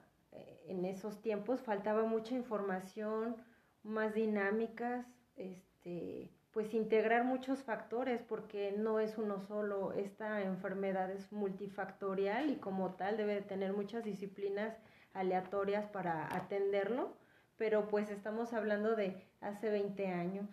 en 0.70 0.86
esos 0.86 1.22
tiempos 1.22 1.62
faltaba 1.62 2.04
mucha 2.04 2.36
información, 2.36 3.36
más 3.84 4.13
dinámicas, 4.13 5.06
este, 5.36 6.30
pues 6.52 6.74
integrar 6.74 7.24
muchos 7.24 7.63
factores 7.63 8.22
porque 8.22 8.74
no 8.78 9.00
es 9.00 9.18
uno 9.18 9.39
solo, 9.42 9.94
esta 9.94 10.42
enfermedad 10.44 11.10
es 11.12 11.32
multifactorial 11.32 12.52
y 12.52 12.58
como 12.58 12.94
tal 12.96 13.18
debe 13.18 13.36
de 13.36 13.42
tener 13.42 13.74
muchas 13.74 14.04
disciplinas 14.04 14.78
aleatorias 15.13 15.88
para 15.88 16.36
atenderlo, 16.36 17.18
pero 17.58 17.88
pues 17.88 18.10
estamos 18.10 18.54
hablando 18.54 18.96
de 18.96 19.26
hace 19.42 19.70
20 19.70 20.08
años. 20.08 20.50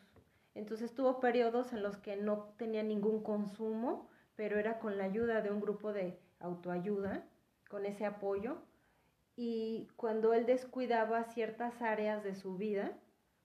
Entonces 0.57 0.95
tuvo 0.95 1.21
periodos 1.21 1.75
en 1.75 1.83
los 1.83 1.99
que 1.99 2.16
no 2.16 2.55
tenía 2.57 2.83
ningún 2.83 3.23
consumo, 3.23 4.09
pero 4.37 4.59
era 4.59 4.79
con 4.79 4.97
la 4.97 5.05
ayuda 5.05 5.42
de 5.42 5.51
un 5.51 5.61
grupo 5.61 5.92
de 5.92 6.19
autoayuda, 6.40 7.25
con 7.69 7.85
ese 7.85 8.07
apoyo, 8.07 8.57
y 9.37 9.87
cuando 9.97 10.33
él 10.33 10.47
descuidaba 10.47 11.25
ciertas 11.25 11.83
áreas 11.83 12.25
de 12.25 12.35
su 12.35 12.57
vida, 12.57 12.92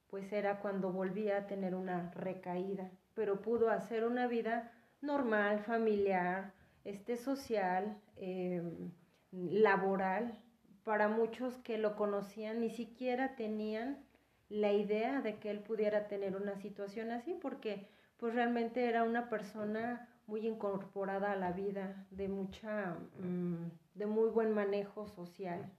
pues 0.07 0.31
era 0.31 0.59
cuando 0.61 0.93
volvía 0.93 1.37
a 1.37 1.47
tener 1.47 1.75
una 1.75 2.11
recaída, 2.11 2.89
pero 3.13 3.41
pudo 3.41 3.69
hacer 3.69 4.05
una 4.05 4.27
vida 4.27 4.71
normal, 5.01 5.59
familiar, 5.59 6.53
este 6.85 7.17
social, 7.17 7.97
eh, 8.15 8.63
laboral. 9.31 10.37
Para 10.85 11.09
muchos 11.09 11.57
que 11.57 11.77
lo 11.77 11.97
conocían 11.97 12.61
ni 12.61 12.69
siquiera 12.69 13.35
tenían 13.35 14.05
la 14.51 14.73
idea 14.73 15.21
de 15.21 15.39
que 15.39 15.49
él 15.49 15.59
pudiera 15.59 16.07
tener 16.07 16.35
una 16.35 16.57
situación 16.57 17.11
así, 17.11 17.33
porque 17.41 17.87
pues 18.17 18.35
realmente 18.35 18.85
era 18.85 19.03
una 19.03 19.29
persona 19.29 20.09
muy 20.27 20.45
incorporada 20.45 21.31
a 21.31 21.35
la 21.37 21.53
vida, 21.53 22.05
de 22.11 22.27
mucha, 22.27 22.97
mmm, 23.19 23.69
de 23.95 24.05
muy 24.05 24.29
buen 24.29 24.53
manejo 24.53 25.07
social. 25.07 25.71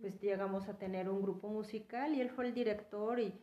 Pues 0.00 0.20
llegamos 0.20 0.68
a 0.68 0.78
tener 0.78 1.08
un 1.08 1.22
grupo 1.22 1.48
musical 1.48 2.14
y 2.14 2.20
él 2.20 2.30
fue 2.30 2.46
el 2.46 2.54
director 2.54 3.18
y, 3.18 3.34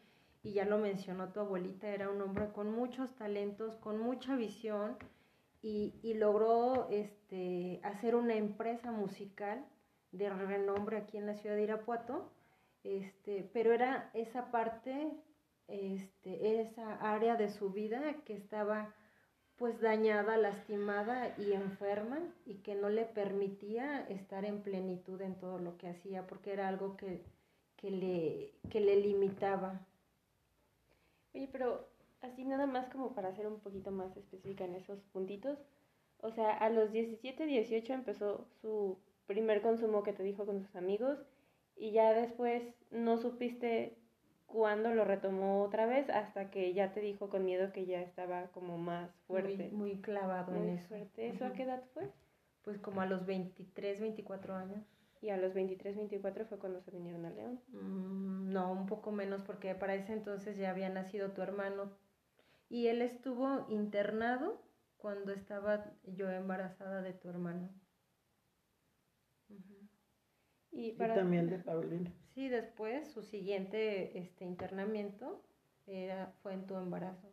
y 0.41 0.53
ya 0.53 0.63
lo 0.63 0.77
mencionó 0.77 1.29
tu 1.33 1.41
abuelita, 1.41 1.89
era 1.89 2.09
un 2.09 2.21
hombre 2.21 2.49
con 2.53 2.71
muchos 2.71 3.13
talentos, 3.15 3.75
con 3.75 3.99
mucha 3.99 4.35
visión 4.37 4.97
y, 5.61 5.95
y 6.01 6.13
logró 6.13 6.87
este, 6.89 7.81
hacer 7.83 8.15
una 8.15 8.35
empresa 8.35 8.91
musical 8.91 9.65
de 10.13 10.29
renombre 10.29 10.97
aquí 10.97 11.17
en 11.17 11.25
la 11.25 11.35
ciudad 11.35 11.57
de 11.57 11.63
Irapuato, 11.63 12.31
este, 12.85 13.49
pero 13.51 13.73
era 13.73 14.11
esa 14.13 14.51
parte, 14.51 15.11
este, 15.67 16.61
esa 16.61 16.93
área 16.97 17.35
de 17.35 17.49
su 17.49 17.71
vida 17.71 18.21
que 18.25 18.35
estaba 18.35 18.93
pues 19.57 19.81
dañada, 19.81 20.37
lastimada 20.37 21.33
y 21.39 21.53
enferma 21.53 22.19
y 22.45 22.55
que 22.57 22.75
no 22.75 22.89
le 22.89 23.05
permitía 23.05 24.01
estar 24.09 24.45
en 24.45 24.61
plenitud 24.61 25.19
en 25.21 25.35
todo 25.39 25.57
lo 25.57 25.77
que 25.77 25.87
hacía 25.87 26.27
porque 26.27 26.53
era 26.53 26.67
algo 26.67 26.95
que, 26.95 27.23
que, 27.77 27.89
le, 27.89 28.53
que 28.69 28.81
le 28.81 28.97
limitaba. 28.97 29.81
Oye, 31.33 31.49
pero 31.51 31.87
así 32.21 32.43
nada 32.43 32.67
más 32.67 32.87
como 32.89 33.15
para 33.15 33.35
ser 33.35 33.47
un 33.47 33.61
poquito 33.61 33.89
más 33.89 34.15
específica 34.15 34.65
en 34.65 34.75
esos 34.75 34.99
puntitos, 35.05 35.57
o 36.19 36.29
sea, 36.31 36.51
a 36.51 36.69
los 36.69 36.91
17, 36.91 37.47
18 37.47 37.93
empezó 37.93 38.45
su 38.61 38.99
primer 39.25 39.61
consumo 39.61 40.03
que 40.03 40.13
te 40.13 40.21
dijo 40.21 40.45
con 40.45 40.61
sus 40.61 40.75
amigos 40.75 41.17
y 41.75 41.91
ya 41.91 42.13
después 42.13 42.63
no 42.91 43.17
supiste 43.17 43.97
cuándo 44.47 44.93
lo 44.93 45.05
retomó 45.05 45.63
otra 45.63 45.85
vez 45.85 46.09
hasta 46.09 46.49
que 46.49 46.73
ya 46.73 46.93
te 46.93 47.01
dijo 47.01 47.29
con 47.29 47.45
miedo 47.45 47.71
que 47.73 47.85
ya 47.85 48.01
estaba 48.01 48.47
como 48.47 48.77
más 48.77 49.11
fuerte. 49.27 49.69
Muy, 49.71 49.93
muy 49.93 50.01
clavado 50.01 50.51
muy 50.51 50.67
en 50.67 50.77
eso. 50.77 50.87
Fuerte. 50.87 51.27
¿Eso 51.27 51.45
a 51.45 51.53
qué 51.53 51.63
edad 51.63 51.83
fue? 51.93 52.09
Pues 52.63 52.79
como 52.79 53.01
a 53.01 53.05
los 53.05 53.25
23, 53.25 53.99
24 53.99 54.55
años. 54.55 54.83
¿Y 55.21 55.29
a 55.29 55.37
los 55.37 55.53
23, 55.53 55.95
24 55.95 56.45
fue 56.45 56.59
cuando 56.59 56.81
se 56.81 56.91
vinieron 56.91 57.25
a 57.25 57.31
León? 57.31 57.59
Mm, 57.69 58.51
no, 58.51 58.71
un 58.71 58.85
poco 58.85 59.11
menos 59.11 59.41
porque 59.41 59.73
para 59.73 59.95
ese 59.95 60.13
entonces 60.13 60.57
ya 60.57 60.69
había 60.69 60.89
nacido 60.89 61.31
tu 61.31 61.41
hermano 61.41 61.91
y 62.69 62.87
él 62.87 63.01
estuvo 63.01 63.65
internado 63.69 64.61
cuando 64.97 65.31
estaba 65.31 65.85
yo 66.03 66.29
embarazada 66.29 67.01
de 67.01 67.13
tu 67.13 67.29
hermano. 67.29 67.69
Y, 70.77 70.91
también 70.91 71.49
de 71.49 71.57
Paulina. 71.59 72.11
Sí, 72.33 72.49
después 72.49 73.09
su 73.09 73.23
siguiente 73.23 74.19
este, 74.19 74.43
internamiento 74.43 75.41
era, 75.87 76.33
fue 76.43 76.53
en 76.53 76.67
tu 76.67 76.75
embarazo. 76.75 77.31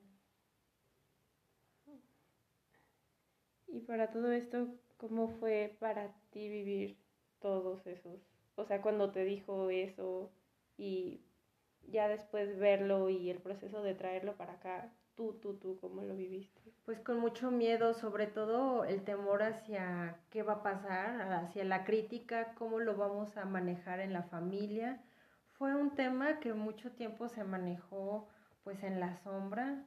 Y 3.67 3.81
para 3.81 4.13
todo 4.13 4.31
esto, 4.31 4.69
¿cómo 4.97 5.29
fue 5.29 5.77
para 5.81 6.15
ti 6.31 6.49
vivir 6.49 6.99
todos 7.41 7.85
esos? 7.89 8.21
O 8.55 8.65
sea, 8.65 8.81
cuando 8.81 9.11
te 9.11 9.25
dijo 9.25 9.71
eso 9.71 10.31
y 10.77 11.25
ya 11.89 12.07
después 12.07 12.57
verlo 12.61 13.09
y 13.09 13.29
el 13.29 13.39
proceso 13.39 13.83
de 13.83 13.95
traerlo 13.95 14.37
para 14.37 14.53
acá, 14.53 14.95
tú, 15.15 15.35
tú, 15.41 15.55
tú, 15.55 15.79
¿cómo 15.81 16.03
lo 16.03 16.17
viviste? 16.17 16.61
Pues 16.85 17.01
con 17.01 17.19
mucho 17.21 17.51
miedo, 17.51 17.95
sobre 17.95 18.27
todo 18.27 18.85
el 18.85 19.05
temor 19.05 19.43
hacia 19.43 20.19
qué 20.31 20.43
va 20.43 20.55
a 20.55 20.63
pasar, 20.63 21.33
hacia 21.33 21.65
la 21.65 21.85
crítica, 21.85 22.55
cómo 22.55 22.81
lo 22.81 22.97
vamos 22.97 23.37
a 23.37 23.45
manejar 23.45 24.01
en 24.01 24.13
la 24.13 24.25
familia. 24.25 25.03
Fue 25.53 25.75
un 25.75 25.95
tema 25.95 26.41
que 26.41 26.55
mucho 26.55 26.93
tiempo 26.93 27.29
se 27.29 27.45
manejó 27.45 28.29
pues 28.65 28.83
en 28.83 29.01
la 29.01 29.17
sombra, 29.23 29.87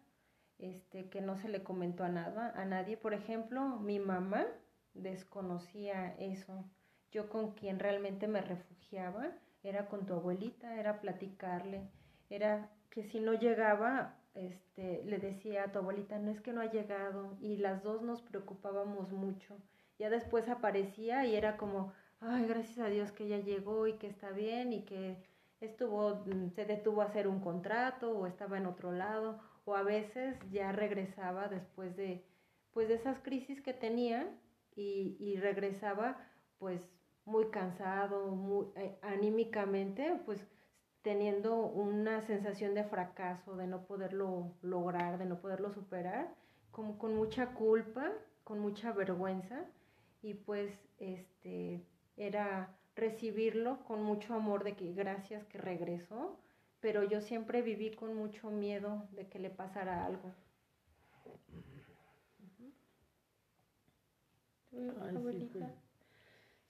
este, 0.57 1.09
que 1.09 1.21
no 1.21 1.38
se 1.38 1.49
le 1.49 1.63
comentó 1.63 2.03
a 2.03 2.09
nada, 2.09 2.53
a 2.55 2.65
nadie. 2.65 2.97
Por 2.97 3.13
ejemplo, 3.13 3.79
mi 3.79 3.99
mamá 3.99 4.45
desconocía 4.93 6.15
eso. 6.17 6.65
Yo 7.11 7.29
con 7.29 7.53
quien 7.53 7.79
realmente 7.79 8.27
me 8.27 8.41
refugiaba 8.41 9.31
era 9.63 9.88
con 9.88 10.05
tu 10.05 10.13
abuelita, 10.13 10.79
era 10.79 11.01
platicarle, 11.01 11.89
era 12.29 12.69
que 12.89 13.03
si 13.03 13.19
no 13.19 13.33
llegaba, 13.33 14.15
este, 14.36 15.04
le 15.06 15.17
decía 15.17 15.63
a 15.63 15.71
tu 15.71 15.80
abuelita, 15.80 16.19
no 16.19 16.32
es 16.32 16.41
que 16.41 16.54
no 16.54 16.62
ha 16.62 16.71
llegado, 16.71 17.38
y 17.41 17.58
las 17.58 17.84
dos 17.84 18.02
nos 18.02 18.21
preocupábamos 18.21 19.12
mucho. 19.12 19.58
Ya 19.98 20.10
después 20.10 20.50
aparecía 20.50 21.26
y 21.26 21.36
era 21.36 21.58
como, 21.58 21.93
ay, 22.19 22.45
gracias 22.48 22.80
a 22.80 22.89
Dios 22.89 23.12
que 23.12 23.28
ya 23.28 23.39
llegó 23.39 23.88
y 23.88 23.93
que 23.93 24.08
está 24.08 24.32
bien 24.32 24.74
y 24.74 24.84
que 24.84 25.17
estuvo, 25.62 26.24
mm, 26.26 26.52
se 26.52 26.65
detuvo 26.65 27.02
a 27.02 27.06
hacer 27.06 27.28
un 27.28 27.39
contrato 27.39 28.12
o 28.12 28.28
estaba 28.28 28.58
en 28.58 28.65
otro 28.67 28.91
lado, 28.91 29.39
o 29.65 29.76
a 29.76 29.84
veces 29.84 30.38
ya 30.52 30.71
regresaba 30.71 31.48
después 31.48 31.95
de, 31.95 32.24
pues 32.71 32.88
de 32.88 32.95
esas 32.95 33.19
crisis 33.19 33.62
que 33.62 33.74
tenía 33.74 34.30
y, 34.76 35.17
y 35.19 35.38
regresaba 35.38 36.17
pues 36.60 36.82
muy 37.26 37.50
cansado, 37.50 38.28
muy 38.28 38.67
eh, 38.76 38.98
anímicamente, 39.02 40.21
pues 40.26 40.45
teniendo 41.05 41.55
una 41.57 42.23
sensación 42.23 42.73
de 42.73 42.83
fracaso, 42.83 43.55
de 43.55 43.67
no 43.67 43.83
poderlo 43.85 44.51
lograr, 44.63 45.19
de 45.19 45.25
no 45.27 45.39
poderlo 45.39 45.71
superar, 45.71 46.33
como 46.71 46.97
con 46.97 47.15
mucha 47.15 47.53
culpa, 47.53 48.11
con 48.43 48.59
mucha 48.59 48.91
vergüenza 48.91 49.65
y 50.23 50.33
pues 50.33 50.73
este 50.97 51.79
era 52.17 52.75
recibirlo 52.95 53.83
con 53.85 54.01
mucho 54.01 54.33
amor 54.33 54.63
de 54.63 54.73
que 54.73 54.93
gracias 54.93 55.45
que 55.45 55.59
regresó, 55.59 56.39
pero 56.79 57.03
yo 57.03 57.21
siempre 57.21 57.61
viví 57.61 57.91
con 57.91 58.15
mucho 58.15 58.49
miedo 58.49 59.07
de 59.11 59.27
que 59.27 59.37
le 59.37 59.51
pasara 59.51 60.07
algo. 60.07 60.33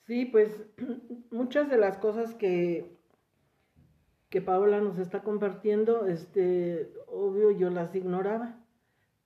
Sí, 0.07 0.25
pues 0.25 0.51
muchas 1.31 1.69
de 1.69 1.77
las 1.77 1.97
cosas 1.99 2.35
que, 2.35 2.95
que 4.35 4.41
Paola 4.41 4.81
nos 4.81 4.99
está 4.99 5.23
compartiendo, 5.23 6.07
este, 6.07 6.91
obvio 7.07 7.51
yo 7.51 7.69
las 7.69 7.95
ignoraba, 7.95 8.59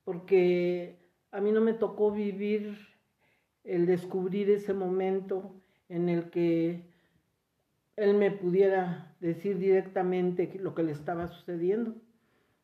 porque 0.04 1.00
a 1.32 1.42
mí 1.42 1.52
no 1.52 1.62
me 1.62 1.74
tocó 1.74 2.12
vivir 2.12 2.78
el 3.64 3.88
descubrir 3.88 4.52
ese 4.52 4.76
momento 4.76 5.56
en 5.88 6.10
el 6.10 6.30
que 6.30 6.92
él 7.96 8.14
me 8.18 8.30
pudiera 8.30 9.16
decir 9.20 9.58
directamente 9.58 10.56
lo 10.60 10.76
que 10.76 10.84
le 10.84 10.92
estaba 10.92 11.26
sucediendo. 11.26 11.96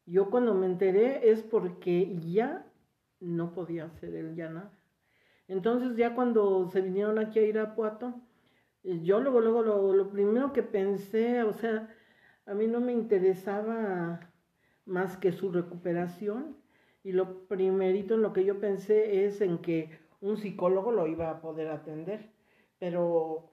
Yo 0.06 0.30
cuando 0.30 0.54
me 0.54 0.68
enteré 0.68 1.32
es 1.32 1.42
porque 1.42 2.16
ya 2.28 2.72
no 3.20 3.54
podía 3.54 3.86
hacer 3.86 4.14
él 4.14 4.36
ya 4.36 4.50
nada. 4.52 4.72
Entonces 5.48 5.98
ya 5.98 6.14
cuando 6.14 6.70
se 6.70 6.82
vinieron 6.82 7.18
aquí 7.18 7.40
a 7.40 7.48
Irapuato, 7.48 8.22
eh, 8.84 9.00
yo 9.02 9.20
luego, 9.20 9.42
luego 9.42 9.64
lo, 9.64 10.12
primero 10.12 10.54
que 10.54 10.62
pensé, 10.62 11.42
o 11.42 11.54
sea, 11.54 11.90
a 12.46 12.54
mí 12.54 12.68
no 12.68 12.80
me 12.80 12.94
interesaba 12.94 14.20
más 14.86 15.18
que 15.18 15.32
su 15.32 15.52
recuperación 15.52 16.58
y 17.04 17.12
lo 17.12 17.48
primerito 17.48 18.16
en 18.16 18.22
lo 18.22 18.34
que 18.34 18.46
yo 18.46 18.60
pensé 18.60 19.26
es 19.26 19.42
en 19.42 19.60
que 19.60 19.90
un 20.22 20.38
psicólogo 20.38 20.92
lo 20.92 21.08
iba 21.08 21.30
a 21.30 21.42
poder 21.42 21.70
atender, 21.70 22.32
pero 22.80 23.52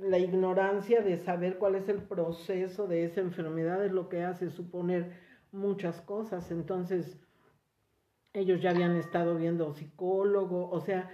la 0.00 0.18
ignorancia 0.18 1.02
de 1.02 1.18
saber 1.18 1.58
cuál 1.58 1.76
es 1.76 1.88
el 1.88 2.02
proceso 2.02 2.86
de 2.86 3.04
esa 3.04 3.20
enfermedad 3.20 3.84
es 3.84 3.92
lo 3.92 4.08
que 4.08 4.22
hace 4.22 4.50
suponer 4.50 5.12
muchas 5.52 6.00
cosas. 6.00 6.50
Entonces, 6.50 7.20
ellos 8.32 8.60
ya 8.60 8.70
habían 8.70 8.96
estado 8.96 9.36
viendo 9.36 9.72
psicólogo, 9.72 10.68
o 10.70 10.80
sea, 10.80 11.10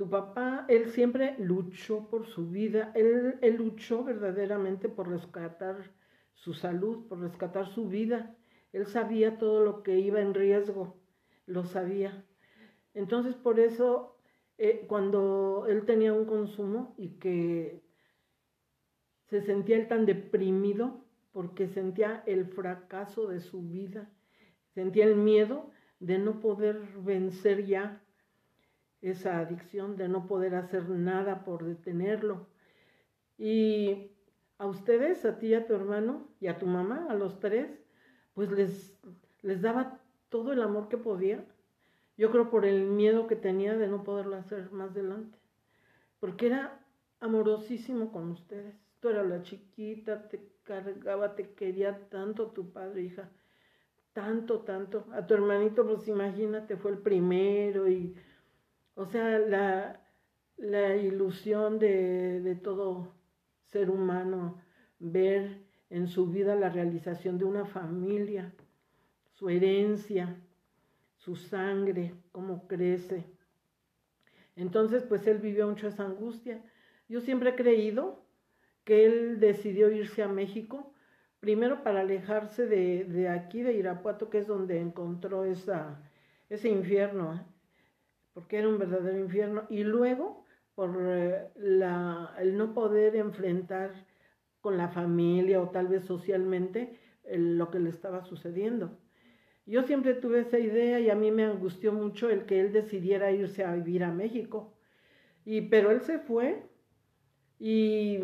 tu 0.00 0.08
papá, 0.08 0.64
él 0.68 0.88
siempre 0.88 1.34
luchó 1.36 2.08
por 2.08 2.26
su 2.26 2.48
vida, 2.48 2.90
él, 2.94 3.38
luchó 3.58 4.02
verdaderamente 4.02 4.88
por 4.88 5.10
rescatar 5.10 5.90
su 6.32 6.54
salud, 6.54 7.06
por 7.06 7.20
rescatar 7.20 7.68
su 7.68 7.86
vida. 7.86 8.34
Él 8.72 8.86
sabía 8.86 9.36
todo 9.36 9.62
lo 9.62 9.82
que 9.82 9.98
iba 9.98 10.22
en 10.22 10.32
riesgo, 10.32 10.96
lo 11.44 11.64
sabía. 11.64 12.24
Entonces, 12.94 13.34
por 13.34 13.60
eso, 13.60 14.16
eh, 14.56 14.86
cuando 14.88 15.66
él 15.68 15.84
tenía 15.84 16.14
un 16.14 16.24
consumo 16.24 16.94
y 16.96 17.18
que 17.18 17.82
se 19.26 19.42
sentía 19.42 19.76
él 19.76 19.86
tan 19.86 20.06
deprimido, 20.06 21.04
porque 21.30 21.68
sentía 21.68 22.22
el 22.24 22.46
fracaso 22.46 23.26
de 23.26 23.40
su 23.40 23.68
vida, 23.68 24.10
sentía 24.72 25.04
el 25.04 25.16
miedo, 25.16 25.70
de 25.98 26.16
no 26.16 26.40
poder 26.40 26.78
vencer 27.04 27.66
ya 27.66 28.02
esa 29.02 29.38
adicción, 29.38 29.96
de 29.96 30.08
no 30.08 30.26
poder 30.26 30.54
hacer 30.54 30.88
nada 30.88 31.44
por 31.44 31.64
detenerlo. 31.64 32.46
Y 33.38 34.12
a 34.58 34.66
ustedes, 34.66 35.24
a 35.24 35.38
ti 35.38 35.54
a 35.54 35.66
tu 35.66 35.74
hermano 35.74 36.28
y 36.40 36.48
a 36.48 36.58
tu 36.58 36.66
mamá, 36.66 37.06
a 37.08 37.14
los 37.14 37.40
tres, 37.40 37.70
pues 38.34 38.50
les, 38.50 38.98
les 39.42 39.62
daba 39.62 40.00
todo 40.28 40.52
el 40.52 40.62
amor 40.62 40.88
que 40.88 40.98
podía. 40.98 41.44
Yo 42.16 42.30
creo 42.30 42.50
por 42.50 42.66
el 42.66 42.84
miedo 42.84 43.26
que 43.26 43.36
tenía 43.36 43.76
de 43.76 43.88
no 43.88 44.04
poderlo 44.04 44.36
hacer 44.36 44.70
más 44.72 44.90
adelante. 44.90 45.38
Porque 46.18 46.46
era 46.48 46.84
amorosísimo 47.20 48.12
con 48.12 48.30
ustedes. 48.30 48.74
Tú 49.00 49.08
eras 49.08 49.26
la 49.26 49.42
chiquita, 49.42 50.28
te 50.28 50.46
cargaba, 50.64 51.34
te 51.34 51.54
quería 51.54 52.08
tanto 52.10 52.48
tu 52.48 52.70
padre, 52.70 53.02
hija 53.02 53.30
tanto, 54.12 54.60
tanto. 54.60 55.06
A 55.12 55.26
tu 55.26 55.34
hermanito, 55.34 55.86
pues 55.86 56.06
imagínate, 56.08 56.76
fue 56.76 56.92
el 56.92 56.98
primero 56.98 57.88
y, 57.88 58.14
o 58.94 59.06
sea, 59.06 59.38
la, 59.38 60.00
la 60.56 60.96
ilusión 60.96 61.78
de, 61.78 62.40
de 62.40 62.54
todo 62.54 63.14
ser 63.66 63.90
humano, 63.90 64.60
ver 64.98 65.58
en 65.88 66.08
su 66.08 66.26
vida 66.26 66.54
la 66.54 66.68
realización 66.68 67.38
de 67.38 67.44
una 67.44 67.66
familia, 67.66 68.52
su 69.32 69.48
herencia, 69.48 70.36
su 71.16 71.36
sangre, 71.36 72.14
cómo 72.32 72.66
crece. 72.66 73.24
Entonces, 74.56 75.02
pues 75.04 75.26
él 75.26 75.38
vivió 75.38 75.68
mucho 75.68 75.88
esa 75.88 76.04
angustia. 76.04 76.62
Yo 77.08 77.20
siempre 77.20 77.50
he 77.50 77.54
creído 77.54 78.24
que 78.84 79.06
él 79.06 79.40
decidió 79.40 79.90
irse 79.90 80.22
a 80.22 80.28
México 80.28 80.92
primero 81.40 81.82
para 81.82 82.00
alejarse 82.00 82.66
de, 82.66 83.28
aquí, 83.28 83.62
de 83.62 83.74
Irapuato, 83.74 84.28
que 84.28 84.38
es 84.38 84.46
donde 84.46 84.78
encontró 84.80 85.44
esa, 85.44 86.02
ese 86.48 86.68
infierno, 86.68 87.34
¿eh? 87.34 87.40
Porque 88.40 88.56
era 88.56 88.68
un 88.68 88.78
verdadero 88.78 89.18
infierno, 89.18 89.64
y 89.68 89.84
luego 89.84 90.46
por 90.74 90.96
eh, 90.98 91.48
la, 91.56 92.34
el 92.38 92.56
no 92.56 92.72
poder 92.72 93.14
enfrentar 93.16 93.92
con 94.62 94.78
la 94.78 94.88
familia 94.88 95.60
o 95.60 95.68
tal 95.68 95.88
vez 95.88 96.06
socialmente 96.06 96.98
lo 97.30 97.70
que 97.70 97.78
le 97.78 97.90
estaba 97.90 98.24
sucediendo. 98.24 98.98
Yo 99.66 99.82
siempre 99.82 100.14
tuve 100.14 100.40
esa 100.40 100.58
idea 100.58 101.00
y 101.00 101.10
a 101.10 101.14
mí 101.14 101.30
me 101.30 101.44
angustió 101.44 101.92
mucho 101.92 102.30
el 102.30 102.46
que 102.46 102.60
él 102.60 102.72
decidiera 102.72 103.30
irse 103.30 103.62
a 103.62 103.74
vivir 103.74 104.04
a 104.04 104.10
México. 104.10 104.72
Y, 105.44 105.60
pero 105.60 105.90
él 105.90 106.00
se 106.00 106.18
fue 106.18 106.62
y 107.58 108.20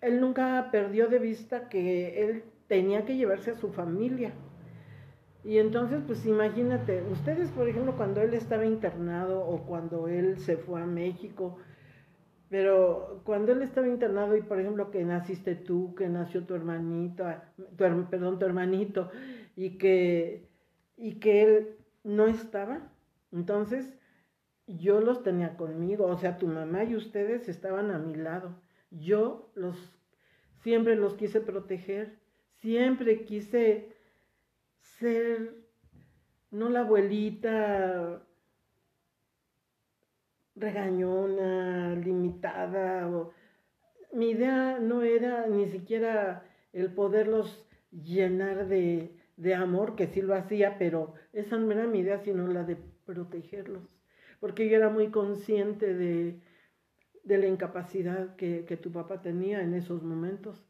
él 0.00 0.20
nunca 0.20 0.68
perdió 0.70 1.08
de 1.08 1.18
vista 1.18 1.68
que 1.68 2.22
él 2.22 2.44
tenía 2.68 3.04
que 3.04 3.16
llevarse 3.16 3.50
a 3.50 3.56
su 3.56 3.72
familia. 3.72 4.32
Y 5.46 5.58
entonces, 5.58 6.02
pues 6.04 6.26
imagínate, 6.26 7.04
ustedes, 7.04 7.52
por 7.52 7.68
ejemplo, 7.68 7.96
cuando 7.96 8.20
él 8.20 8.34
estaba 8.34 8.66
internado 8.66 9.46
o 9.46 9.64
cuando 9.64 10.08
él 10.08 10.40
se 10.40 10.56
fue 10.56 10.82
a 10.82 10.86
México, 10.86 11.58
pero 12.48 13.20
cuando 13.22 13.52
él 13.52 13.62
estaba 13.62 13.86
internado 13.86 14.36
y, 14.36 14.42
por 14.42 14.58
ejemplo, 14.58 14.90
que 14.90 15.04
naciste 15.04 15.54
tú, 15.54 15.94
que 15.94 16.08
nació 16.08 16.44
tu 16.44 16.56
hermanito, 16.56 17.24
tu, 17.76 18.08
perdón, 18.10 18.40
tu 18.40 18.44
hermanito, 18.44 19.08
y 19.54 19.78
que, 19.78 20.48
y 20.96 21.20
que 21.20 21.42
él 21.44 21.76
no 22.02 22.26
estaba. 22.26 22.90
Entonces, 23.30 23.94
yo 24.66 25.00
los 25.00 25.22
tenía 25.22 25.56
conmigo, 25.56 26.06
o 26.06 26.16
sea, 26.16 26.38
tu 26.38 26.48
mamá 26.48 26.82
y 26.82 26.96
ustedes 26.96 27.48
estaban 27.48 27.92
a 27.92 28.00
mi 28.00 28.16
lado. 28.16 28.60
Yo 28.90 29.52
los 29.54 29.76
siempre 30.64 30.96
los 30.96 31.14
quise 31.14 31.40
proteger, 31.40 32.18
siempre 32.56 33.24
quise 33.24 33.95
ser 34.98 35.54
no 36.50 36.68
la 36.68 36.80
abuelita 36.80 38.22
regañona, 40.54 41.94
limitada. 41.96 43.08
mi 44.12 44.30
idea 44.30 44.78
no 44.78 45.02
era 45.02 45.46
ni 45.46 45.68
siquiera 45.68 46.44
el 46.72 46.92
poderlos 46.92 47.66
llenar 47.90 48.66
de, 48.66 49.16
de 49.36 49.54
amor, 49.54 49.96
que 49.96 50.06
sí 50.06 50.22
lo 50.22 50.34
hacía, 50.34 50.78
pero 50.78 51.14
esa 51.32 51.58
no 51.58 51.70
era 51.72 51.86
mi 51.86 52.00
idea, 52.00 52.18
sino 52.18 52.46
la 52.46 52.64
de 52.64 52.76
protegerlos, 53.04 53.82
porque 54.40 54.68
yo 54.68 54.76
era 54.76 54.88
muy 54.88 55.10
consciente 55.10 55.94
de, 55.94 56.40
de 57.22 57.38
la 57.38 57.46
incapacidad 57.46 58.34
que, 58.36 58.64
que, 58.66 58.76
tu 58.76 58.90
papá 58.92 59.20
tenía 59.20 59.60
en 59.60 59.74
esos 59.74 60.02
momentos. 60.02 60.64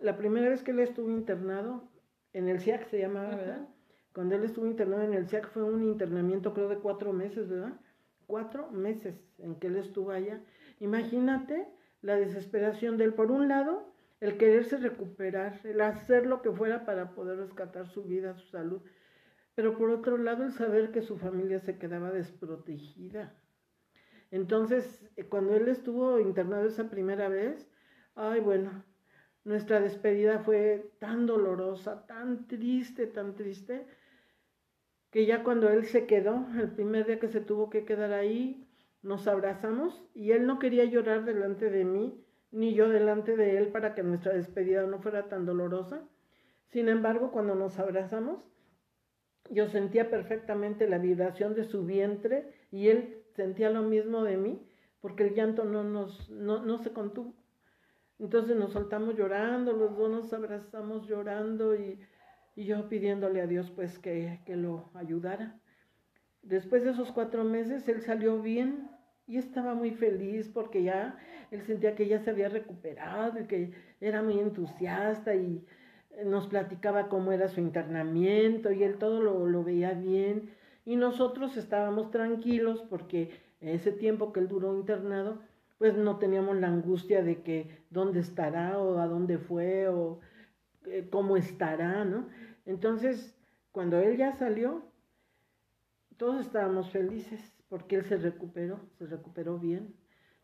La 0.00 0.16
primera 0.16 0.48
vez 0.48 0.62
que 0.62 0.72
él 0.72 0.80
estuvo 0.80 1.10
internado, 1.10 1.88
en 2.34 2.48
el 2.48 2.60
SIAC 2.60 2.88
se 2.88 2.98
llamaba, 2.98 3.36
¿verdad? 3.36 3.68
Cuando 4.12 4.34
él 4.34 4.44
estuvo 4.44 4.66
internado 4.66 5.02
en 5.02 5.14
el 5.14 5.26
SIAC 5.26 5.48
fue 5.50 5.62
un 5.62 5.82
internamiento 5.82 6.52
creo 6.52 6.68
de 6.68 6.78
cuatro 6.78 7.12
meses, 7.12 7.48
¿verdad? 7.48 7.80
Cuatro 8.26 8.70
meses 8.70 9.14
en 9.38 9.58
que 9.58 9.68
él 9.68 9.76
estuvo 9.76 10.10
allá. 10.10 10.40
Imagínate 10.80 11.66
la 12.02 12.16
desesperación 12.16 12.98
de 12.98 13.04
él. 13.04 13.14
Por 13.14 13.30
un 13.30 13.48
lado, 13.48 13.92
el 14.20 14.36
quererse 14.36 14.76
recuperar, 14.76 15.60
el 15.64 15.80
hacer 15.80 16.26
lo 16.26 16.42
que 16.42 16.50
fuera 16.50 16.84
para 16.84 17.14
poder 17.14 17.38
rescatar 17.38 17.88
su 17.88 18.04
vida, 18.04 18.34
su 18.34 18.48
salud. 18.48 18.82
Pero 19.54 19.78
por 19.78 19.90
otro 19.90 20.16
lado, 20.18 20.44
el 20.44 20.52
saber 20.52 20.90
que 20.90 21.02
su 21.02 21.16
familia 21.16 21.60
se 21.60 21.78
quedaba 21.78 22.10
desprotegida. 22.10 23.34
Entonces, 24.30 25.08
eh, 25.16 25.24
cuando 25.24 25.54
él 25.54 25.68
estuvo 25.68 26.18
internado 26.18 26.66
esa 26.66 26.90
primera 26.90 27.28
vez, 27.28 27.70
ay, 28.16 28.40
bueno, 28.40 28.84
nuestra 29.44 29.80
despedida 29.80 30.40
fue 30.40 30.90
tan 30.98 31.26
dolorosa, 31.26 32.06
tan 32.06 32.46
triste, 32.48 33.06
tan 33.06 33.34
triste, 33.34 33.86
que 35.10 35.26
ya 35.26 35.44
cuando 35.44 35.68
él 35.68 35.84
se 35.84 36.06
quedó, 36.06 36.46
el 36.58 36.72
primer 36.72 37.06
día 37.06 37.20
que 37.20 37.28
se 37.28 37.40
tuvo 37.40 37.70
que 37.70 37.84
quedar 37.84 38.12
ahí, 38.12 38.68
nos 39.02 39.28
abrazamos 39.28 40.02
y 40.14 40.32
él 40.32 40.46
no 40.46 40.58
quería 40.58 40.84
llorar 40.84 41.24
delante 41.24 41.70
de 41.70 41.84
mí, 41.84 42.24
ni 42.50 42.74
yo 42.74 42.88
delante 42.88 43.36
de 43.36 43.58
él 43.58 43.68
para 43.68 43.94
que 43.94 44.02
nuestra 44.02 44.32
despedida 44.32 44.86
no 44.86 45.00
fuera 45.00 45.28
tan 45.28 45.44
dolorosa. 45.44 46.02
Sin 46.68 46.88
embargo, 46.88 47.30
cuando 47.30 47.54
nos 47.54 47.78
abrazamos, 47.78 48.42
yo 49.50 49.68
sentía 49.68 50.08
perfectamente 50.08 50.88
la 50.88 50.98
vibración 50.98 51.54
de 51.54 51.64
su 51.64 51.84
vientre 51.84 52.50
y 52.70 52.88
él 52.88 53.22
sentía 53.34 53.70
lo 53.70 53.82
mismo 53.82 54.24
de 54.24 54.36
mí, 54.36 54.66
porque 55.00 55.24
el 55.24 55.34
llanto 55.34 55.64
no, 55.64 55.84
nos, 55.84 56.30
no, 56.30 56.78
se 56.78 56.92
contuvo. 56.92 57.34
Entonces 58.18 58.56
nos 58.56 58.72
soltamos 58.72 59.16
llorando, 59.16 59.72
los 59.72 59.96
dos 59.96 60.10
nos 60.10 60.32
abrazamos 60.32 61.06
llorando 61.06 61.74
y, 61.74 61.98
yo 62.56 62.88
pidiéndole 62.88 63.40
a 63.40 63.48
Dios 63.48 63.72
pues 63.72 63.98
que, 63.98 64.40
que, 64.46 64.54
lo 64.54 64.88
ayudara. 64.94 65.58
Después 66.42 66.84
de 66.84 66.90
esos 66.90 67.10
cuatro 67.10 67.42
meses 67.42 67.88
él 67.88 68.00
salió 68.02 68.40
bien 68.40 68.88
y 69.26 69.38
estaba 69.38 69.74
muy 69.74 69.90
feliz 69.90 70.48
porque 70.48 70.84
ya 70.84 71.18
él 71.50 71.62
sentía 71.62 71.96
que 71.96 72.06
ya 72.06 72.20
se 72.20 72.30
había 72.30 72.48
recuperado 72.48 73.40
y 73.40 73.46
que 73.46 73.72
era 74.00 74.22
muy 74.22 74.38
entusiasta 74.38 75.34
y 75.34 75.66
nos 76.24 76.46
platicaba 76.46 77.08
cómo 77.08 77.32
era 77.32 77.48
su 77.48 77.60
internamiento 77.60 78.70
y 78.70 78.84
él 78.84 78.98
todo 78.98 79.20
lo, 79.20 79.46
lo 79.46 79.64
veía 79.64 79.92
bien 79.92 80.50
y 80.84 80.96
nosotros 80.96 81.56
estábamos 81.56 82.10
tranquilos 82.10 82.84
porque 82.88 83.30
ese 83.60 83.92
tiempo 83.92 84.32
que 84.32 84.40
él 84.40 84.48
duró 84.48 84.74
internado, 84.74 85.40
pues 85.78 85.96
no 85.96 86.18
teníamos 86.18 86.56
la 86.56 86.68
angustia 86.68 87.22
de 87.22 87.42
que 87.42 87.84
dónde 87.90 88.20
estará 88.20 88.78
o 88.78 88.98
a 88.98 89.06
dónde 89.06 89.38
fue 89.38 89.88
o 89.88 90.20
eh, 90.86 91.08
cómo 91.10 91.36
estará, 91.36 92.04
¿no? 92.04 92.28
Entonces, 92.66 93.36
cuando 93.72 93.98
él 93.98 94.16
ya 94.16 94.32
salió, 94.32 94.84
todos 96.16 96.46
estábamos 96.46 96.90
felices 96.90 97.40
porque 97.68 97.96
él 97.96 98.04
se 98.04 98.16
recuperó, 98.16 98.80
se 98.98 99.06
recuperó 99.06 99.58
bien 99.58 99.94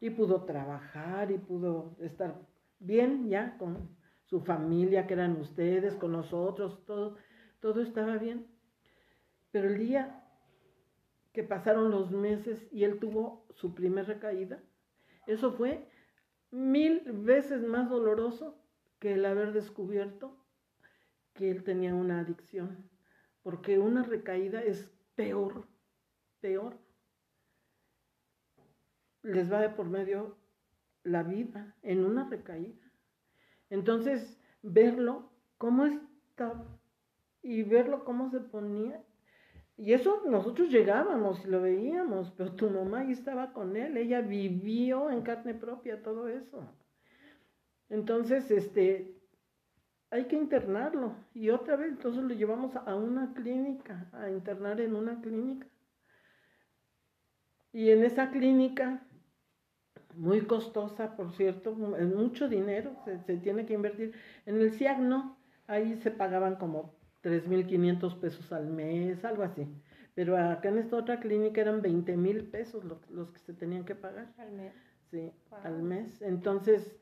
y 0.01 0.11
pudo 0.11 0.45
trabajar 0.45 1.31
y 1.31 1.39
pudo 1.39 1.97
estar 2.01 2.35
bien 2.79 3.29
ya 3.29 3.57
con 3.59 3.97
su 4.25 4.41
familia, 4.41 5.07
que 5.07 5.15
eran 5.15 5.37
ustedes, 5.41 5.95
con 5.95 6.13
nosotros, 6.13 6.85
todo, 6.87 7.17
todo 7.61 7.83
estaba 7.83 8.17
bien. 8.17 8.47
Pero 9.51 9.69
el 9.69 9.79
día 9.79 10.25
que 11.33 11.43
pasaron 11.43 11.91
los 11.91 12.11
meses 12.11 12.67
y 12.73 12.85
él 12.85 12.99
tuvo 12.99 13.47
su 13.55 13.75
primer 13.75 14.07
recaída, 14.07 14.61
eso 15.33 15.53
fue 15.53 15.89
mil 16.51 17.03
veces 17.13 17.63
más 17.63 17.89
doloroso 17.89 18.61
que 18.99 19.15
el 19.15 19.25
haber 19.25 19.53
descubierto 19.53 20.37
que 21.33 21.51
él 21.51 21.63
tenía 21.63 21.95
una 21.95 22.21
adicción, 22.21 22.91
porque 23.43 23.79
una 23.79 24.03
recaída 24.03 24.63
es 24.63 24.91
peor, 25.15 25.67
peor. 26.41 26.79
Les 29.23 29.51
va 29.51 29.61
de 29.61 29.71
por 29.71 29.89
medio 29.89 30.37
la 31.03 31.23
vida 31.23 31.77
en 31.83 32.05
una 32.05 32.29
recaída. 32.29 32.91
Entonces, 33.71 34.39
verlo, 34.63 35.33
cómo 35.57 35.87
estaba, 35.87 36.67
y 37.43 37.63
verlo 37.63 38.05
cómo 38.05 38.31
se 38.31 38.41
ponía, 38.41 39.03
y 39.81 39.95
eso 39.95 40.21
nosotros 40.27 40.69
llegábamos 40.69 41.43
y 41.43 41.49
lo 41.49 41.63
veíamos, 41.63 42.31
pero 42.37 42.53
tu 42.53 42.69
mamá 42.69 43.01
ahí 43.01 43.13
estaba 43.13 43.55
con 43.55 43.79
él, 43.79 43.97
ella 43.97 44.21
vivió 44.21 45.09
en 45.09 45.23
carne 45.23 45.55
propia 45.55 46.03
todo 46.03 46.29
eso. 46.29 46.71
Entonces, 47.89 48.51
este, 48.51 49.17
hay 50.11 50.27
que 50.27 50.37
internarlo. 50.37 51.17
Y 51.33 51.49
otra 51.49 51.77
vez, 51.77 51.93
entonces 51.93 52.23
lo 52.23 52.35
llevamos 52.35 52.77
a 52.77 52.95
una 52.95 53.33
clínica, 53.33 54.11
a 54.13 54.29
internar 54.29 54.83
en 54.83 54.95
una 54.95 55.19
clínica. 55.23 55.67
Y 57.73 57.89
en 57.89 58.05
esa 58.05 58.31
clínica, 58.31 59.03
muy 60.15 60.43
costosa, 60.43 61.17
por 61.17 61.33
cierto, 61.33 61.75
mucho 61.75 62.51
dinero, 62.51 62.95
se, 63.07 63.19
se 63.21 63.39
tiene 63.39 63.65
que 63.65 63.73
invertir. 63.73 64.13
En 64.45 64.61
el 64.61 64.73
CIAC 64.73 64.99
no, 64.99 65.39
ahí 65.67 65.97
se 66.03 66.11
pagaban 66.11 66.57
como 66.57 67.00
3.500 67.23 68.19
pesos 68.19 68.53
al 68.53 68.67
mes, 68.67 69.25
algo 69.25 69.43
así. 69.43 69.67
Pero 70.15 70.37
acá 70.37 70.69
en 70.69 70.79
esta 70.79 70.97
otra 70.97 71.21
clínica 71.21 71.61
eran 71.61 71.83
20 71.83 72.17
mil 72.17 72.45
pesos 72.45 72.85
los, 72.85 73.31
que 73.31 73.39
se 73.39 73.55
tenían 73.55 73.85
que 73.85 73.95
pagar. 73.95 74.33
Al 74.39 74.53
mes. 74.53 74.75
Sí, 75.11 75.33
al 75.65 75.83
mes. 75.83 76.21
Entonces, 76.23 76.97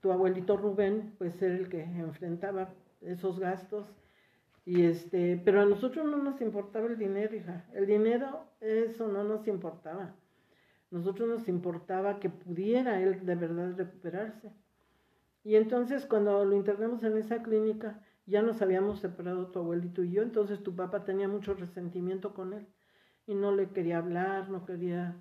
tu 0.00 0.12
abuelito 0.12 0.56
Rubén, 0.56 1.14
pues 1.18 1.40
era 1.42 1.54
el 1.54 1.68
que 1.68 1.82
enfrentaba 1.82 2.74
esos 3.00 3.38
gastos. 3.38 3.86
Y 4.64 4.84
este, 4.84 5.40
pero 5.44 5.62
a 5.62 5.64
nosotros 5.64 6.04
no 6.06 6.18
nos 6.18 6.40
importaba 6.40 6.86
el 6.86 6.98
dinero, 6.98 7.34
hija. 7.34 7.64
El 7.72 7.86
dinero, 7.86 8.44
eso 8.60 9.08
no 9.08 9.24
nos 9.24 9.46
importaba. 9.46 10.14
Nosotros 10.90 11.28
nos 11.28 11.48
importaba 11.48 12.18
que 12.18 12.30
pudiera 12.30 13.00
él 13.00 13.24
de 13.24 13.34
verdad 13.34 13.74
recuperarse. 13.76 14.50
Y 15.44 15.56
entonces 15.56 16.06
cuando 16.06 16.44
lo 16.44 16.56
internamos 16.56 17.02
en 17.02 17.16
esa 17.16 17.42
clínica, 17.42 18.02
ya 18.28 18.42
nos 18.42 18.60
habíamos 18.60 19.00
separado 19.00 19.48
tu 19.48 19.58
abuelito 19.58 20.04
y 20.04 20.12
yo, 20.12 20.22
entonces 20.22 20.62
tu 20.62 20.76
papá 20.76 21.04
tenía 21.04 21.28
mucho 21.28 21.54
resentimiento 21.54 22.34
con 22.34 22.52
él 22.52 22.66
y 23.26 23.34
no 23.34 23.54
le 23.54 23.70
quería 23.70 23.98
hablar, 23.98 24.50
no 24.50 24.66
quería 24.66 25.16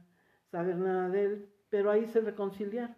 saber 0.51 0.77
nada 0.77 1.09
de 1.09 1.23
él, 1.23 1.49
pero 1.69 1.89
ahí 1.89 2.05
se 2.07 2.21
reconciliaron. 2.21 2.95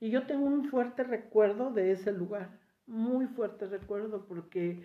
Y 0.00 0.10
yo 0.10 0.26
tengo 0.26 0.46
un 0.46 0.64
fuerte 0.66 1.02
recuerdo 1.02 1.70
de 1.70 1.92
ese 1.92 2.12
lugar, 2.12 2.60
muy 2.86 3.26
fuerte 3.26 3.66
recuerdo, 3.66 4.26
porque 4.26 4.82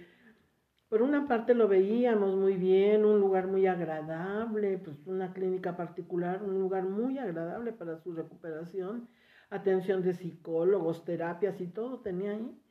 por 0.89 1.01
una 1.01 1.27
parte 1.27 1.53
lo 1.55 1.67
veíamos 1.67 2.35
muy 2.35 2.55
bien, 2.55 3.03
un 3.03 3.19
lugar 3.19 3.47
muy 3.47 3.67
agradable, 3.67 4.77
pues 4.77 5.05
una 5.05 5.33
clínica 5.33 5.75
particular, 5.75 6.41
un 6.41 6.59
lugar 6.59 6.83
muy 6.83 7.17
agradable 7.17 7.73
para 7.73 7.97
su 7.97 8.13
recuperación, 8.13 9.09
atención 9.49 10.03
de 10.03 10.13
psicólogos, 10.13 11.03
terapias 11.03 11.59
y 11.59 11.67
todo 11.67 11.99
tenía 11.99 12.31
ahí. 12.31 12.62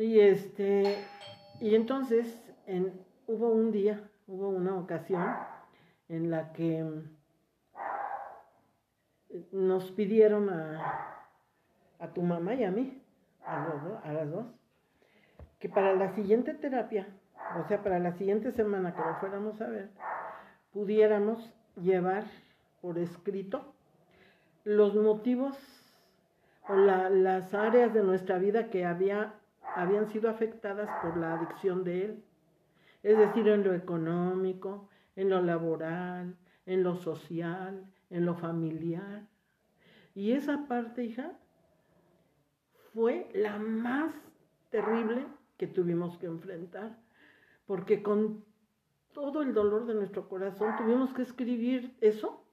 Y 0.00 0.18
este, 0.18 1.04
y 1.60 1.74
entonces 1.74 2.42
hubo 3.26 3.50
un 3.50 3.70
día, 3.70 4.08
hubo 4.26 4.48
una 4.48 4.78
ocasión 4.78 5.22
en 6.08 6.30
la 6.30 6.54
que 6.54 6.90
nos 9.52 9.92
pidieron 9.92 10.48
a, 10.48 11.26
a 11.98 12.08
tu 12.14 12.22
mamá 12.22 12.54
y 12.54 12.64
a 12.64 12.70
mí, 12.70 13.02
a, 13.44 14.00
a 14.02 14.12
las 14.14 14.30
dos, 14.30 14.46
que 15.58 15.68
para 15.68 15.94
la 15.94 16.14
siguiente 16.14 16.54
terapia, 16.54 17.06
o 17.62 17.68
sea, 17.68 17.82
para 17.82 17.98
la 17.98 18.12
siguiente 18.12 18.52
semana 18.52 18.94
que 18.94 19.02
lo 19.02 19.16
fuéramos 19.16 19.60
a 19.60 19.66
ver, 19.66 19.90
pudiéramos 20.72 21.52
llevar 21.76 22.24
por 22.80 22.96
escrito 22.96 23.74
los 24.64 24.94
motivos 24.94 25.58
o 26.70 26.74
las 26.74 27.52
áreas 27.52 27.92
de 27.92 28.02
nuestra 28.02 28.38
vida 28.38 28.70
que 28.70 28.86
había 28.86 29.34
habían 29.76 30.08
sido 30.08 30.30
afectadas 30.30 30.88
por 31.02 31.16
la 31.16 31.34
adicción 31.34 31.84
de 31.84 32.04
él. 32.04 32.24
es 33.02 33.16
decir, 33.16 33.48
en 33.48 33.64
lo 33.64 33.72
económico, 33.72 34.88
en 35.16 35.30
lo 35.30 35.40
laboral, 35.40 36.36
en 36.66 36.82
lo 36.82 36.96
social, 36.96 37.86
en 38.10 38.26
lo 38.26 38.34
familiar. 38.34 39.26
Y 40.14 40.32
esa 40.32 40.66
parte, 40.66 41.04
hija, 41.04 41.32
fue 42.92 43.28
la 43.34 43.58
más 43.58 44.12
terrible 44.70 45.26
que 45.56 45.66
tuvimos 45.66 46.18
que 46.18 46.26
enfrentar, 46.26 46.96
porque 47.66 48.02
con 48.02 48.44
todo 49.12 49.42
el 49.42 49.52
dolor 49.54 49.86
de 49.86 49.94
nuestro 49.94 50.28
corazón 50.28 50.76
tuvimos 50.76 51.12
que 51.12 51.22
escribir 51.22 51.94
eso. 52.00 52.44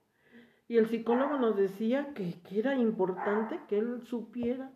Y 0.67 0.77
el 0.77 0.87
psicólogo 0.87 1.37
nos 1.37 1.55
decía 1.55 2.13
que, 2.13 2.35
era 2.51 2.75
importante 2.75 3.59
que 3.67 3.77
él 3.77 4.01
supiera 4.03 4.71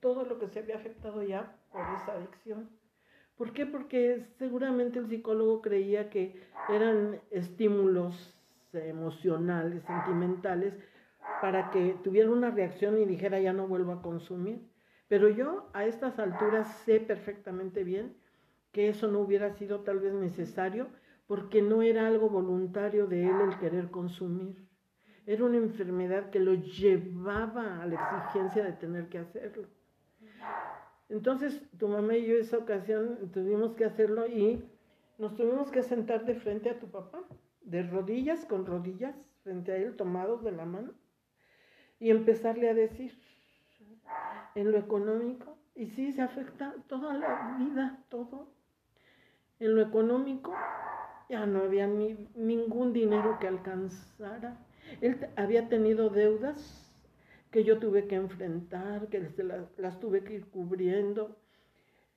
todo 0.00 0.24
lo 0.24 0.38
que 0.38 0.48
se 0.48 0.60
había 0.60 0.76
afectado 0.76 1.22
ya 1.22 1.56
por 1.70 1.82
esa 1.96 2.12
adicción. 2.12 2.68
¿Por 3.36 3.52
qué? 3.52 3.66
Porque 3.66 4.26
seguramente 4.38 4.98
el 4.98 5.08
psicólogo 5.08 5.62
creía 5.62 6.10
que 6.10 6.42
eran 6.68 7.20
estímulos 7.30 8.36
emocionales, 8.72 9.82
sentimentales, 9.84 10.74
para 11.40 11.70
que 11.70 11.96
tuviera 12.04 12.30
una 12.30 12.50
reacción 12.50 12.98
y 12.98 13.06
dijera 13.06 13.40
ya 13.40 13.52
no 13.52 13.66
vuelvo 13.66 13.92
a 13.92 14.02
consumir. 14.02 14.60
Pero 15.08 15.28
yo 15.28 15.70
a 15.72 15.86
estas 15.86 16.18
alturas 16.18 16.68
sé 16.84 17.00
perfectamente 17.00 17.82
bien 17.82 18.14
que 18.72 18.88
eso 18.88 19.08
no 19.08 19.20
hubiera 19.20 19.50
sido 19.54 19.80
tal 19.80 19.98
vez 19.98 20.12
necesario 20.12 20.88
porque 21.26 21.62
no 21.62 21.82
era 21.82 22.06
algo 22.06 22.28
voluntario 22.28 23.06
de 23.06 23.24
él 23.24 23.40
el 23.40 23.58
querer 23.58 23.90
consumir. 23.90 24.68
Era 25.26 25.44
una 25.44 25.58
enfermedad 25.58 26.30
que 26.30 26.40
lo 26.40 26.54
llevaba 26.54 27.80
a 27.80 27.86
la 27.86 27.94
exigencia 27.94 28.64
de 28.64 28.72
tener 28.72 29.08
que 29.08 29.18
hacerlo. 29.18 29.68
Entonces 31.08 31.60
tu 31.78 31.88
mamá 31.88 32.16
y 32.16 32.26
yo 32.26 32.36
esa 32.36 32.58
ocasión 32.58 33.30
tuvimos 33.32 33.74
que 33.74 33.84
hacerlo 33.84 34.26
y 34.26 34.62
nos 35.18 35.34
tuvimos 35.36 35.70
que 35.70 35.82
sentar 35.82 36.24
de 36.24 36.34
frente 36.34 36.70
a 36.70 36.78
tu 36.78 36.90
papá, 36.90 37.20
de 37.62 37.82
rodillas 37.82 38.44
con 38.46 38.64
rodillas, 38.64 39.14
frente 39.42 39.72
a 39.72 39.76
él, 39.76 39.96
tomados 39.96 40.42
de 40.44 40.52
la 40.52 40.64
mano, 40.64 40.92
y 41.98 42.10
empezarle 42.10 42.70
a 42.70 42.74
decir 42.74 43.12
en 44.54 44.72
lo 44.72 44.78
económico, 44.78 45.56
y 45.74 45.86
sí, 45.86 46.12
se 46.12 46.22
afecta 46.22 46.74
toda 46.88 47.14
la 47.14 47.56
vida, 47.58 48.02
todo. 48.08 48.48
En 49.58 49.74
lo 49.74 49.82
económico 49.82 50.54
ya 51.28 51.46
no 51.46 51.60
había 51.60 51.86
ni, 51.86 52.28
ningún 52.34 52.92
dinero 52.92 53.38
que 53.38 53.48
alcanzara. 53.48 54.58
Él 55.00 55.28
había 55.36 55.68
tenido 55.68 56.10
deudas 56.10 56.89
que 57.50 57.64
yo 57.64 57.78
tuve 57.78 58.06
que 58.06 58.14
enfrentar, 58.14 59.08
que 59.08 59.28
las, 59.76 60.00
tuve 60.00 60.22
que 60.22 60.34
ir 60.34 60.46
cubriendo. 60.50 61.36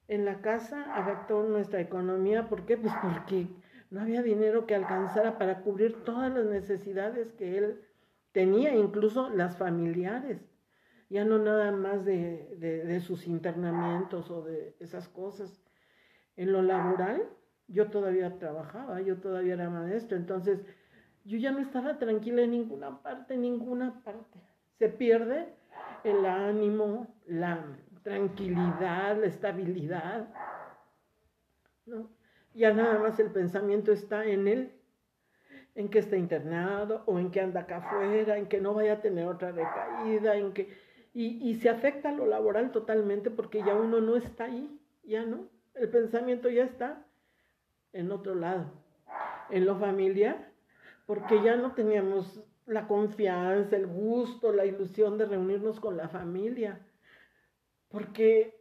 En 0.08 0.26
la 0.26 0.42
casa 0.42 0.96
afectó 0.96 1.44
nuestra 1.44 1.82
economía, 1.82 2.50
¿por 2.50 2.66
qué? 2.66 2.78
Pues 2.78 2.94
porque 3.02 3.48
no 3.90 4.02
había 4.02 4.22
dinero 4.22 4.66
que 4.66 4.76
alcanzara 4.76 5.38
para 5.38 5.62
cubrir 5.62 6.04
todas 6.04 6.32
las 6.34 6.46
necesidades 6.46 7.32
que 7.34 7.58
él 7.58 7.82
tenía, 8.32 8.76
incluso 8.76 9.30
las 9.30 9.58
familiares, 9.58 10.42
ya 11.10 11.26
no 11.26 11.40
nada 11.40 11.72
más 11.72 12.04
de, 12.06 12.56
de 12.58 13.00
sus 13.00 13.28
internamientos 13.28 14.30
o 14.30 14.44
de 14.44 14.76
esas 14.80 15.08
cosas. 15.08 15.64
En 16.36 16.52
lo 16.52 16.64
laboral, 16.64 17.30
yo 17.68 17.90
todavía 17.90 18.38
trabajaba, 18.40 19.02
yo 19.02 19.18
todavía 19.18 19.54
era 19.54 19.70
maestra, 19.70 20.18
entonces 20.18 20.66
yo 21.24 21.38
ya 21.38 21.52
no 21.52 21.60
estaba 21.60 21.98
tranquila 21.98 22.42
en 22.42 22.52
ninguna 22.52 23.02
parte, 23.02 23.38
ninguna 23.38 24.04
parte 24.04 24.43
se 24.78 24.90
pierde 24.90 25.48
el 26.04 26.26
ánimo, 26.26 27.16
la 27.26 27.66
tranquilidad, 28.04 29.18
la 29.18 29.28
estabilidad. 29.28 30.28
¿no? 31.86 32.10
Ya 32.54 32.74
nada 32.74 33.00
más 33.00 33.20
el 33.20 33.32
pensamiento 33.32 33.92
está 33.92 34.26
en 34.26 34.48
él, 34.48 34.72
en 35.76 35.90
que 35.90 36.00
está 36.00 36.18
internado 36.18 37.04
o 37.08 37.18
en 37.18 37.32
que 37.32 37.42
anda 37.42 37.62
acá 37.62 37.78
afuera, 37.78 38.38
en 38.38 38.48
que 38.48 38.62
no 38.62 38.74
vaya 38.74 38.94
a 38.94 39.02
tener 39.02 39.28
otra 39.28 39.52
recaída, 39.52 40.36
en 40.36 40.54
que... 40.54 40.94
Y, 41.16 41.48
y 41.48 41.56
se 41.56 41.70
afecta 41.70 42.12
lo 42.12 42.26
laboral 42.26 42.72
totalmente 42.72 43.30
porque 43.30 43.60
ya 43.64 43.76
uno 43.76 44.02
no 44.02 44.16
está 44.16 44.46
ahí, 44.46 44.80
ya 45.04 45.26
no. 45.26 45.48
El 45.76 45.90
pensamiento 45.90 46.50
ya 46.50 46.64
está 46.64 47.06
en 47.92 48.12
otro 48.12 48.34
lado. 48.34 48.72
En 49.50 49.66
lo 49.66 49.78
familiar, 49.78 50.52
porque 51.06 51.42
ya 51.44 51.56
no 51.56 51.74
teníamos 51.74 52.44
la 52.66 52.88
confianza, 52.88 53.76
el 53.76 53.88
gusto, 53.88 54.54
la 54.54 54.66
ilusión 54.66 55.18
de 55.18 55.26
reunirnos 55.26 55.80
con 55.80 55.98
la 55.98 56.08
familia, 56.08 56.80
porque 57.90 58.56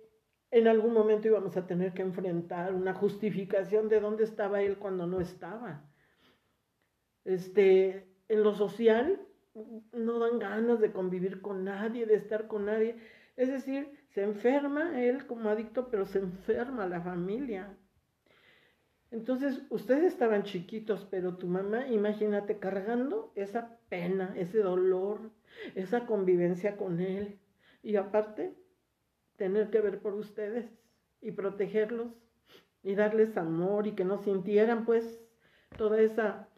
en 0.50 0.68
algún 0.68 0.92
momento 0.92 1.28
íbamos 1.28 1.57
a 1.57 1.66
tener 1.66 1.92
que 1.94 2.03
enfrentar 2.03 2.74
una 2.74 2.94
justificación 2.94 3.88
de 3.88 4.00
dónde 4.00 4.24
estaba 4.24 4.61
él 4.61 4.76
cuando 4.78 5.07
no 5.07 5.20
estaba. 5.20 5.82
Este, 7.24 8.07
en 8.28 8.42
lo 8.42 8.55
social 8.55 9.20
no 9.92 10.18
dan 10.18 10.38
ganas 10.38 10.80
de 10.80 10.92
convivir 10.92 11.40
con 11.40 11.64
nadie, 11.64 12.05
de 12.07 12.16
estar 12.16 12.48
con 12.48 12.66
nadie. 12.66 12.96
Es 13.36 13.48
decir, 13.48 13.88
se 14.11 14.22
enferma 14.22 15.03
él 15.03 15.26
como 15.26 15.48
adicto, 15.48 15.88
pero 15.88 16.05
se 16.05 16.18
enferma 16.18 16.86
la 16.86 17.00
familia. 17.00 17.74
Entonces, 19.12 19.60
ustedes 19.68 20.04
estaban 20.04 20.42
chiquitos, 20.42 21.06
pero 21.10 21.36
tu 21.36 21.46
mamá, 21.46 21.86
imagínate, 21.88 22.58
cargando 22.58 23.30
esa 23.34 23.76
pena, 23.90 24.32
ese 24.38 24.60
dolor, 24.60 25.20
esa 25.74 26.06
convivencia 26.06 26.78
con 26.78 26.98
él. 26.98 27.38
Y 27.82 27.96
aparte, 27.96 28.54
tener 29.36 29.68
que 29.68 29.82
ver 29.82 30.00
por 30.00 30.14
ustedes 30.14 30.66
y 31.20 31.32
protegerlos 31.32 32.08
y 32.82 32.94
darles 32.94 33.36
amor 33.36 33.86
y 33.86 33.92
que 33.92 34.04
no 34.04 34.16
sintieran 34.16 34.86
pues 34.86 35.20
toda 35.76 36.00
esa 36.00 36.48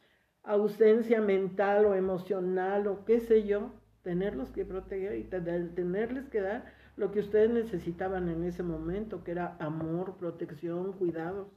ausencia 0.44 1.20
mental 1.20 1.86
o 1.86 1.96
emocional 1.96 2.86
o 2.86 3.05
qué 3.05 3.18
sé 3.18 3.44
yo, 3.44 3.72
tenerlos 4.02 4.52
que 4.52 4.64
proteger 4.64 5.16
y 5.18 5.24
tenerles 5.24 6.28
que 6.28 6.40
dar 6.40 6.72
lo 6.96 7.11
que 7.11 7.18
ustedes 7.18 7.50
necesitaban 7.50 8.28
en 8.28 8.44
ese 8.44 8.62
momento, 8.62 9.24
que 9.24 9.32
era 9.32 9.57
amor, 9.59 10.16
protección, 10.18 10.92
cuidados. 10.92 11.48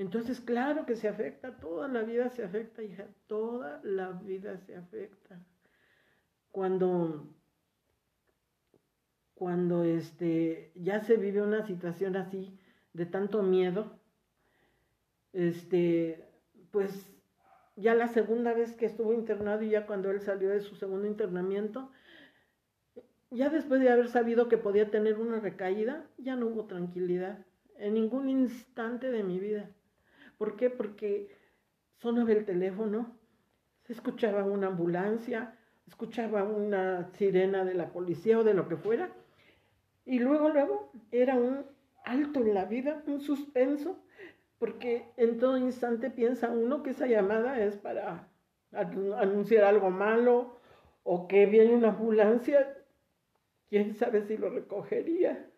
Entonces, 0.00 0.40
claro 0.40 0.86
que 0.86 0.96
se 0.96 1.08
afecta, 1.08 1.58
toda 1.58 1.86
la 1.86 2.00
vida 2.00 2.30
se 2.30 2.42
afecta, 2.42 2.82
hija, 2.82 3.06
toda 3.26 3.82
la 3.84 4.12
vida 4.12 4.56
se 4.56 4.74
afecta. 4.74 5.38
Cuando, 6.50 7.28
cuando 9.34 9.84
este, 9.84 10.72
ya 10.74 11.00
se 11.00 11.18
vive 11.18 11.42
una 11.42 11.66
situación 11.66 12.16
así, 12.16 12.58
de 12.94 13.04
tanto 13.04 13.42
miedo, 13.42 14.00
este, 15.34 16.26
pues 16.70 17.06
ya 17.76 17.94
la 17.94 18.08
segunda 18.08 18.54
vez 18.54 18.74
que 18.76 18.86
estuvo 18.86 19.12
internado 19.12 19.64
y 19.64 19.68
ya 19.68 19.84
cuando 19.84 20.10
él 20.10 20.22
salió 20.22 20.48
de 20.48 20.62
su 20.62 20.76
segundo 20.76 21.08
internamiento, 21.08 21.92
ya 23.30 23.50
después 23.50 23.82
de 23.82 23.90
haber 23.90 24.08
sabido 24.08 24.48
que 24.48 24.56
podía 24.56 24.90
tener 24.90 25.18
una 25.18 25.40
recaída, 25.40 26.06
ya 26.16 26.36
no 26.36 26.46
hubo 26.46 26.64
tranquilidad 26.64 27.44
en 27.76 27.92
ningún 27.92 28.30
instante 28.30 29.10
de 29.10 29.24
mi 29.24 29.38
vida. 29.38 29.68
¿Por 30.40 30.56
qué? 30.56 30.70
Porque 30.70 31.28
sonaba 31.98 32.32
el 32.32 32.46
teléfono, 32.46 33.14
se 33.84 33.92
escuchaba 33.92 34.42
una 34.42 34.68
ambulancia, 34.68 35.54
escuchaba 35.86 36.44
una 36.44 37.10
sirena 37.12 37.62
de 37.66 37.74
la 37.74 37.92
policía 37.92 38.38
o 38.38 38.42
de 38.42 38.54
lo 38.54 38.66
que 38.66 38.78
fuera, 38.78 39.12
y 40.06 40.18
luego, 40.18 40.48
luego 40.48 40.92
era 41.10 41.34
un 41.34 41.66
alto 42.06 42.40
en 42.40 42.54
la 42.54 42.64
vida, 42.64 43.02
un 43.06 43.20
suspenso, 43.20 44.02
porque 44.58 45.12
en 45.18 45.38
todo 45.38 45.58
instante 45.58 46.08
piensa 46.08 46.48
uno 46.48 46.82
que 46.82 46.92
esa 46.92 47.06
llamada 47.06 47.60
es 47.62 47.76
para 47.76 48.26
anunciar 48.72 49.64
algo 49.64 49.90
malo 49.90 50.58
o 51.02 51.28
que 51.28 51.44
viene 51.44 51.74
una 51.74 51.90
ambulancia, 51.90 52.78
quién 53.68 53.94
sabe 53.94 54.22
si 54.22 54.38
lo 54.38 54.48
recogería. 54.48 55.50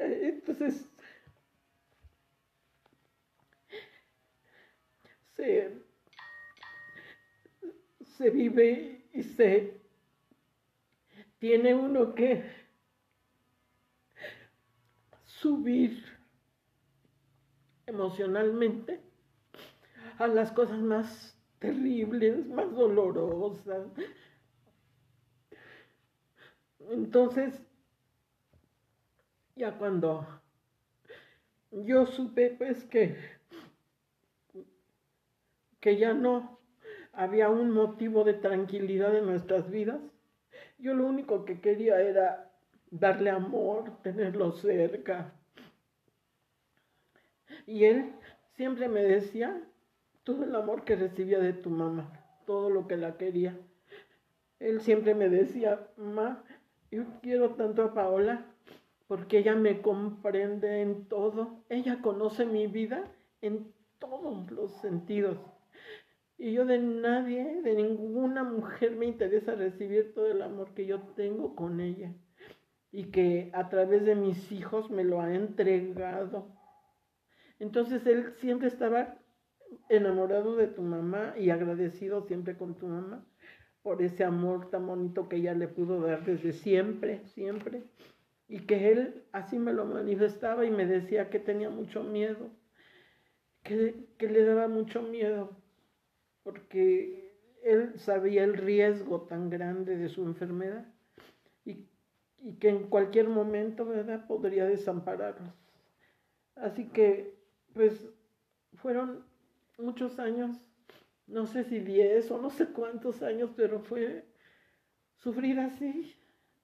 Eh, 0.00 0.30
entonces, 0.34 0.88
se, 5.36 5.80
vive 8.30 9.04
y 9.12 9.22
se 9.22 9.80
tiene 11.38 11.74
uno 11.74 12.14
que 12.14 12.44
subir 15.24 16.02
emocionalmente 17.86 19.00
a 20.18 20.26
las 20.26 20.52
cosas 20.52 20.78
más 20.80 21.38
terribles, 21.58 22.46
más 22.46 22.70
dolorosas. 22.72 23.88
Entonces, 26.90 27.60
ya 29.56 29.76
cuando 29.76 30.26
yo 31.70 32.06
supe 32.06 32.50
pues 32.50 32.84
que 32.84 33.33
que 35.84 35.98
ya 35.98 36.14
no 36.14 36.58
había 37.12 37.50
un 37.50 37.70
motivo 37.70 38.24
de 38.24 38.32
tranquilidad 38.32 39.14
en 39.14 39.26
nuestras 39.26 39.70
vidas. 39.70 40.00
Yo 40.78 40.94
lo 40.94 41.04
único 41.04 41.44
que 41.44 41.60
quería 41.60 42.00
era 42.00 42.50
darle 42.90 43.28
amor, 43.28 44.00
tenerlo 44.02 44.52
cerca. 44.52 45.34
Y 47.66 47.84
él 47.84 48.14
siempre 48.54 48.88
me 48.88 49.02
decía 49.02 49.62
todo 50.22 50.44
el 50.44 50.54
amor 50.54 50.84
que 50.84 50.96
recibía 50.96 51.38
de 51.38 51.52
tu 51.52 51.68
mamá, 51.68 52.10
todo 52.46 52.70
lo 52.70 52.86
que 52.88 52.96
la 52.96 53.18
quería. 53.18 53.54
Él 54.60 54.80
siempre 54.80 55.14
me 55.14 55.28
decía, 55.28 55.86
mamá, 55.98 56.44
yo 56.90 57.04
quiero 57.20 57.56
tanto 57.56 57.82
a 57.82 57.92
Paola 57.92 58.46
porque 59.06 59.36
ella 59.36 59.54
me 59.54 59.82
comprende 59.82 60.80
en 60.80 61.04
todo. 61.08 61.62
Ella 61.68 62.00
conoce 62.00 62.46
mi 62.46 62.68
vida 62.68 63.04
en 63.42 63.70
todos 63.98 64.50
los 64.50 64.72
sentidos. 64.80 65.36
Y 66.36 66.52
yo 66.52 66.64
de 66.64 66.78
nadie, 66.78 67.62
de 67.62 67.74
ninguna 67.74 68.42
mujer 68.44 68.96
me 68.96 69.06
interesa 69.06 69.54
recibir 69.54 70.14
todo 70.14 70.30
el 70.30 70.42
amor 70.42 70.74
que 70.74 70.86
yo 70.86 71.00
tengo 71.16 71.54
con 71.54 71.80
ella. 71.80 72.12
Y 72.90 73.10
que 73.10 73.50
a 73.52 73.68
través 73.68 74.04
de 74.04 74.14
mis 74.14 74.52
hijos 74.52 74.90
me 74.90 75.04
lo 75.04 75.20
ha 75.20 75.34
entregado. 75.34 76.48
Entonces 77.58 78.06
él 78.06 78.34
siempre 78.36 78.68
estaba 78.68 79.18
enamorado 79.88 80.56
de 80.56 80.68
tu 80.68 80.82
mamá 80.82 81.34
y 81.38 81.50
agradecido 81.50 82.22
siempre 82.22 82.56
con 82.56 82.76
tu 82.76 82.86
mamá 82.86 83.24
por 83.84 84.00
ese 84.00 84.24
amor 84.24 84.70
tan 84.70 84.86
bonito 84.86 85.28
que 85.28 85.36
ella 85.36 85.52
le 85.52 85.68
pudo 85.68 86.00
dar 86.00 86.24
desde 86.24 86.52
siempre, 86.52 87.22
siempre. 87.26 87.84
Y 88.48 88.60
que 88.60 88.90
él 88.90 89.24
así 89.30 89.58
me 89.58 89.74
lo 89.74 89.84
manifestaba 89.84 90.64
y 90.64 90.70
me 90.70 90.86
decía 90.86 91.28
que 91.28 91.38
tenía 91.38 91.68
mucho 91.68 92.02
miedo, 92.02 92.50
que, 93.62 94.06
que 94.16 94.28
le 94.30 94.42
daba 94.42 94.68
mucho 94.68 95.02
miedo, 95.02 95.54
porque 96.44 97.34
él 97.64 97.98
sabía 97.98 98.44
el 98.44 98.54
riesgo 98.54 99.22
tan 99.22 99.50
grande 99.50 99.96
de 99.96 100.08
su 100.08 100.22
enfermedad 100.22 100.86
y, 101.64 101.88
y 102.38 102.54
que 102.60 102.68
en 102.68 102.88
cualquier 102.88 103.28
momento, 103.28 103.88
podría 104.28 104.66
desampararlos. 104.66 105.52
Así 106.54 106.88
que, 106.90 107.34
pues, 107.72 108.06
fueron 108.74 109.24
muchos 109.78 110.18
años, 110.18 110.60
no 111.26 111.46
sé 111.46 111.64
si 111.64 111.80
diez 111.80 112.30
o 112.30 112.40
no 112.40 112.50
sé 112.50 112.66
cuántos 112.66 113.22
años, 113.22 113.50
pero 113.56 113.80
fue 113.80 114.26
sufrir 115.16 115.58
así. 115.58 116.14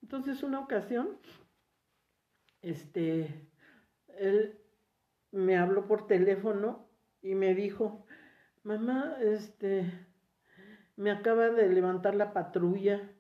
Entonces 0.03 0.43
una 0.43 0.61
ocasión, 0.61 1.19
este, 2.63 3.49
él 4.19 4.59
me 5.33 5.57
habló 5.57 5.87
por 5.87 6.07
teléfono 6.07 6.87
y 7.23 7.35
me 7.35 7.55
dijo, 7.55 8.05
mamá, 8.63 9.17
este, 9.21 9.91
me 10.97 11.11
acaba 11.11 11.49
de 11.51 11.69
levantar 11.69 12.15
la 12.15 12.33
patrulla 12.33 13.11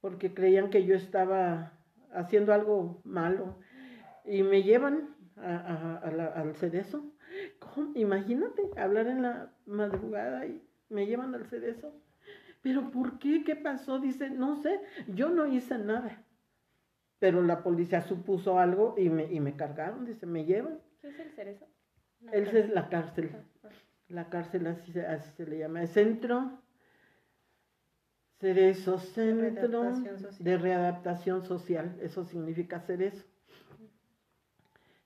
porque 0.00 0.34
creían 0.34 0.70
que 0.70 0.84
yo 0.84 0.94
estaba 0.94 1.72
haciendo 2.12 2.52
algo 2.52 3.00
malo 3.04 3.58
y 4.24 4.42
me 4.42 4.62
llevan 4.62 5.14
a, 5.36 5.98
al 6.36 6.54
cerezo 6.56 7.12
Imagínate 7.94 8.70
hablar 8.76 9.06
en 9.06 9.22
la 9.22 9.52
madrugada 9.66 10.46
y 10.46 10.62
me 10.88 11.06
llevan 11.06 11.34
al 11.34 11.46
cerezo. 11.46 11.94
¿Pero 12.62 12.90
por 12.90 13.18
qué? 13.18 13.44
¿Qué 13.44 13.54
pasó? 13.56 13.98
Dice, 13.98 14.30
no 14.30 14.56
sé, 14.56 14.80
yo 15.08 15.30
no 15.30 15.46
hice 15.46 15.78
nada. 15.78 16.24
Pero 17.18 17.42
la 17.42 17.62
policía 17.62 18.02
supuso 18.02 18.58
algo 18.58 18.94
y 18.98 19.08
me, 19.08 19.32
y 19.32 19.40
me 19.40 19.56
cargaron, 19.56 20.04
dice, 20.04 20.26
me 20.26 20.44
llevan. 20.44 20.80
¿Qué 21.00 21.08
es 21.08 21.18
el 21.18 21.30
cerezo? 21.32 21.66
Él 22.32 22.48
es 22.56 22.70
la 22.70 22.88
cárcel. 22.88 23.30
La 24.08 24.28
cárcel 24.28 24.66
así, 24.66 24.92
se 24.92 25.46
le 25.46 25.58
llama. 25.58 25.82
El 25.82 25.88
centro 25.88 26.60
Cerezo, 28.38 28.98
centro 28.98 29.82
de 30.38 30.58
readaptación 30.58 31.42
social. 31.42 31.96
Eso 32.02 32.24
significa 32.24 32.80
cerezo. 32.80 33.24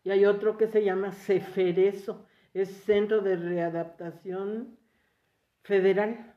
Y 0.02 0.10
hay 0.10 0.24
otro 0.24 0.56
que 0.56 0.66
se 0.66 0.82
llama 0.82 1.12
Ceferezo, 1.12 2.26
es 2.54 2.68
Centro 2.70 3.20
de 3.20 3.36
Readaptación 3.36 4.76
Federal. 5.62 6.34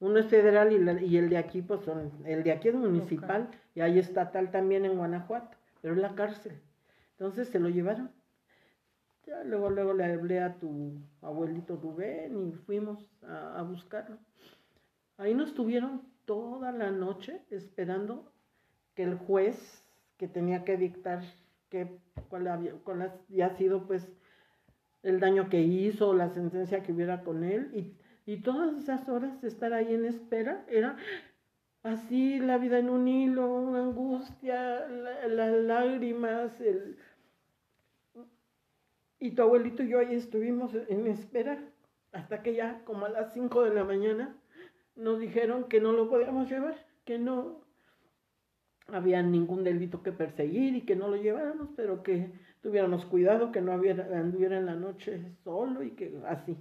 Uno 0.00 0.18
es 0.18 0.26
federal 0.26 0.72
y, 0.72 1.16
el 1.16 1.28
de 1.28 1.36
aquí, 1.36 1.62
pues 1.62 1.82
son, 1.82 2.10
el 2.26 2.42
de 2.42 2.52
aquí 2.52 2.68
es 2.68 2.74
municipal 2.74 3.48
y 3.74 3.80
hay 3.80 3.98
estatal 3.98 4.50
también 4.50 4.84
en 4.84 4.96
Guanajuato, 4.96 5.56
pero 5.80 5.94
es 5.94 6.00
la 6.00 6.14
cárcel. 6.14 6.60
Entonces 7.12 7.48
se 7.48 7.60
lo 7.60 7.68
llevaron. 7.68 8.10
Ya 9.26 9.42
luego, 9.44 9.70
luego 9.70 9.94
le 9.94 10.04
hablé 10.04 10.40
a 10.40 10.54
tu 10.54 10.98
abuelito 11.22 11.76
Rubén 11.76 12.48
y 12.48 12.52
fuimos 12.52 13.06
a, 13.22 13.62
buscarlo. 13.62 14.18
Ahí 15.16 15.34
nos 15.34 15.54
tuvieron 15.54 16.02
toda 16.26 16.72
la 16.72 16.90
noche 16.90 17.40
esperando 17.50 18.30
que 18.94 19.04
el 19.04 19.16
juez 19.16 19.82
que 20.18 20.28
tenía 20.28 20.64
que 20.64 20.76
dictar 20.76 21.22
que, 21.70 21.98
cuál, 22.28 22.48
había, 22.48 22.72
cuál 22.84 23.02
había 23.02 23.50
sido 23.56 23.86
pues 23.86 24.06
el 25.02 25.20
daño 25.20 25.48
que 25.48 25.60
hizo, 25.62 26.12
la 26.14 26.28
sentencia 26.30 26.82
que 26.82 26.92
hubiera 26.92 27.22
con 27.22 27.44
él, 27.44 27.70
y, 27.74 27.96
y 28.30 28.38
todas 28.38 28.76
esas 28.76 29.08
horas 29.08 29.40
de 29.40 29.48
estar 29.48 29.72
ahí 29.72 29.92
en 29.92 30.04
espera 30.06 30.64
era 30.68 30.96
así 31.82 32.38
la 32.40 32.58
vida 32.58 32.78
en 32.78 32.90
un 32.90 33.06
hilo, 33.06 33.54
una 33.54 33.80
angustia, 33.80 34.86
las 34.88 35.52
lágrimas, 35.52 36.60
el... 36.60 36.96
y 39.24 39.30
tu 39.30 39.40
abuelito 39.40 39.82
y 39.82 39.88
yo 39.88 40.00
ahí 40.00 40.14
estuvimos 40.14 40.74
en 40.74 41.06
espera 41.06 41.58
hasta 42.12 42.42
que 42.42 42.54
ya 42.54 42.84
como 42.84 43.06
a 43.06 43.08
las 43.08 43.32
5 43.32 43.62
de 43.62 43.74
la 43.74 43.82
mañana 43.82 44.36
nos 44.96 45.18
dijeron 45.18 45.64
que 45.64 45.80
no 45.80 45.92
lo 45.92 46.10
podíamos 46.10 46.50
llevar, 46.50 46.76
que 47.06 47.18
no 47.18 47.64
había 48.88 49.22
ningún 49.22 49.64
delito 49.64 50.02
que 50.02 50.12
perseguir 50.12 50.76
y 50.76 50.82
que 50.82 50.94
no 50.94 51.08
lo 51.08 51.16
lleváramos, 51.16 51.70
pero 51.74 52.02
que 52.02 52.32
tuviéramos 52.60 53.06
cuidado 53.06 53.50
que 53.50 53.62
no 53.62 53.72
anduviera 53.72 54.58
en 54.58 54.66
la 54.66 54.74
noche 54.74 55.32
solo 55.42 55.82
y 55.82 55.92
que 55.92 56.20
así. 56.26 56.58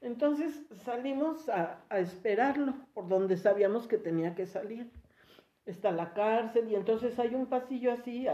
Entonces 0.00 0.66
salimos 0.84 1.48
a, 1.48 1.86
esperarlo 1.90 2.74
por 2.94 3.06
donde 3.06 3.36
sabíamos 3.36 3.86
que 3.86 3.98
tenía 3.98 4.34
que 4.34 4.46
salir. 4.46 4.90
Está 5.64 5.92
la 5.92 6.14
cárcel 6.14 6.68
y 6.68 6.74
entonces 6.74 7.16
hay 7.20 7.36
un 7.36 7.46
pasillo 7.46 7.92
así, 7.92 8.26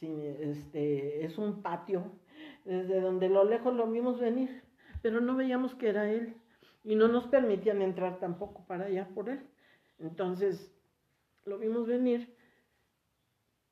este, 0.00 1.24
es 1.24 1.38
un 1.38 1.60
patio, 1.60 2.12
desde 2.66 3.00
donde 3.00 3.28
lo 3.28 3.44
lejos 3.44 3.74
lo 3.74 3.90
vimos 3.90 4.20
venir, 4.20 4.62
pero 5.00 5.20
no 5.20 5.34
veíamos 5.34 5.74
que 5.74 5.88
era 5.88 6.10
él 6.10 6.36
y 6.84 6.94
no 6.94 7.08
nos 7.08 7.26
permitían 7.26 7.80
entrar 7.80 8.18
tampoco 8.18 8.66
para 8.66 8.86
allá 8.86 9.08
por 9.14 9.30
él. 9.30 9.40
Entonces 9.98 10.70
lo 11.46 11.58
vimos 11.58 11.86
venir 11.86 12.36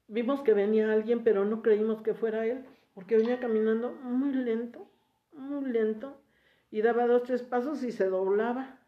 Vimos 0.06 0.42
que 0.42 0.52
venía 0.52 0.92
alguien, 0.92 1.24
pero 1.24 1.44
no 1.44 1.62
creímos 1.62 2.02
que 2.02 2.14
fuera 2.14 2.46
él, 2.46 2.64
porque 2.92 3.16
venía 3.16 3.40
caminando 3.40 3.92
muy 3.92 4.32
lento, 4.32 4.86
muy 5.32 5.70
lento, 5.70 6.20
y 6.70 6.82
daba 6.82 7.06
dos, 7.06 7.22
tres 7.22 7.42
pasos 7.42 7.82
y 7.82 7.90
se 7.90 8.08
doblaba. 8.08 8.78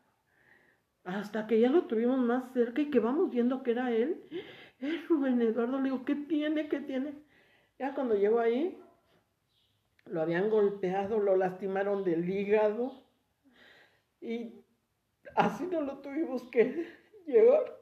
Hasta 1.04 1.46
que 1.46 1.60
ya 1.60 1.70
lo 1.70 1.84
tuvimos 1.84 2.18
más 2.18 2.52
cerca 2.52 2.82
y 2.82 2.90
que 2.90 3.00
vamos 3.00 3.30
viendo 3.30 3.62
que 3.62 3.70
era 3.70 3.92
él. 3.92 4.22
Es 4.78 5.08
Rubén 5.08 5.40
Eduardo, 5.40 5.78
le 5.78 5.84
digo, 5.84 6.04
¿qué 6.04 6.14
tiene? 6.14 6.68
¿Qué 6.68 6.80
tiene? 6.80 7.14
Ya 7.78 7.94
cuando 7.94 8.14
llegó 8.14 8.40
ahí, 8.40 8.78
lo 10.06 10.22
habían 10.22 10.50
golpeado, 10.50 11.18
lo 11.18 11.36
lastimaron 11.36 12.04
del 12.04 12.28
hígado 12.28 13.02
y 14.20 14.64
así 15.34 15.64
no 15.66 15.80
lo 15.82 15.98
tuvimos 15.98 16.42
que 16.50 16.88
llevar. 17.26 17.76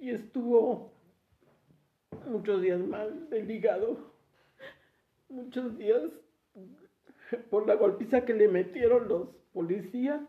y 0.00 0.10
estuvo 0.10 0.92
muchos 2.26 2.62
días 2.62 2.80
mal 2.80 3.28
del 3.28 3.50
hígado, 3.50 4.12
muchos 5.28 5.76
días 5.76 6.10
por 7.50 7.66
la 7.68 7.74
golpiza 7.74 8.24
que 8.24 8.32
le 8.32 8.48
metieron 8.48 9.08
los 9.08 9.28
policías. 9.52 10.22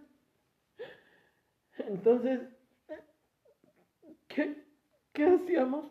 Entonces, 1.77 2.41
¿qué, 4.27 4.61
qué 5.13 5.25
hacíamos? 5.25 5.89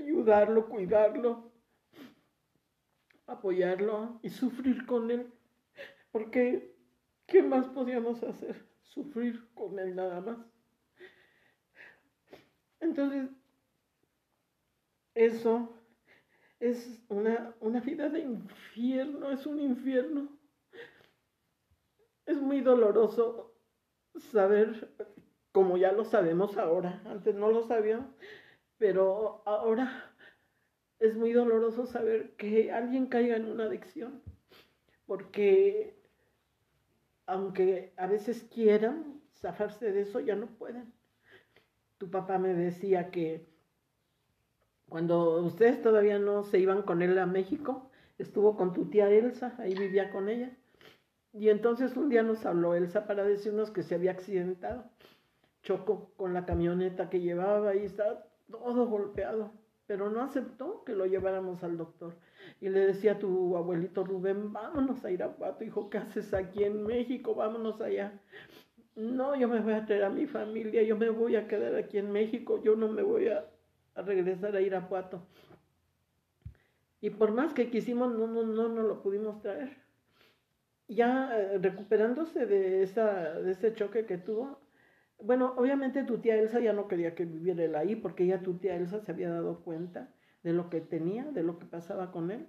Ayudarlo, 0.00 0.68
cuidarlo, 0.68 1.52
apoyarlo 3.26 4.18
y 4.22 4.30
sufrir 4.30 4.86
con 4.86 5.10
él. 5.10 5.30
Porque, 6.10 6.74
¿qué 7.26 7.42
más 7.42 7.66
podíamos 7.68 8.22
hacer? 8.22 8.66
Sufrir 8.82 9.52
con 9.54 9.78
él 9.78 9.94
nada 9.94 10.20
más. 10.20 10.38
Entonces, 12.80 13.28
eso 15.14 15.68
es 16.60 17.04
una, 17.08 17.54
vida 17.84 18.08
de 18.08 18.20
infierno, 18.20 19.30
es 19.30 19.46
un 19.46 19.60
infierno. 19.60 20.28
Es 22.24 22.40
muy 22.40 22.62
doloroso 22.62 23.54
saber, 24.32 24.94
como 25.52 25.76
ya 25.76 25.92
lo 25.92 26.04
sabemos 26.04 26.56
ahora, 26.56 27.02
antes 27.04 27.34
no 27.34 27.50
lo 27.50 27.66
sabía, 27.66 28.06
pero 28.80 29.42
ahora 29.46 30.12
es 30.98 31.14
muy 31.14 31.32
doloroso 31.32 31.86
saber 31.86 32.32
que 32.32 32.72
alguien 32.72 33.06
caiga 33.06 33.36
en 33.36 33.44
una 33.44 33.66
adicción, 33.66 34.20
porque 35.06 35.94
aunque 37.26 37.92
a 37.96 38.08
veces 38.08 38.42
quieran 38.52 39.20
zafarse 39.36 39.92
de 39.92 40.00
eso, 40.00 40.18
ya 40.18 40.34
no 40.34 40.48
pueden 40.48 40.92
tu 42.00 42.10
papá 42.10 42.38
me 42.38 42.54
decía 42.54 43.10
que 43.10 43.46
cuando 44.88 45.42
ustedes 45.42 45.82
todavía 45.82 46.18
no 46.18 46.44
se 46.44 46.58
iban 46.58 46.80
con 46.80 47.02
él 47.02 47.18
a 47.18 47.26
México, 47.26 47.90
estuvo 48.16 48.56
con 48.56 48.72
tu 48.72 48.86
tía 48.86 49.10
Elsa, 49.10 49.54
ahí 49.58 49.74
vivía 49.74 50.10
con 50.10 50.30
ella. 50.30 50.50
Y 51.34 51.50
entonces 51.50 51.98
un 51.98 52.08
día 52.08 52.22
nos 52.22 52.46
habló 52.46 52.74
Elsa 52.74 53.06
para 53.06 53.22
decirnos 53.22 53.70
que 53.70 53.82
se 53.82 53.96
había 53.96 54.12
accidentado. 54.12 54.90
Chocó 55.62 56.10
con 56.16 56.32
la 56.32 56.46
camioneta 56.46 57.10
que 57.10 57.20
llevaba 57.20 57.76
y 57.76 57.84
estaba 57.84 58.24
todo 58.50 58.86
golpeado, 58.86 59.52
pero 59.86 60.08
no 60.08 60.22
aceptó 60.22 60.84
que 60.84 60.94
lo 60.94 61.06
lleváramos 61.06 61.64
al 61.64 61.76
doctor. 61.76 62.14
Y 62.60 62.68
le 62.68 62.80
decía 62.86 63.12
a 63.12 63.18
tu 63.18 63.56
abuelito 63.56 64.04
Rubén, 64.04 64.52
vámonos 64.52 65.04
a 65.04 65.10
Irapuato, 65.10 65.64
hijo, 65.64 65.90
¿qué 65.90 65.98
haces 65.98 66.32
aquí 66.32 66.62
en 66.62 66.84
México? 66.84 67.34
Vámonos 67.34 67.80
allá. 67.80 68.20
No, 68.94 69.34
yo 69.34 69.48
me 69.48 69.60
voy 69.60 69.72
a 69.72 69.84
traer 69.86 70.04
a 70.04 70.10
mi 70.10 70.26
familia, 70.26 70.82
yo 70.82 70.96
me 70.96 71.10
voy 71.10 71.34
a 71.34 71.48
quedar 71.48 71.74
aquí 71.74 71.98
en 71.98 72.12
México, 72.12 72.62
yo 72.62 72.76
no 72.76 72.88
me 72.88 73.02
voy 73.02 73.28
a, 73.28 73.46
regresar 73.96 74.54
a 74.54 74.60
Irapuato. 74.60 75.26
Y 77.00 77.10
por 77.10 77.32
más 77.32 77.52
que 77.52 77.70
quisimos, 77.70 78.12
no, 78.12 78.26
no, 78.26 78.44
no, 78.44 78.68
no 78.68 78.82
lo 78.82 79.02
pudimos 79.02 79.40
traer. 79.40 79.76
Ya 80.86 81.36
eh, 81.36 81.58
recuperándose 81.58 82.46
de, 82.46 82.82
esa, 82.82 83.40
de 83.40 83.50
ese 83.50 83.72
choque 83.74 84.06
que 84.06 84.18
tuvo, 84.18 84.59
bueno, 85.22 85.54
obviamente 85.56 86.04
tu 86.04 86.18
tía 86.18 86.36
Elsa 86.36 86.60
ya 86.60 86.72
no 86.72 86.88
quería 86.88 87.14
que 87.14 87.24
viviera 87.24 87.64
él 87.64 87.74
ahí, 87.74 87.96
porque 87.96 88.26
ya 88.26 88.42
tu 88.42 88.54
tía 88.54 88.76
Elsa 88.76 89.00
se 89.00 89.12
había 89.12 89.30
dado 89.30 89.60
cuenta 89.60 90.12
de 90.42 90.52
lo 90.52 90.70
que 90.70 90.80
tenía, 90.80 91.24
de 91.24 91.42
lo 91.42 91.58
que 91.58 91.66
pasaba 91.66 92.10
con 92.12 92.30
él. 92.30 92.46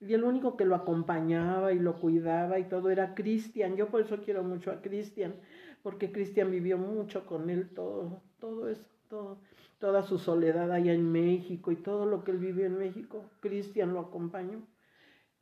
Y 0.00 0.14
el 0.14 0.24
único 0.24 0.56
que 0.56 0.64
lo 0.64 0.74
acompañaba 0.74 1.72
y 1.72 1.78
lo 1.78 2.00
cuidaba 2.00 2.58
y 2.58 2.64
todo 2.64 2.90
era 2.90 3.14
Cristian. 3.14 3.76
Yo 3.76 3.88
por 3.88 4.00
eso 4.00 4.22
quiero 4.24 4.42
mucho 4.42 4.70
a 4.70 4.80
Cristian, 4.80 5.34
porque 5.82 6.10
Cristian 6.10 6.50
vivió 6.50 6.78
mucho 6.78 7.26
con 7.26 7.50
él 7.50 7.68
todo, 7.74 8.22
todo 8.38 8.68
eso, 8.68 8.88
todo, 9.08 9.38
toda 9.78 10.02
su 10.02 10.18
soledad 10.18 10.72
allá 10.72 10.94
en 10.94 11.12
México 11.12 11.70
y 11.70 11.76
todo 11.76 12.06
lo 12.06 12.24
que 12.24 12.30
él 12.30 12.38
vivió 12.38 12.64
en 12.64 12.78
México. 12.78 13.24
Cristian 13.40 13.92
lo 13.92 14.00
acompañó. 14.00 14.66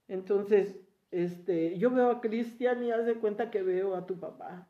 Entonces, 0.09 0.81
este, 1.13 1.79
yo 1.79 1.91
veo 1.91 2.11
a 2.11 2.21
Cristian 2.21 2.83
y 2.83 2.91
hace 2.91 3.15
cuenta 3.15 3.51
que 3.51 3.63
veo 3.63 3.95
a 3.95 4.07
tu 4.07 4.19
papá. 4.19 4.67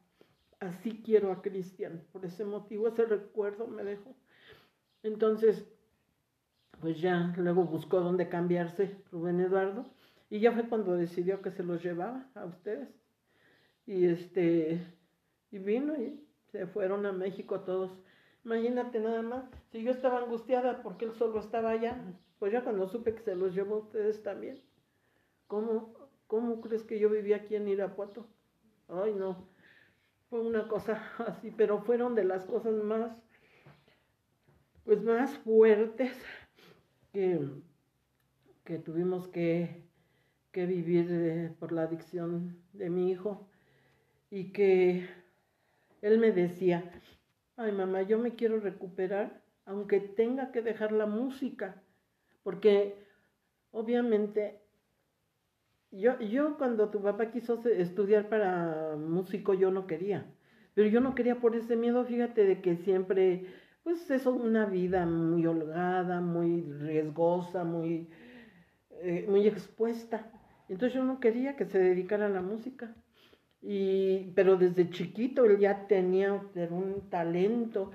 Así 0.61 1.03
quiero 1.05 1.31
a 1.31 1.41
Cristian, 1.41 2.05
por 2.13 2.25
ese 2.25 2.45
motivo, 2.45 2.89
ese 2.89 3.05
recuerdo 3.05 3.69
me 3.69 3.85
dejó. 3.85 4.17
Entonces, 5.03 5.69
pues 6.81 7.01
ya 7.01 7.33
luego 7.37 7.65
buscó 7.65 8.01
dónde 8.01 8.29
cambiarse 8.29 8.97
Rubén 9.11 9.41
Eduardo 9.41 9.87
y 10.31 10.41
ya 10.41 10.53
fue 10.53 10.69
cuando 10.69 10.97
decidió 10.97 11.43
que 11.43 11.51
se 11.51 11.63
los 11.63 11.83
llevaba 11.83 12.29
a 12.35 12.45
ustedes. 12.45 12.89
Y 13.87 14.07
este, 14.07 14.85
y 15.51 15.59
vino 15.59 15.95
y 15.97 16.25
se 16.51 16.67
fueron 16.67 17.07
a 17.07 17.13
México 17.13 17.61
todos. 17.61 17.93
Imagínate 18.45 19.01
nada 19.01 19.23
más, 19.23 19.45
si 19.71 19.83
yo 19.83 19.91
estaba 19.91 20.19
angustiada 20.19 20.83
porque 20.83 21.05
él 21.05 21.13
solo 21.15 21.41
estaba 21.41 21.71
allá, 21.71 22.01
pues 22.39 22.53
ya 22.53 22.63
cuando 22.63 22.89
supe 22.89 23.15
que 23.15 23.23
se 23.23 23.35
los 23.35 23.55
llevó 23.55 23.77
a 23.77 23.79
ustedes 23.79 24.23
también. 24.23 24.63
¿Cómo, 25.47 25.95
cómo 26.27 26.61
crees 26.61 26.83
que 26.83 26.99
yo 26.99 27.09
vivía 27.11 27.37
aquí 27.37 27.57
en 27.57 27.69
Irapuato? 27.69 28.27
Ay, 28.89 29.15
no. 29.15 29.49
Fue 30.31 30.41
una 30.41 30.69
cosa 30.69 31.03
así, 31.27 31.51
pero 31.51 31.81
fueron 31.83 32.15
de 32.15 32.25
las 32.25 32.45
cosas 32.45 32.75
más, 32.83 33.13
pues 34.85 35.03
más 35.03 35.37
fuertes 35.39 36.13
que, 37.13 37.41
que 38.65 38.79
tuvimos 38.79 39.29
que, 39.29 39.83
que 40.53 40.67
vivir 40.67 41.09
eh, 41.11 41.55
por 41.59 41.73
la 41.73 41.83
adicción 41.83 42.63
de 42.73 42.91
mi 42.91 43.11
hijo. 43.11 43.49
Y 44.31 44.53
que 44.53 45.09
él 46.03 46.19
me 46.19 46.33
decía, 46.33 46.91
ay 47.57 47.73
mamá, 47.73 48.03
yo 48.03 48.19
me 48.19 48.35
quiero 48.35 48.61
recuperar 48.61 49.43
aunque 49.69 50.01
tenga 50.01 50.51
que 50.51 50.63
dejar 50.63 50.93
la 50.93 51.05
música, 51.05 51.83
porque 52.43 53.05
obviamente 53.71 54.63
yo, 55.91 56.19
yo 56.21 56.57
cuando 56.59 56.91
tu 56.91 57.03
papá 57.03 57.31
quiso 57.31 57.63
estudiar 57.67 58.29
para 58.29 58.97
músico, 58.97 59.55
yo 59.55 59.71
no 59.71 59.87
quería, 59.87 60.27
pero 60.75 60.89
yo 60.89 61.01
no 61.01 61.15
quería 61.15 61.41
por 61.41 61.57
ese 61.57 61.77
miedo, 61.77 62.05
fíjate, 62.05 62.45
de 62.45 62.61
que 62.61 62.77
siempre 62.77 63.47
pues 63.83 64.11
es 64.11 64.27
una 64.27 64.67
vida 64.67 65.07
muy 65.07 65.47
holgada, 65.47 66.21
muy 66.21 66.61
riesgosa, 66.63 67.65
muy, 67.65 68.11
eh, 69.03 69.25
muy 69.29 69.47
expuesta. 69.47 70.31
Entonces 70.69 70.95
yo 70.95 71.05
no 71.05 71.21
quería 71.21 71.57
que 71.57 71.65
se 71.65 71.79
dedicara 71.79 72.27
a 72.27 72.29
la 72.29 72.43
música. 72.43 72.95
Y, 73.63 74.31
pero 74.35 74.57
desde 74.57 74.91
chiquito 74.91 75.47
él 75.47 75.59
ya 75.59 75.87
tenía 75.87 76.35
un 76.35 77.09
talento. 77.09 77.93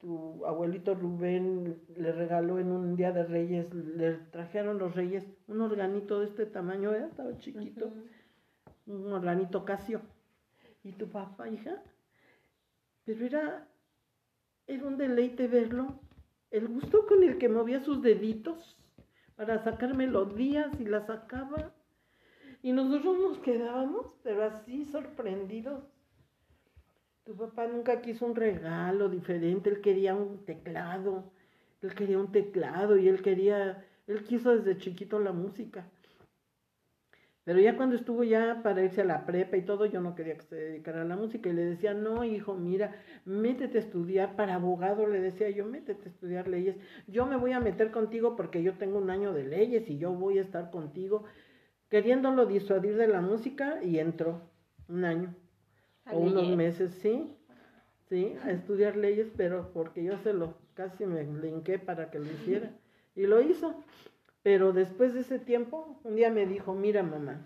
Tu 0.00 0.46
abuelito 0.46 0.94
Rubén 0.94 1.78
le 1.96 2.12
regaló 2.12 2.58
en 2.58 2.72
un 2.72 2.96
día 2.96 3.12
de 3.12 3.24
Reyes, 3.24 3.72
le 3.74 4.14
trajeron 4.32 4.78
los 4.78 4.94
Reyes 4.94 5.26
un 5.46 5.60
organito 5.60 6.20
de 6.20 6.26
este 6.26 6.46
tamaño, 6.46 6.92
¿eh? 6.94 7.06
estaba 7.10 7.36
chiquito, 7.38 7.92
un 8.86 9.12
organito 9.12 9.64
Casio. 9.64 10.00
¿Y 10.82 10.92
tu 10.92 11.08
papá, 11.08 11.50
hija? 11.50 11.82
Pero 13.04 13.26
era 13.26 13.68
era 14.70 14.86
un 14.86 14.96
deleite 14.96 15.48
verlo. 15.48 15.98
El 16.52 16.68
gusto 16.68 17.04
con 17.08 17.24
el 17.24 17.38
que 17.38 17.48
movía 17.48 17.80
sus 17.80 18.02
deditos 18.02 18.78
para 19.34 19.58
sacar 19.64 19.96
melodías 19.96 20.70
y 20.78 20.84
las 20.84 21.08
sacaba. 21.08 21.74
Y 22.62 22.70
nosotros 22.70 23.18
nos 23.18 23.38
quedábamos, 23.38 24.14
pero 24.22 24.44
así 24.44 24.84
sorprendidos. 24.84 25.82
Tu 27.30 27.36
papá 27.36 27.68
nunca 27.68 28.00
quiso 28.00 28.26
un 28.26 28.34
regalo 28.34 29.08
diferente, 29.08 29.70
él 29.70 29.80
quería 29.80 30.16
un 30.16 30.44
teclado, 30.44 31.30
él 31.80 31.94
quería 31.94 32.18
un 32.18 32.32
teclado 32.32 32.96
y 32.96 33.06
él 33.06 33.22
quería, 33.22 33.86
él 34.08 34.24
quiso 34.24 34.56
desde 34.56 34.78
chiquito 34.78 35.20
la 35.20 35.30
música. 35.30 35.86
Pero 37.44 37.60
ya 37.60 37.76
cuando 37.76 37.94
estuvo 37.94 38.24
ya 38.24 38.64
para 38.64 38.82
irse 38.82 39.02
a 39.02 39.04
la 39.04 39.26
prepa 39.26 39.56
y 39.56 39.62
todo, 39.62 39.86
yo 39.86 40.00
no 40.00 40.16
quería 40.16 40.38
que 40.38 40.42
se 40.42 40.56
dedicara 40.56 41.02
a 41.02 41.04
la 41.04 41.14
música. 41.14 41.48
Y 41.48 41.52
le 41.52 41.66
decía, 41.66 41.94
no, 41.94 42.24
hijo, 42.24 42.54
mira, 42.54 42.96
métete 43.24 43.78
a 43.78 43.82
estudiar 43.82 44.34
para 44.34 44.56
abogado. 44.56 45.06
Le 45.06 45.20
decía 45.20 45.50
yo, 45.50 45.64
métete 45.66 46.08
a 46.08 46.10
estudiar 46.10 46.48
leyes. 46.48 46.78
Yo 47.06 47.26
me 47.26 47.36
voy 47.36 47.52
a 47.52 47.60
meter 47.60 47.92
contigo 47.92 48.34
porque 48.34 48.64
yo 48.64 48.74
tengo 48.74 48.98
un 48.98 49.08
año 49.08 49.32
de 49.32 49.44
leyes 49.44 49.88
y 49.88 49.98
yo 49.98 50.12
voy 50.12 50.38
a 50.40 50.42
estar 50.42 50.72
contigo. 50.72 51.22
Queriéndolo 51.90 52.46
disuadir 52.46 52.96
de 52.96 53.06
la 53.06 53.20
música 53.20 53.80
y 53.84 54.00
entró 54.00 54.50
un 54.88 55.04
año 55.04 55.32
o 56.12 56.18
unos 56.18 56.48
meses, 56.56 56.92
sí, 57.00 57.36
sí, 58.08 58.34
a 58.44 58.50
estudiar 58.50 58.96
leyes, 58.96 59.28
pero 59.36 59.70
porque 59.72 60.02
yo 60.02 60.18
se 60.18 60.32
lo 60.32 60.54
casi 60.74 61.04
me 61.04 61.24
linqué 61.24 61.78
para 61.78 62.10
que 62.10 62.18
lo 62.18 62.26
hiciera. 62.26 62.72
Y 63.14 63.26
lo 63.26 63.40
hizo. 63.42 63.74
Pero 64.42 64.72
después 64.72 65.12
de 65.12 65.20
ese 65.20 65.38
tiempo, 65.38 66.00
un 66.04 66.16
día 66.16 66.30
me 66.30 66.46
dijo, 66.46 66.74
mira 66.74 67.02
mamá, 67.02 67.42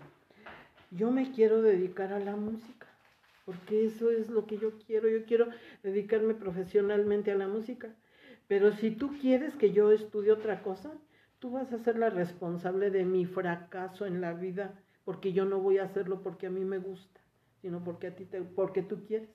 yo 0.91 1.11
me 1.11 1.31
quiero 1.31 1.61
dedicar 1.61 2.13
a 2.13 2.19
la 2.19 2.37
música, 2.37 2.87
porque 3.43 3.85
eso 3.85 4.09
es 4.09 4.29
lo 4.29 4.45
que 4.45 4.57
yo 4.57 4.79
quiero, 4.79 5.09
yo 5.09 5.25
quiero 5.25 5.47
dedicarme 5.83 6.33
profesionalmente 6.33 7.31
a 7.31 7.35
la 7.35 7.49
música. 7.49 7.93
Pero 8.47 8.71
si 8.71 8.91
tú 8.91 9.17
quieres 9.19 9.55
que 9.55 9.71
yo 9.71 9.91
estudie 9.91 10.31
otra 10.31 10.61
cosa, 10.61 10.93
tú 11.39 11.51
vas 11.51 11.73
a 11.73 11.79
ser 11.79 11.97
la 11.97 12.09
responsable 12.09 12.89
de 12.91 13.03
mi 13.03 13.25
fracaso 13.25 14.05
en 14.05 14.21
la 14.21 14.33
vida, 14.33 14.79
porque 15.03 15.33
yo 15.33 15.43
no 15.43 15.59
voy 15.59 15.79
a 15.79 15.83
hacerlo 15.83 16.21
porque 16.21 16.47
a 16.47 16.51
mí 16.51 16.63
me 16.63 16.77
gusta, 16.77 17.19
sino 17.65 17.83
porque 17.83 18.07
a 18.07 18.15
ti 18.15 18.25
te, 18.25 18.41
porque 18.41 18.83
tú 18.83 19.05
quieres. 19.05 19.29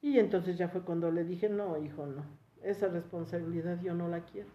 Y 0.00 0.18
entonces 0.18 0.56
ya 0.56 0.68
fue 0.68 0.82
cuando 0.82 1.10
le 1.10 1.24
dije, 1.24 1.50
no, 1.50 1.76
hijo, 1.76 2.06
no, 2.06 2.24
esa 2.62 2.88
responsabilidad 2.88 3.80
yo 3.82 3.94
no 3.94 4.08
la 4.08 4.24
quiero 4.24 4.48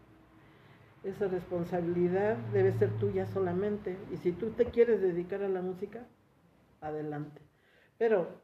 esa 1.05 1.27
responsabilidad 1.27 2.35
debe 2.51 2.73
ser 2.73 2.89
tuya 2.97 3.27
solamente. 3.27 3.95
Y 4.11 4.17
si 4.17 4.31
tú 4.31 4.49
te 4.51 4.65
quieres 4.65 5.01
dedicar 5.01 5.43
a 5.43 5.49
la 5.49 5.61
música, 5.61 6.07
adelante. 6.81 7.41
Pero 7.97 8.41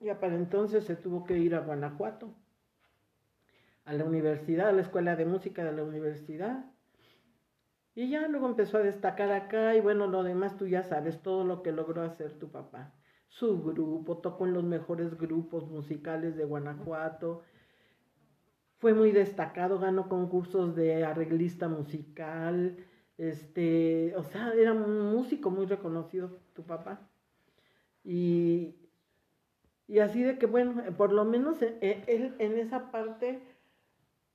ya 0.00 0.20
para 0.20 0.36
entonces 0.36 0.84
se 0.84 0.94
tuvo 0.94 1.24
que 1.24 1.38
ir 1.38 1.54
a 1.54 1.60
Guanajuato, 1.60 2.34
a 3.84 3.92
la 3.92 4.04
universidad, 4.04 4.68
a 4.68 4.72
la 4.72 4.82
escuela 4.82 5.16
de 5.16 5.26
música 5.26 5.64
de 5.64 5.72
la 5.72 5.82
universidad. 5.82 6.66
Y 7.94 8.08
ya 8.08 8.28
luego 8.28 8.46
empezó 8.46 8.78
a 8.78 8.82
destacar 8.82 9.32
acá 9.32 9.74
y 9.74 9.80
bueno, 9.80 10.06
lo 10.06 10.22
demás 10.22 10.56
tú 10.56 10.68
ya 10.68 10.84
sabes 10.84 11.20
todo 11.20 11.44
lo 11.44 11.62
que 11.62 11.72
logró 11.72 12.02
hacer 12.02 12.38
tu 12.38 12.50
papá. 12.50 12.94
Su 13.32 13.62
grupo, 13.62 14.18
tocó 14.18 14.46
en 14.46 14.52
los 14.52 14.62
mejores 14.62 15.16
grupos 15.16 15.66
musicales 15.70 16.36
de 16.36 16.44
Guanajuato, 16.44 17.42
fue 18.78 18.92
muy 18.92 19.10
destacado, 19.10 19.78
ganó 19.78 20.08
concursos 20.08 20.76
de 20.76 21.04
arreglista 21.04 21.68
musical, 21.68 22.76
este, 23.16 24.14
o 24.16 24.22
sea, 24.22 24.52
era 24.52 24.72
un 24.72 25.12
músico 25.12 25.50
muy 25.50 25.66
reconocido, 25.66 26.40
tu 26.52 26.62
papá. 26.64 27.08
Y, 28.04 28.74
y 29.88 30.00
así 30.00 30.22
de 30.22 30.36
que, 30.36 30.46
bueno, 30.46 30.82
por 30.96 31.12
lo 31.12 31.24
menos 31.24 31.62
e, 31.62 31.78
e, 31.80 32.04
él 32.08 32.34
en 32.38 32.58
esa 32.58 32.90
parte 32.90 33.40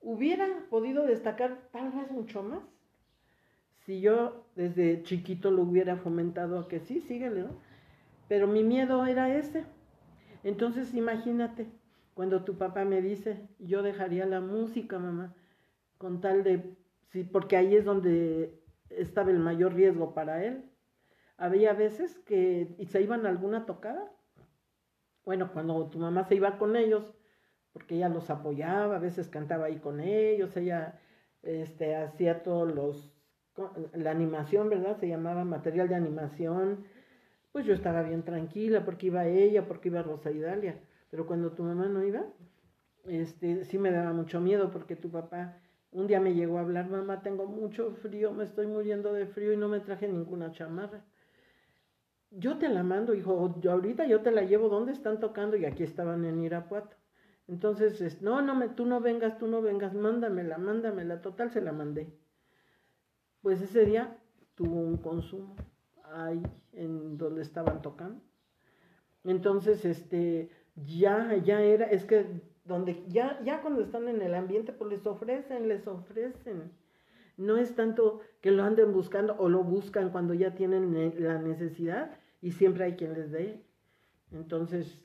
hubiera 0.00 0.46
podido 0.70 1.06
destacar 1.06 1.68
tal 1.70 1.92
vez 1.92 2.10
mucho 2.10 2.42
más 2.42 2.62
si 3.88 4.00
yo 4.02 4.44
desde 4.54 5.02
chiquito 5.02 5.50
lo 5.50 5.62
hubiera 5.62 5.96
fomentado 5.96 6.58
a 6.58 6.68
que 6.68 6.80
sí, 6.80 7.00
síguele, 7.00 7.42
¿no? 7.42 7.67
Pero 8.28 8.46
mi 8.46 8.62
miedo 8.62 9.04
era 9.06 9.34
ese. 9.34 9.64
Entonces 10.44 10.94
imagínate, 10.94 11.66
cuando 12.14 12.44
tu 12.44 12.58
papá 12.58 12.84
me 12.84 13.02
dice, 13.02 13.48
yo 13.58 13.82
dejaría 13.82 14.26
la 14.26 14.40
música, 14.40 14.98
mamá, 14.98 15.34
con 15.98 16.20
tal 16.20 16.44
de, 16.44 16.76
sí, 17.08 17.24
porque 17.24 17.56
ahí 17.56 17.74
es 17.74 17.84
donde 17.84 18.60
estaba 18.90 19.30
el 19.30 19.38
mayor 19.38 19.74
riesgo 19.74 20.14
para 20.14 20.44
él. 20.44 20.64
Había 21.36 21.72
veces 21.72 22.18
que 22.20 22.76
se 22.88 23.02
iban 23.02 23.26
a 23.26 23.28
alguna 23.28 23.66
tocada. 23.66 24.12
Bueno, 25.24 25.52
cuando 25.52 25.88
tu 25.88 25.98
mamá 25.98 26.24
se 26.24 26.34
iba 26.34 26.58
con 26.58 26.76
ellos, 26.76 27.14
porque 27.72 27.96
ella 27.96 28.08
los 28.08 28.30
apoyaba, 28.30 28.96
a 28.96 29.00
veces 29.00 29.28
cantaba 29.28 29.66
ahí 29.66 29.78
con 29.78 30.00
ellos, 30.00 30.56
ella 30.56 30.98
este, 31.42 31.94
hacía 31.94 32.42
todos 32.42 32.74
los, 32.74 33.12
la 33.92 34.10
animación, 34.10 34.68
¿verdad? 34.68 34.96
Se 34.98 35.08
llamaba 35.08 35.44
material 35.44 35.88
de 35.88 35.94
animación. 35.94 36.84
Pues 37.58 37.66
yo 37.66 37.74
estaba 37.74 38.04
bien 38.04 38.22
tranquila 38.22 38.84
porque 38.84 39.08
iba 39.08 39.26
ella, 39.26 39.66
porque 39.66 39.88
iba 39.88 40.00
Rosa 40.00 40.30
Idalia. 40.30 40.78
Pero 41.10 41.26
cuando 41.26 41.50
tu 41.50 41.64
mamá 41.64 41.88
no 41.88 42.04
iba, 42.04 42.24
este, 43.06 43.64
sí 43.64 43.78
me 43.78 43.90
daba 43.90 44.12
mucho 44.12 44.40
miedo 44.40 44.70
porque 44.70 44.94
tu 44.94 45.10
papá 45.10 45.56
un 45.90 46.06
día 46.06 46.20
me 46.20 46.34
llegó 46.34 46.58
a 46.58 46.60
hablar, 46.60 46.88
mamá, 46.88 47.20
tengo 47.20 47.46
mucho 47.46 47.90
frío, 47.96 48.30
me 48.30 48.44
estoy 48.44 48.68
muriendo 48.68 49.12
de 49.12 49.26
frío 49.26 49.52
y 49.52 49.56
no 49.56 49.68
me 49.68 49.80
traje 49.80 50.06
ninguna 50.06 50.52
chamarra. 50.52 51.04
Yo 52.30 52.58
te 52.58 52.68
la 52.68 52.84
mando, 52.84 53.12
hijo, 53.12 53.56
yo 53.60 53.72
ahorita 53.72 54.06
yo 54.06 54.20
te 54.20 54.30
la 54.30 54.42
llevo, 54.42 54.68
¿dónde 54.68 54.92
están 54.92 55.18
tocando? 55.18 55.56
Y 55.56 55.64
aquí 55.64 55.82
estaban 55.82 56.24
en 56.26 56.40
Irapuato. 56.40 56.96
Entonces, 57.48 58.22
no, 58.22 58.40
no, 58.40 58.54
me, 58.54 58.68
tú 58.68 58.86
no 58.86 59.00
vengas, 59.00 59.36
tú 59.36 59.48
no 59.48 59.62
vengas, 59.62 59.94
mándamela, 59.94 60.58
mándamela, 60.58 61.22
total 61.22 61.50
se 61.50 61.60
la 61.60 61.72
mandé. 61.72 62.16
Pues 63.42 63.60
ese 63.60 63.84
día 63.84 64.16
tuvo 64.54 64.76
un 64.76 64.98
consumo 64.98 65.56
ahí 66.12 66.42
en 66.72 67.18
donde 67.18 67.42
estaban 67.42 67.82
tocando. 67.82 68.20
Entonces, 69.24 69.84
este, 69.84 70.50
ya, 70.74 71.36
ya 71.36 71.60
era, 71.60 71.86
es 71.86 72.04
que 72.04 72.26
donde 72.64 73.04
ya, 73.08 73.40
ya 73.44 73.60
cuando 73.62 73.82
están 73.82 74.08
en 74.08 74.22
el 74.22 74.34
ambiente, 74.34 74.72
pues 74.72 74.90
les 74.90 75.06
ofrecen, 75.06 75.68
les 75.68 75.86
ofrecen. 75.86 76.70
No 77.36 77.56
es 77.56 77.74
tanto 77.74 78.20
que 78.40 78.50
lo 78.50 78.62
anden 78.62 78.92
buscando 78.92 79.36
o 79.38 79.48
lo 79.48 79.62
buscan 79.64 80.10
cuando 80.10 80.34
ya 80.34 80.54
tienen 80.54 81.14
la 81.18 81.38
necesidad 81.38 82.16
y 82.42 82.52
siempre 82.52 82.84
hay 82.84 82.92
quien 82.94 83.14
les 83.14 83.30
dé. 83.30 83.62
Entonces, 84.32 85.02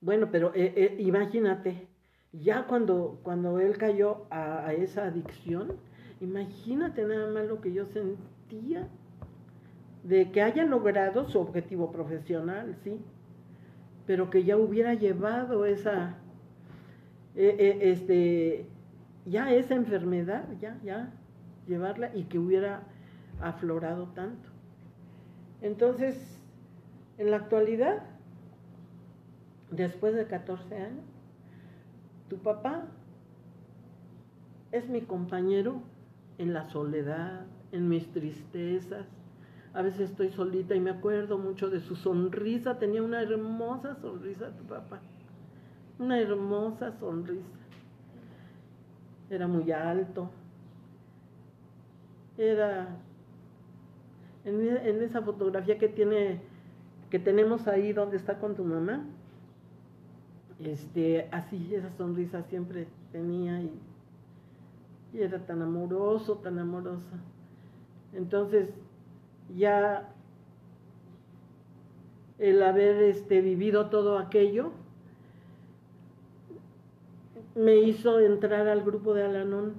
bueno, 0.00 0.30
pero 0.30 0.52
eh, 0.54 0.72
eh, 0.76 0.96
imagínate, 0.98 1.88
ya 2.32 2.66
cuando, 2.66 3.20
cuando 3.22 3.58
él 3.58 3.76
cayó 3.76 4.26
a, 4.30 4.66
a, 4.66 4.72
esa 4.72 5.04
adicción, 5.06 5.76
imagínate 6.20 7.04
nada 7.04 7.30
más 7.30 7.46
lo 7.46 7.60
que 7.60 7.72
yo 7.72 7.84
sentía 7.86 8.88
de 10.02 10.30
que 10.30 10.42
haya 10.42 10.64
logrado 10.64 11.28
su 11.28 11.38
objetivo 11.38 11.90
profesional, 11.90 12.76
sí, 12.82 13.00
pero 14.06 14.30
que 14.30 14.44
ya 14.44 14.56
hubiera 14.56 14.94
llevado 14.94 15.66
esa, 15.66 16.16
eh, 17.36 17.56
eh, 17.58 17.78
este, 17.82 18.66
ya 19.26 19.52
esa 19.52 19.74
enfermedad, 19.74 20.44
ya, 20.60 20.78
ya, 20.82 21.12
llevarla 21.66 22.14
y 22.14 22.24
que 22.24 22.38
hubiera 22.38 22.82
aflorado 23.40 24.08
tanto. 24.08 24.48
Entonces, 25.62 26.16
en 27.18 27.30
la 27.30 27.36
actualidad, 27.36 28.02
después 29.70 30.14
de 30.14 30.26
14 30.26 30.74
años, 30.76 31.04
tu 32.28 32.38
papá 32.38 32.86
es 34.72 34.88
mi 34.88 35.02
compañero 35.02 35.82
en 36.38 36.54
la 36.54 36.64
soledad, 36.70 37.46
en 37.72 37.88
mis 37.88 38.10
tristezas, 38.12 39.06
a 39.72 39.82
veces 39.82 40.10
estoy 40.10 40.30
solita 40.30 40.74
y 40.74 40.80
me 40.80 40.90
acuerdo 40.90 41.38
mucho 41.38 41.70
de 41.70 41.80
su 41.80 41.96
sonrisa. 41.96 42.78
Tenía 42.78 43.02
una 43.02 43.22
hermosa 43.22 43.94
sonrisa 43.96 44.50
tu 44.56 44.64
papá. 44.64 45.00
Una 45.98 46.18
hermosa 46.18 46.92
sonrisa. 46.98 47.44
Era 49.28 49.46
muy 49.46 49.70
alto. 49.70 50.30
Era 52.36 52.96
en, 54.44 54.76
en 54.76 55.02
esa 55.02 55.22
fotografía 55.22 55.78
que 55.78 55.88
tiene 55.88 56.40
que 57.10 57.18
tenemos 57.18 57.66
ahí 57.66 57.92
donde 57.92 58.16
está 58.16 58.38
con 58.38 58.54
tu 58.54 58.64
mamá. 58.64 59.04
Este, 60.60 61.28
así 61.32 61.74
esa 61.74 61.90
sonrisa 61.96 62.42
siempre 62.44 62.86
tenía 63.12 63.60
y, 63.60 63.72
y 65.12 65.20
era 65.20 65.44
tan 65.44 65.60
amoroso, 65.62 66.36
tan 66.36 66.58
amorosa. 66.58 67.18
Entonces, 68.12 68.68
ya 69.56 70.12
el 72.38 72.62
haber 72.62 73.02
este, 73.02 73.40
vivido 73.40 73.86
todo 73.90 74.18
aquello 74.18 74.72
me 77.54 77.76
hizo 77.76 78.20
entrar 78.20 78.68
al 78.68 78.82
grupo 78.82 79.12
de 79.12 79.24
Alanón 79.24 79.74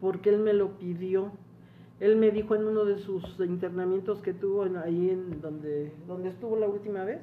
porque 0.00 0.30
él 0.30 0.38
me 0.38 0.54
lo 0.54 0.78
pidió. 0.78 1.32
Él 1.98 2.16
me 2.16 2.30
dijo 2.30 2.54
en 2.54 2.66
uno 2.66 2.86
de 2.86 2.98
sus 2.98 3.38
internamientos 3.40 4.22
que 4.22 4.32
tuvo 4.32 4.62
ahí 4.82 5.10
en 5.10 5.42
donde, 5.42 5.92
donde 6.06 6.30
estuvo 6.30 6.56
la 6.56 6.66
última 6.66 7.04
vez, 7.04 7.20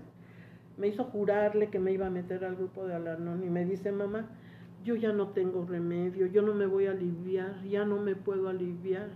me 0.77 0.87
hizo 0.87 1.05
jurarle 1.05 1.69
que 1.69 1.79
me 1.79 1.91
iba 1.91 2.05
a 2.05 2.11
meter 2.11 2.45
al 2.45 2.55
grupo 2.55 2.85
de 2.85 2.93
Alanón 2.93 3.43
y 3.43 3.49
me 3.49 3.65
dice, 3.65 3.91
mamá, 3.91 4.29
yo 4.83 4.95
ya 4.95 5.11
no 5.11 5.29
tengo 5.29 5.65
remedio, 5.65 6.27
yo 6.27 6.43
no 6.43 6.53
me 6.53 6.67
voy 6.67 6.85
a 6.85 6.91
aliviar, 6.91 7.63
ya 7.63 7.85
no 7.85 7.97
me 7.97 8.15
puedo 8.15 8.49
aliviar 8.49 9.09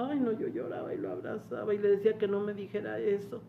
Ay, 0.00 0.20
no, 0.20 0.30
yo 0.30 0.46
lloraba 0.46 0.94
y 0.94 0.98
lo 0.98 1.10
abrazaba 1.10 1.74
y 1.74 1.78
le 1.78 1.88
decía 1.88 2.18
que 2.18 2.28
no 2.28 2.40
me 2.40 2.54
dijera 2.54 3.00
eso. 3.00 3.42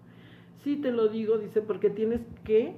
Sí 0.64 0.78
te 0.78 0.92
lo 0.92 1.08
digo, 1.08 1.38
dice, 1.38 1.62
porque 1.62 1.92
tienes 1.92 2.22
que 2.44 2.76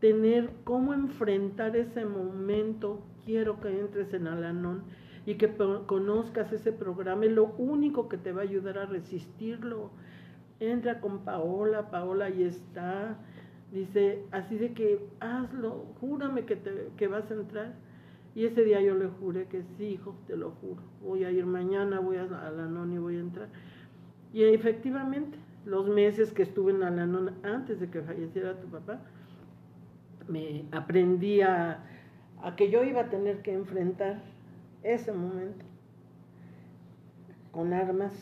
tener 0.00 0.50
cómo 0.64 0.92
enfrentar 0.92 1.76
ese 1.76 2.04
momento. 2.04 3.00
Quiero 3.24 3.60
que 3.60 3.78
entres 3.78 4.12
en 4.12 4.26
Alanón 4.26 4.82
y 5.24 5.36
que 5.36 5.54
conozcas 5.86 6.52
ese 6.52 6.72
programa. 6.72 7.26
Es 7.26 7.30
lo 7.30 7.54
único 7.58 8.08
que 8.08 8.18
te 8.18 8.32
va 8.32 8.40
a 8.40 8.44
ayudar 8.44 8.76
a 8.76 8.86
resistirlo. 8.86 9.90
Entra 10.58 11.00
con 11.00 11.24
Paola, 11.24 11.92
Paola 11.92 12.24
ahí 12.24 12.42
está. 12.42 13.18
Dice, 13.70 14.24
así 14.32 14.58
de 14.58 14.72
que 14.72 15.06
hazlo, 15.20 15.94
júrame 16.00 16.44
que, 16.44 16.56
te, 16.56 16.88
que 16.96 17.06
vas 17.06 17.30
a 17.30 17.34
entrar. 17.34 17.74
Y 18.36 18.44
ese 18.44 18.64
día 18.64 18.82
yo 18.82 18.94
le 18.94 19.08
juré 19.08 19.46
que 19.46 19.62
sí, 19.62 19.84
hijo, 19.84 20.14
te 20.26 20.36
lo 20.36 20.50
juro. 20.50 20.82
Voy 21.00 21.24
a 21.24 21.30
ir 21.30 21.46
mañana, 21.46 22.00
voy 22.00 22.18
a, 22.18 22.26
la 22.26 22.66
NON 22.66 22.92
y 22.92 22.98
voy 22.98 23.16
a 23.16 23.20
entrar. 23.20 23.48
Y 24.30 24.44
efectivamente, 24.44 25.38
los 25.64 25.88
meses 25.88 26.34
que 26.34 26.42
estuve 26.42 26.70
en 26.72 26.80
la 26.80 26.90
NON 26.90 27.32
antes 27.42 27.80
de 27.80 27.88
que 27.88 28.02
falleciera 28.02 28.60
tu 28.60 28.66
papá, 28.66 29.00
me 30.28 30.66
aprendí 30.70 31.40
a, 31.40 31.82
que 32.58 32.70
yo 32.70 32.84
iba 32.84 33.00
a 33.00 33.08
tener 33.08 33.40
que 33.40 33.54
enfrentar 33.54 34.20
ese 34.82 35.12
momento 35.12 35.64
con 37.52 37.72
armas 37.72 38.12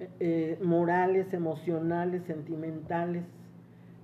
eh, 0.00 0.08
eh, 0.18 0.58
morales, 0.62 1.34
emocionales, 1.34 2.22
sentimentales 2.22 3.26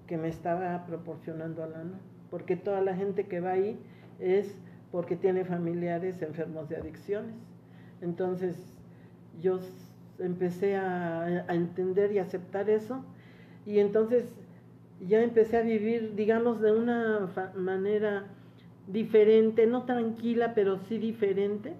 que 0.06 0.18
me 0.18 0.28
estaba 0.28 0.84
proporcionando 0.84 1.66
NON. 1.66 1.94
Porque 2.30 2.54
toda 2.54 2.82
la 2.82 2.94
gente 2.94 3.24
que 3.24 3.40
va 3.40 3.52
ahí 3.52 3.78
es 4.18 4.54
porque 4.94 5.16
tiene 5.16 5.44
familiares 5.44 6.22
enfermos 6.22 6.68
de 6.68 6.76
adicciones. 6.76 7.34
Entonces 8.00 8.54
yo 9.42 9.58
empecé 10.20 10.76
a, 10.76 11.46
entender 11.48 12.12
y 12.12 12.20
aceptar 12.20 12.70
eso 12.70 13.04
y 13.66 13.80
entonces 13.80 14.24
ya 15.04 15.20
empecé 15.20 15.56
a 15.56 15.62
vivir, 15.62 16.14
digamos, 16.14 16.60
de 16.60 16.70
una 16.70 17.28
manera 17.56 18.26
diferente, 18.86 19.66
no 19.66 19.82
tranquila, 19.82 20.54
pero 20.54 20.78
sí 20.78 20.98
diferente, 20.98 21.74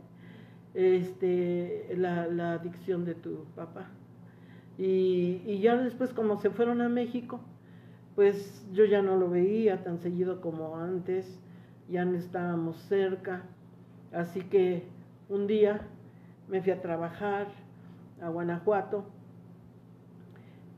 este, 0.74 1.94
la, 1.96 2.54
adicción 2.54 3.04
de 3.04 3.14
tu 3.14 3.44
papá. 3.54 3.90
Y, 4.76 5.40
y, 5.46 5.60
ya 5.60 5.76
después, 5.76 6.12
como 6.12 6.40
se 6.40 6.50
fueron 6.50 6.80
a 6.80 6.88
México, 6.88 7.38
pues 8.16 8.66
yo 8.72 8.84
ya 8.84 9.02
no 9.02 9.16
lo 9.16 9.30
veía 9.30 9.84
tan 9.84 10.00
seguido 10.00 10.40
como 10.40 10.78
antes 10.78 11.43
ya 11.88 12.04
no 12.04 12.16
estábamos 12.16 12.76
cerca, 12.88 13.42
así 14.12 14.40
que 14.40 14.84
un 15.28 15.46
día 15.46 15.82
me 16.48 16.62
fui 16.62 16.72
a 16.72 16.80
trabajar 16.80 17.46
a 18.22 18.28
Guanajuato, 18.28 19.04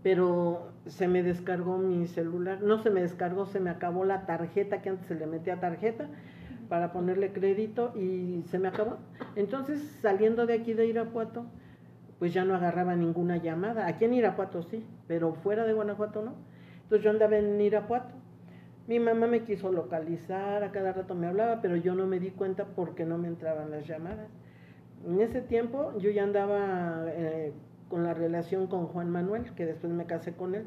pero 0.03 0.69
se 0.87 1.09
me 1.09 1.23
descargó 1.23 1.79
mi 1.79 2.07
celular, 2.07 2.63
no 2.63 2.83
se 2.83 2.91
me 2.91 3.03
descargó, 3.03 3.47
se 3.47 3.61
me 3.61 3.71
acabó 3.71 4.05
la 4.05 4.27
tarjeta, 4.27 4.83
que 4.83 4.91
antes 4.91 5.07
se 5.07 5.15
le 5.15 5.27
metía 5.27 5.61
tarjeta 5.61 6.09
para 6.69 6.93
ponerle 6.93 7.33
crédito 7.33 7.93
y 7.97 8.43
se 8.51 8.59
me 8.59 8.69
acabó. 8.69 8.99
Entonces, 9.35 9.81
saliendo 10.01 10.47
de 10.47 10.55
aquí 10.55 10.75
de 10.75 10.87
Irapuato, 10.87 11.47
pues 12.19 12.33
ya 12.33 12.45
no 12.45 12.55
agarraba 12.55 12.97
ninguna 12.97 13.37
llamada. 13.37 13.87
Aquí 13.87 14.05
en 14.05 14.15
Irapuato 14.15 14.63
sí, 14.63 14.85
pero 15.07 15.35
fuera 15.35 15.65
de 15.65 15.73
Guanajuato 15.73 16.23
no. 16.23 16.35
Entonces 16.85 17.05
yo 17.05 17.11
andaba 17.11 17.37
en 17.37 17.61
Irapuato 17.61 18.15
mi 18.89 19.01
mamá 19.01 19.27
me 19.27 19.43
quiso 19.43 19.73
localizar, 19.73 20.63
a 20.63 20.71
cada 20.71 20.93
rato 20.93 21.15
me 21.15 21.27
hablaba, 21.27 21.61
pero 21.61 21.77
yo 21.77 21.95
no 21.95 22.07
me 22.07 22.21
di 22.21 22.31
cuenta 22.31 22.65
porque 22.65 23.05
no 23.05 23.19
me 23.19 23.29
entraban 23.29 23.71
las 23.71 23.87
llamadas. 23.87 24.29
En 25.05 25.21
ese 25.21 25.41
tiempo 25.41 25.93
yo 25.99 26.11
ya 26.11 26.23
andaba 26.23 27.05
eh, 27.09 27.53
con 27.89 28.05
la 28.05 28.15
relación 28.15 28.67
con 28.67 28.87
Juan 28.87 29.11
Manuel, 29.11 29.53
que 29.55 29.67
después 29.67 29.93
me 29.93 30.07
casé 30.07 30.33
con 30.35 30.55
él. 30.55 30.67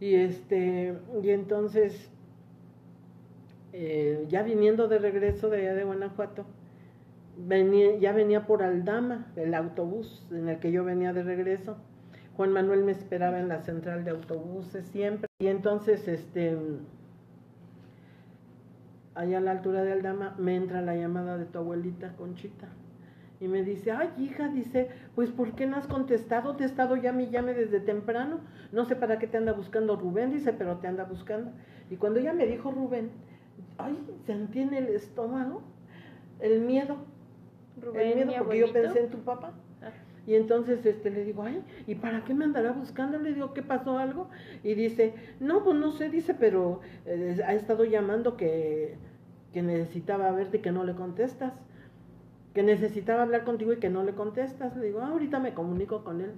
Y 0.00 0.14
este, 0.16 0.94
y 1.22 1.30
entonces 1.30 2.10
eh, 3.72 4.26
ya 4.28 4.44
viniendo 4.44 4.86
de 4.86 4.98
regreso 5.00 5.50
de 5.50 5.62
allá 5.62 5.74
de 5.74 5.82
Guanajuato, 5.82 6.44
venía, 7.36 7.98
ya 7.98 8.12
venía 8.12 8.46
por 8.46 8.62
Aldama, 8.62 9.32
el 9.34 9.52
autobús 9.52 10.24
en 10.30 10.48
el 10.48 10.60
que 10.60 10.70
yo 10.70 10.84
venía 10.84 11.12
de 11.12 11.24
regreso. 11.24 11.76
Juan 12.36 12.52
Manuel 12.52 12.84
me 12.84 12.92
esperaba 12.92 13.38
en 13.38 13.48
la 13.48 13.60
central 13.60 14.04
de 14.04 14.10
autobuses 14.10 14.86
siempre. 14.86 15.28
Y 15.38 15.46
entonces, 15.46 16.08
este, 16.08 16.56
allá 19.14 19.38
a 19.38 19.40
la 19.40 19.52
altura 19.52 19.82
de 19.82 19.92
Aldama, 19.92 20.34
me 20.38 20.56
entra 20.56 20.82
la 20.82 20.96
llamada 20.96 21.38
de 21.38 21.44
tu 21.44 21.58
abuelita, 21.58 22.14
Conchita. 22.16 22.68
Y 23.40 23.48
me 23.48 23.62
dice, 23.62 23.90
ay 23.90 24.10
hija, 24.18 24.48
dice, 24.48 24.88
pues 25.14 25.30
¿por 25.30 25.52
qué 25.52 25.66
no 25.66 25.76
has 25.76 25.86
contestado? 25.86 26.56
Te 26.56 26.64
he 26.64 26.66
estado 26.66 26.96
llame 26.96 27.24
y 27.24 27.30
llame 27.30 27.52
desde 27.52 27.80
temprano. 27.80 28.40
No 28.72 28.84
sé 28.84 28.96
para 28.96 29.18
qué 29.18 29.26
te 29.26 29.36
anda 29.36 29.52
buscando 29.52 29.96
Rubén, 29.96 30.30
dice, 30.30 30.52
pero 30.52 30.78
te 30.78 30.86
anda 30.86 31.04
buscando. 31.04 31.50
Y 31.90 31.96
cuando 31.96 32.20
ella 32.20 32.32
me 32.32 32.46
dijo 32.46 32.70
Rubén, 32.70 33.10
ay, 33.76 33.98
sentí 34.24 34.60
en 34.60 34.74
el 34.74 34.88
estómago 34.88 35.62
el 36.40 36.60
miedo. 36.62 36.96
Rubén, 37.80 38.18
el 38.18 38.18
mi 38.18 38.24
miedo 38.26 38.44
porque 38.44 38.60
yo 38.60 38.72
pensé 38.72 39.00
en 39.00 39.10
tu 39.10 39.18
papá. 39.18 39.52
Y 40.26 40.34
entonces 40.34 40.84
este, 40.86 41.10
le 41.10 41.24
digo, 41.24 41.42
ay, 41.42 41.62
¿y 41.86 41.96
para 41.96 42.24
qué 42.24 42.34
me 42.34 42.44
andará 42.44 42.72
buscando? 42.72 43.18
Le 43.18 43.34
digo, 43.34 43.52
¿qué 43.52 43.62
pasó 43.62 43.98
algo? 43.98 44.30
Y 44.62 44.74
dice, 44.74 45.14
no, 45.38 45.62
pues 45.62 45.76
no 45.76 45.92
sé, 45.92 46.08
dice, 46.08 46.34
pero 46.34 46.80
eh, 47.04 47.40
ha 47.46 47.52
estado 47.54 47.84
llamando 47.84 48.36
que, 48.36 48.96
que 49.52 49.62
necesitaba 49.62 50.30
verte 50.32 50.58
y 50.58 50.60
que 50.60 50.72
no 50.72 50.84
le 50.84 50.94
contestas. 50.94 51.52
Que 52.54 52.62
necesitaba 52.62 53.22
hablar 53.22 53.44
contigo 53.44 53.72
y 53.72 53.78
que 53.78 53.90
no 53.90 54.02
le 54.02 54.14
contestas. 54.14 54.76
Le 54.76 54.86
digo, 54.86 55.00
ah, 55.00 55.08
ahorita 55.08 55.40
me 55.40 55.52
comunico 55.52 56.04
con 56.04 56.20
él. 56.20 56.32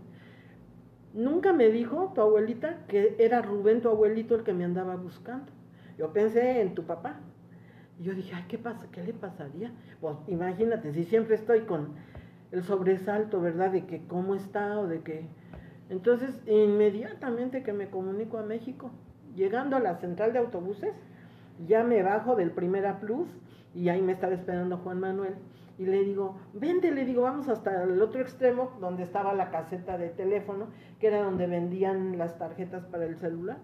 Nunca 1.14 1.52
me 1.52 1.68
dijo 1.70 2.12
tu 2.14 2.20
abuelita 2.20 2.84
que 2.88 3.16
era 3.18 3.40
Rubén, 3.40 3.82
tu 3.82 3.88
abuelito, 3.88 4.34
el 4.34 4.42
que 4.42 4.52
me 4.52 4.64
andaba 4.64 4.96
buscando. 4.96 5.52
Yo 5.96 6.12
pensé 6.12 6.60
en 6.60 6.74
tu 6.74 6.84
papá. 6.84 7.20
Y 7.98 8.04
yo 8.04 8.14
dije, 8.14 8.34
ay, 8.34 8.44
¿qué 8.48 8.58
pasa? 8.58 8.86
¿Qué 8.90 9.02
le 9.02 9.12
pasaría? 9.12 9.72
Pues 10.00 10.16
imagínate, 10.26 10.92
si 10.92 11.04
siempre 11.04 11.36
estoy 11.36 11.60
con 11.60 11.94
el 12.56 12.64
sobresalto, 12.64 13.40
¿verdad? 13.40 13.70
De 13.70 13.86
que 13.86 14.06
cómo 14.06 14.34
está 14.34 14.78
o 14.78 14.86
de 14.86 15.00
que... 15.00 15.26
Entonces, 15.88 16.40
inmediatamente 16.46 17.62
que 17.62 17.72
me 17.72 17.88
comunico 17.88 18.38
a 18.38 18.42
México, 18.42 18.90
llegando 19.36 19.76
a 19.76 19.80
la 19.80 19.96
central 19.96 20.32
de 20.32 20.40
autobuses, 20.40 20.94
ya 21.66 21.84
me 21.84 22.02
bajo 22.02 22.34
del 22.34 22.50
Primera 22.50 22.98
Plus 22.98 23.28
y 23.74 23.88
ahí 23.88 24.02
me 24.02 24.12
estaba 24.12 24.34
esperando 24.34 24.78
Juan 24.78 25.00
Manuel. 25.00 25.34
Y 25.78 25.84
le 25.84 26.02
digo, 26.04 26.38
vente, 26.54 26.90
le 26.90 27.04
digo, 27.04 27.22
vamos 27.22 27.48
hasta 27.48 27.82
el 27.82 28.00
otro 28.00 28.22
extremo 28.22 28.72
donde 28.80 29.02
estaba 29.02 29.34
la 29.34 29.50
caseta 29.50 29.98
de 29.98 30.08
teléfono, 30.08 30.68
que 30.98 31.08
era 31.08 31.22
donde 31.22 31.46
vendían 31.46 32.16
las 32.16 32.38
tarjetas 32.38 32.86
para 32.86 33.04
el 33.04 33.16
celular. 33.16 33.58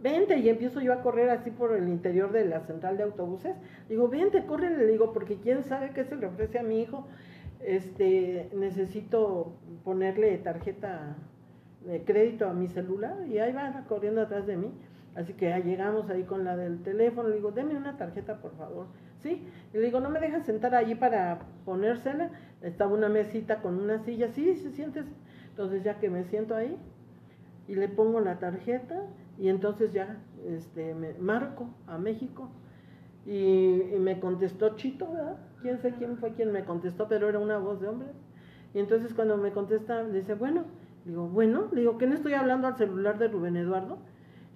Vente, 0.00 0.38
y 0.38 0.48
empiezo 0.48 0.80
yo 0.80 0.92
a 0.92 1.00
correr 1.00 1.30
así 1.30 1.50
por 1.50 1.76
el 1.76 1.88
interior 1.88 2.32
de 2.32 2.44
la 2.44 2.60
central 2.60 2.96
de 2.96 3.04
autobuses. 3.04 3.54
Digo, 3.88 4.08
vente, 4.08 4.44
corre, 4.46 4.76
le 4.76 4.86
digo, 4.86 5.12
porque 5.12 5.36
quién 5.36 5.62
sabe 5.62 5.90
qué 5.90 6.04
se 6.04 6.16
le 6.16 6.26
ofrece 6.26 6.58
a 6.58 6.64
mi 6.64 6.80
hijo. 6.80 7.06
Este, 7.64 8.50
necesito 8.54 9.52
ponerle 9.84 10.36
tarjeta 10.38 11.16
de 11.84 12.04
crédito 12.04 12.48
a 12.48 12.52
mi 12.52 12.68
celular 12.68 13.26
y 13.26 13.38
ahí 13.38 13.52
va 13.52 13.84
corriendo 13.88 14.22
atrás 14.22 14.46
de 14.46 14.56
mí. 14.56 14.72
Así 15.14 15.34
que 15.34 15.50
ya 15.50 15.58
llegamos 15.58 16.08
ahí 16.08 16.22
con 16.24 16.44
la 16.44 16.56
del 16.56 16.82
teléfono, 16.82 17.28
le 17.28 17.36
digo, 17.36 17.52
deme 17.52 17.76
una 17.76 17.96
tarjeta 17.96 18.40
por 18.40 18.56
favor. 18.56 18.86
Sí, 19.18 19.46
y 19.72 19.76
le 19.76 19.84
digo, 19.84 20.00
no 20.00 20.08
me 20.10 20.18
dejas 20.18 20.46
sentar 20.46 20.74
allí 20.74 20.94
para 20.94 21.40
ponérsela. 21.64 22.30
Estaba 22.62 22.92
una 22.94 23.08
mesita 23.08 23.60
con 23.60 23.78
una 23.78 23.98
silla, 23.98 24.28
sí, 24.28 24.56
se 24.56 24.70
sientes. 24.70 25.04
Entonces 25.50 25.84
ya 25.84 25.98
que 25.98 26.08
me 26.08 26.24
siento 26.24 26.54
ahí 26.56 26.76
y 27.68 27.74
le 27.74 27.88
pongo 27.88 28.20
la 28.20 28.38
tarjeta 28.38 29.04
y 29.38 29.48
entonces 29.48 29.92
ya 29.92 30.18
este, 30.46 30.94
me 30.94 31.12
marco 31.14 31.68
a 31.86 31.98
México 31.98 32.50
y, 33.26 33.82
y 33.94 33.98
me 34.00 34.18
contestó 34.18 34.76
Chito, 34.76 35.12
¿verdad? 35.12 35.36
Quién 35.62 35.78
sé 35.80 35.92
quién 35.92 36.16
fue 36.18 36.32
quien 36.32 36.52
me 36.52 36.64
contestó, 36.64 37.08
pero 37.08 37.28
era 37.28 37.38
una 37.38 37.58
voz 37.58 37.80
de 37.80 37.88
hombre. 37.88 38.08
Y 38.74 38.78
entonces 38.80 39.14
cuando 39.14 39.36
me 39.36 39.52
contesta, 39.52 40.02
dice, 40.04 40.34
bueno, 40.34 40.64
digo, 41.04 41.28
bueno, 41.28 41.68
le 41.72 41.80
digo, 41.80 41.98
¿que 41.98 42.06
no 42.06 42.14
estoy 42.14 42.34
hablando 42.34 42.66
al 42.68 42.76
celular 42.76 43.18
de 43.18 43.28
Rubén 43.28 43.56
Eduardo? 43.56 43.98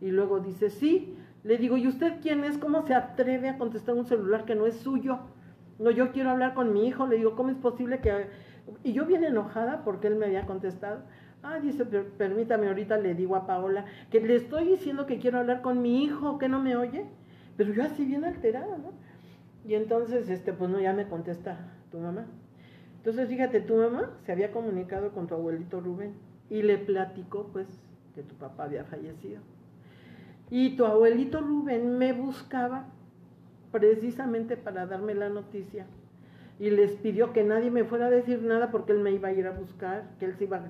Y 0.01 0.11
luego 0.11 0.41
dice, 0.41 0.71
sí. 0.71 1.15
Le 1.45 1.59
digo, 1.59 1.77
¿y 1.77 1.87
usted 1.87 2.15
quién 2.23 2.43
es? 2.45 2.59
¿Cómo 2.59 2.83
se 2.87 2.95
atreve 2.95 3.49
a 3.49 3.59
contestar 3.59 3.95
un 3.95 4.05
celular 4.05 4.45
que 4.45 4.55
no 4.57 4.67
es 4.67 4.77
suyo? 4.77 5.19
No, 5.79 5.91
yo 5.91 6.11
quiero 6.13 6.31
hablar 6.31 6.55
con 6.55 6.73
mi 6.73 6.87
hijo. 6.89 7.07
Le 7.07 7.17
digo, 7.17 7.37
¿cómo 7.37 7.51
es 7.51 7.57
posible 7.57 8.01
que...? 8.01 8.27
Y 8.83 8.93
yo 8.93 9.07
bien 9.07 9.23
enojada 9.23 9.85
porque 9.85 10.09
él 10.09 10.17
me 10.17 10.27
había 10.27 10.45
contestado. 10.47 11.01
Ah, 11.43 11.61
dice, 11.61 11.85
"Per- 11.85 12.09
permítame, 12.19 12.67
ahorita 12.67 12.97
le 12.97 13.15
digo 13.15 13.37
a 13.37 13.47
Paola 13.47 13.85
que 14.11 14.21
le 14.21 14.35
estoy 14.35 14.65
diciendo 14.67 15.07
que 15.07 15.19
quiero 15.19 15.39
hablar 15.39 15.63
con 15.63 15.81
mi 15.83 16.03
hijo, 16.03 16.39
que 16.39 16.49
no 16.49 16.61
me 16.61 16.77
oye. 16.77 17.05
Pero 17.57 17.73
yo 17.73 17.85
así 17.85 18.05
bien 18.05 18.25
alterada, 18.25 18.77
¿no? 18.79 18.93
Y 19.67 19.75
entonces, 19.75 20.29
este, 20.29 20.53
pues 20.53 20.71
no, 20.71 20.81
ya 20.81 20.93
me 20.93 21.09
contesta 21.09 21.59
tu 21.91 21.99
mamá. 21.99 22.27
Entonces, 22.99 23.29
fíjate, 23.29 23.61
tu 23.61 23.77
mamá 23.77 24.12
se 24.25 24.33
había 24.33 24.53
comunicado 24.53 25.12
con 25.12 25.27
tu 25.27 25.35
abuelito 25.35 25.81
Rubén 25.81 26.14
y 26.49 26.62
le 26.62 26.79
platicó, 26.79 27.49
pues, 27.53 27.67
que 28.14 28.23
tu 28.23 28.35
papá 28.37 28.64
había 28.64 28.85
fallecido. 28.85 29.41
Y 30.51 30.77
tu 30.77 30.85
abuelito 30.85 31.41
Rubén 31.41 31.99
me 31.99 32.12
buscaba 32.12 32.87
precisamente 33.73 34.57
para 34.57 34.87
darme 34.87 35.14
la 35.14 35.29
noticia. 35.29 35.87
Y 36.61 36.71
les 36.71 36.93
pidió 36.93 37.33
que 37.33 37.43
nadie 37.43 37.71
me 37.71 37.85
fuera 37.85 38.07
a 38.07 38.11
decir 38.11 38.43
nada 38.43 38.71
porque 38.71 38.93
él 38.93 39.01
me 39.01 39.11
iba 39.11 39.29
a 39.29 39.33
ir 39.33 39.47
a 39.47 39.51
buscar, 39.51 40.05
que 40.19 40.27
él 40.27 40.37
se 40.37 40.45
iba 40.45 40.62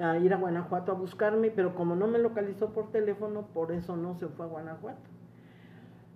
a 0.00 0.18
ir 0.18 0.32
a 0.32 0.36
Guanajuato 0.36 0.92
a 0.92 0.94
buscarme, 0.94 1.50
pero 1.50 1.74
como 1.74 1.96
no 1.96 2.06
me 2.06 2.18
localizó 2.18 2.72
por 2.72 2.92
teléfono, 2.92 3.48
por 3.52 3.72
eso 3.72 3.96
no 3.96 4.14
se 4.14 4.28
fue 4.28 4.46
a 4.46 4.48
Guanajuato. 4.48 5.17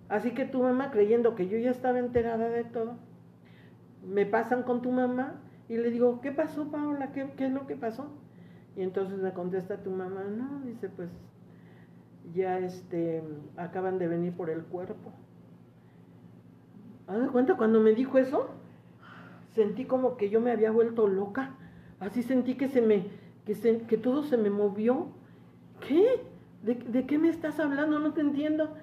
Así 0.09 0.31
que 0.31 0.45
tu 0.45 0.61
mamá, 0.61 0.91
creyendo 0.91 1.35
que 1.35 1.47
yo 1.47 1.57
ya 1.57 1.71
estaba 1.71 1.99
enterada 1.99 2.49
de 2.49 2.63
todo, 2.63 2.97
me 4.05 4.25
pasan 4.25 4.63
con 4.63 4.81
tu 4.81 4.91
mamá 4.91 5.41
y 5.69 5.77
le 5.77 5.89
digo, 5.89 6.21
¿qué 6.21 6.31
pasó, 6.31 6.69
Paola? 6.69 7.11
¿Qué, 7.11 7.31
es 7.37 7.51
lo 7.51 7.67
que 7.67 7.75
pasó? 7.75 8.07
Y 8.75 8.81
entonces 8.81 9.19
me 9.19 9.33
contesta 9.33 9.77
tu 9.77 9.91
mamá, 9.91 10.23
no, 10.23 10.61
dice, 10.65 10.89
pues 10.89 11.09
ya 12.33 12.59
este, 12.59 13.23
acaban 13.57 13.97
de 13.99 14.07
venir 14.07 14.33
por 14.33 14.49
el 14.49 14.63
cuerpo. 14.63 15.11
¿Haz 17.07 17.21
de 17.21 17.27
cuenta 17.27 17.55
cuando 17.55 17.79
me 17.79 17.93
dijo 17.93 18.17
eso? 18.17 18.49
Sentí 19.51 19.85
como 19.85 20.17
que 20.17 20.29
yo 20.29 20.41
me 20.41 20.51
había 20.51 20.71
vuelto 20.71 21.07
loca. 21.07 21.55
Así 21.99 22.23
sentí 22.23 22.55
que 22.55 22.69
se 22.69 22.81
me, 22.81 23.07
que, 23.45 23.55
se, 23.55 23.79
que 23.81 23.97
todo 23.97 24.23
se 24.23 24.37
me 24.37 24.49
movió. 24.49 25.07
¿Qué? 25.87 26.21
¿De, 26.63 26.75
¿De 26.75 27.05
qué 27.05 27.17
me 27.17 27.29
estás 27.29 27.59
hablando? 27.59 27.99
No 27.99 28.13
te 28.13 28.21
entiendo. 28.21 28.75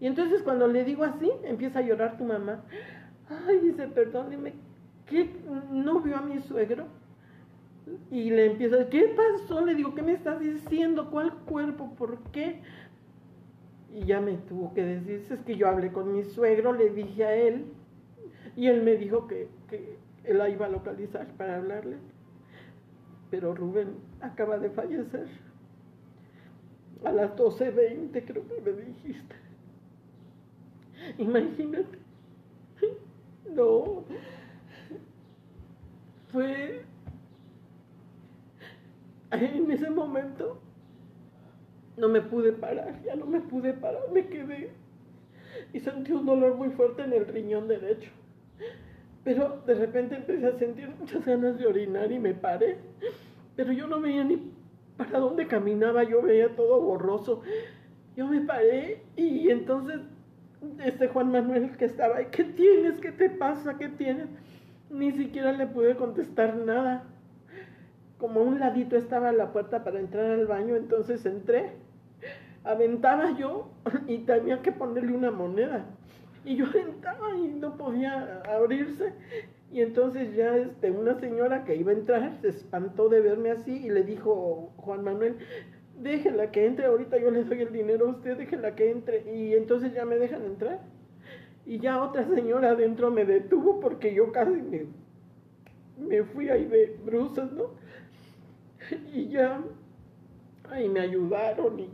Y 0.00 0.06
entonces 0.06 0.42
cuando 0.42 0.68
le 0.68 0.84
digo 0.84 1.04
así, 1.04 1.30
empieza 1.42 1.80
a 1.80 1.82
llorar 1.82 2.16
tu 2.16 2.24
mamá. 2.24 2.62
Ay, 3.28 3.58
dice, 3.60 3.88
perdóneme, 3.88 4.54
¿qué? 5.06 5.30
¿No 5.70 6.00
vio 6.00 6.16
a 6.16 6.22
mi 6.22 6.40
suegro? 6.40 6.86
Y 8.10 8.30
le 8.30 8.46
empiezo 8.46 8.76
a 8.76 8.78
decir, 8.78 8.90
¿qué 8.90 9.14
pasó? 9.14 9.64
Le 9.64 9.74
digo, 9.74 9.94
¿qué 9.94 10.02
me 10.02 10.12
estás 10.12 10.40
diciendo? 10.40 11.10
¿Cuál 11.10 11.34
cuerpo? 11.46 11.94
¿Por 11.96 12.18
qué? 12.30 12.60
Y 13.94 14.04
ya 14.04 14.20
me 14.20 14.34
tuvo 14.36 14.74
que 14.74 14.84
decir, 14.84 15.24
es 15.30 15.40
que 15.40 15.56
yo 15.56 15.68
hablé 15.68 15.90
con 15.92 16.12
mi 16.12 16.24
suegro, 16.24 16.72
le 16.72 16.90
dije 16.90 17.24
a 17.24 17.34
él, 17.34 17.64
y 18.54 18.66
él 18.66 18.82
me 18.82 18.96
dijo 18.96 19.26
que, 19.26 19.48
que 19.68 19.96
él 20.24 20.38
la 20.38 20.48
iba 20.48 20.66
a 20.66 20.68
localizar 20.68 21.26
para 21.36 21.56
hablarle. 21.56 21.96
Pero 23.30 23.54
Rubén 23.54 23.96
acaba 24.20 24.58
de 24.58 24.70
fallecer. 24.70 25.26
A 27.04 27.12
las 27.12 27.34
12.20 27.36 28.24
creo 28.26 28.46
que 28.48 28.60
me 28.60 28.72
dijiste. 28.72 29.47
Imagínate. 31.16 31.98
No. 33.54 34.04
Fue 36.30 36.84
en 39.30 39.70
ese 39.70 39.90
momento 39.90 40.58
no 41.96 42.08
me 42.08 42.20
pude 42.22 42.52
parar, 42.52 43.02
ya 43.02 43.16
no 43.16 43.26
me 43.26 43.40
pude 43.40 43.72
parar, 43.72 44.02
me 44.12 44.26
quedé 44.26 44.70
y 45.72 45.80
sentí 45.80 46.12
un 46.12 46.24
dolor 46.24 46.54
muy 46.54 46.70
fuerte 46.70 47.02
en 47.02 47.12
el 47.12 47.26
riñón 47.26 47.68
derecho. 47.68 48.10
Pero 49.24 49.62
de 49.66 49.74
repente 49.74 50.16
empecé 50.16 50.46
a 50.46 50.58
sentir 50.58 50.88
muchas 50.98 51.24
ganas 51.26 51.58
de 51.58 51.66
orinar 51.66 52.10
y 52.10 52.18
me 52.18 52.34
paré. 52.34 52.78
Pero 53.56 53.72
yo 53.72 53.86
no 53.86 54.00
veía 54.00 54.24
ni 54.24 54.52
para 54.96 55.18
dónde 55.18 55.46
caminaba, 55.46 56.04
yo 56.04 56.22
veía 56.22 56.54
todo 56.54 56.80
borroso. 56.80 57.42
Yo 58.16 58.26
me 58.26 58.40
paré 58.40 59.02
y 59.16 59.50
entonces 59.50 60.00
este 60.84 61.08
Juan 61.08 61.30
Manuel 61.30 61.76
que 61.76 61.84
estaba 61.84 62.16
ahí, 62.16 62.26
¿qué 62.30 62.44
tienes? 62.44 63.00
¿Qué 63.00 63.12
te 63.12 63.30
pasa? 63.30 63.76
¿Qué 63.78 63.88
tienes? 63.88 64.28
Ni 64.90 65.12
siquiera 65.12 65.52
le 65.52 65.66
pude 65.66 65.96
contestar 65.96 66.56
nada. 66.56 67.04
Como 68.18 68.40
a 68.40 68.42
un 68.44 68.58
ladito 68.58 68.96
estaba 68.96 69.32
la 69.32 69.52
puerta 69.52 69.84
para 69.84 70.00
entrar 70.00 70.30
al 70.30 70.46
baño, 70.46 70.76
entonces 70.76 71.24
entré. 71.26 71.72
Aventaba 72.64 73.36
yo 73.38 73.70
y 74.06 74.18
tenía 74.18 74.60
que 74.62 74.72
ponerle 74.72 75.12
una 75.12 75.30
moneda. 75.30 75.84
Y 76.44 76.56
yo 76.56 76.66
aventaba 76.66 77.36
y 77.36 77.48
no 77.48 77.76
podía 77.76 78.42
abrirse. 78.48 79.12
Y 79.70 79.82
entonces 79.82 80.34
ya 80.34 80.56
este, 80.56 80.90
una 80.90 81.14
señora 81.20 81.64
que 81.64 81.76
iba 81.76 81.92
a 81.92 81.94
entrar 81.94 82.32
se 82.40 82.48
espantó 82.48 83.08
de 83.08 83.20
verme 83.20 83.50
así 83.50 83.84
y 83.84 83.90
le 83.90 84.02
dijo 84.02 84.72
Juan 84.78 85.04
Manuel, 85.04 85.36
déjela 86.00 86.50
que 86.50 86.66
entre, 86.66 86.86
ahorita 86.86 87.18
yo 87.18 87.30
le 87.30 87.44
doy 87.44 87.62
el 87.62 87.72
dinero 87.72 88.06
a 88.06 88.10
usted, 88.10 88.36
déjela 88.36 88.74
que 88.74 88.90
entre. 88.90 89.24
Y 89.34 89.54
entonces 89.54 89.92
ya 89.92 90.04
me 90.04 90.16
dejan 90.16 90.44
entrar. 90.44 90.80
Y 91.66 91.78
ya 91.80 92.02
otra 92.02 92.26
señora 92.26 92.70
adentro 92.70 93.10
me 93.10 93.24
detuvo 93.24 93.80
porque 93.80 94.14
yo 94.14 94.32
casi 94.32 94.62
me, 94.62 94.86
me 95.98 96.24
fui 96.24 96.48
ahí 96.48 96.64
de 96.64 96.98
brusas, 97.04 97.52
¿no? 97.52 97.70
Y 99.12 99.28
ya 99.28 99.60
ahí 100.70 100.88
me 100.88 101.00
ayudaron 101.00 101.80
y 101.80 101.90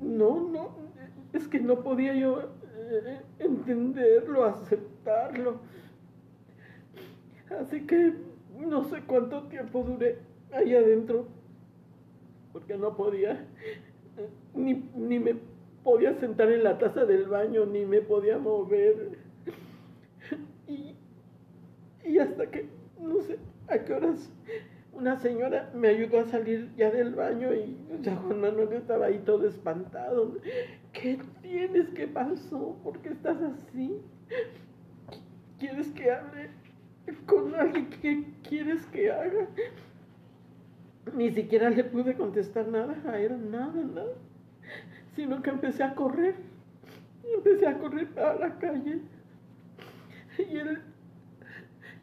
no, 0.00 0.48
no, 0.48 0.76
es 1.32 1.48
que 1.48 1.60
no 1.60 1.82
podía 1.82 2.14
yo 2.14 2.40
eh, 2.76 3.20
entenderlo, 3.38 4.44
aceptarlo. 4.44 5.60
Así 7.60 7.86
que 7.86 8.14
no 8.58 8.84
sé 8.84 9.02
cuánto 9.06 9.44
tiempo 9.44 9.82
duré 9.82 10.18
ahí 10.52 10.74
adentro, 10.74 11.26
porque 12.54 12.78
no 12.78 12.96
podía, 12.96 13.46
ni, 14.54 14.88
ni 14.96 15.18
me 15.18 15.34
podía 15.82 16.14
sentar 16.14 16.50
en 16.50 16.64
la 16.64 16.78
taza 16.78 17.04
del 17.04 17.28
baño, 17.28 17.66
ni 17.66 17.84
me 17.84 18.00
podía 18.00 18.38
mover. 18.38 19.18
Y, 20.66 20.94
y 22.06 22.18
hasta 22.18 22.50
que, 22.50 22.66
no 22.98 23.20
sé, 23.20 23.38
a 23.68 23.78
qué 23.84 23.92
horas 23.92 24.30
una 24.94 25.16
señora 25.16 25.70
me 25.74 25.88
ayudó 25.88 26.20
a 26.20 26.24
salir 26.24 26.70
ya 26.76 26.90
del 26.90 27.14
baño 27.14 27.52
y 27.52 27.76
ya 28.00 28.16
Juan 28.16 28.40
Manuel 28.40 28.72
estaba 28.72 29.06
ahí 29.06 29.18
todo 29.26 29.46
espantado. 29.46 30.36
¿Qué 30.92 31.18
tienes? 31.42 31.90
¿Qué 31.90 32.06
pasó? 32.06 32.78
¿Por 32.82 33.00
qué 33.00 33.10
estás 33.10 33.36
así? 33.42 34.00
¿Quieres 35.58 35.88
que 35.88 36.10
hable 36.10 36.50
con 37.26 37.54
alguien? 37.54 37.90
¿Qué 38.00 38.24
quieres 38.48 38.86
que 38.86 39.10
haga? 39.10 39.48
Ni 41.12 41.30
siquiera 41.32 41.70
le 41.70 41.84
pude 41.84 42.14
contestar 42.14 42.66
nada 42.68 42.96
a 43.06 43.18
él, 43.18 43.50
nada, 43.50 43.82
nada. 43.82 44.12
Sino 45.14 45.42
que 45.42 45.50
empecé 45.50 45.82
a 45.82 45.94
correr. 45.94 46.34
Empecé 47.36 47.66
a 47.66 47.78
correr 47.78 48.08
a 48.18 48.34
la 48.34 48.58
calle. 48.58 49.00
Y 50.38 50.56
él 50.56 50.80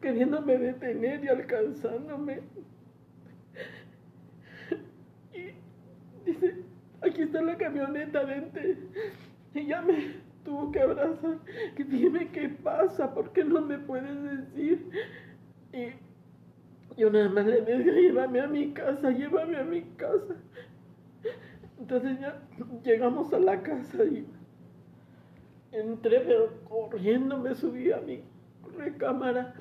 queriéndome 0.00 0.58
detener 0.58 1.24
y 1.24 1.28
alcanzándome. 1.28 2.40
Dice, 6.24 6.54
aquí 7.00 7.22
está 7.22 7.42
la 7.42 7.56
camioneta, 7.56 8.24
vente. 8.24 8.78
Y 9.54 9.66
ya 9.66 9.82
me 9.82 10.16
tuvo 10.44 10.70
que 10.72 10.80
abrazar. 10.80 11.38
Que 11.76 11.84
dime 11.84 12.28
qué 12.30 12.48
pasa, 12.48 13.12
¿por 13.14 13.32
qué 13.32 13.44
no 13.44 13.60
me 13.60 13.78
puedes 13.78 14.22
decir? 14.22 14.88
Y 15.72 15.92
yo 16.96 17.10
nada 17.10 17.28
más 17.28 17.46
le 17.46 17.60
decía, 17.62 17.92
llévame 17.92 18.40
a 18.40 18.46
mi 18.46 18.72
casa, 18.72 19.10
llévame 19.10 19.56
a 19.56 19.64
mi 19.64 19.82
casa. 19.96 20.34
Entonces 21.78 22.20
ya 22.20 22.40
llegamos 22.84 23.32
a 23.32 23.38
la 23.38 23.62
casa 23.62 24.04
y 24.04 24.26
entré, 25.72 26.20
pero 26.20 26.50
corriendo 26.68 27.38
me 27.38 27.54
subí 27.54 27.90
a 27.92 28.00
mi 28.00 28.22
recámara. 28.76 29.54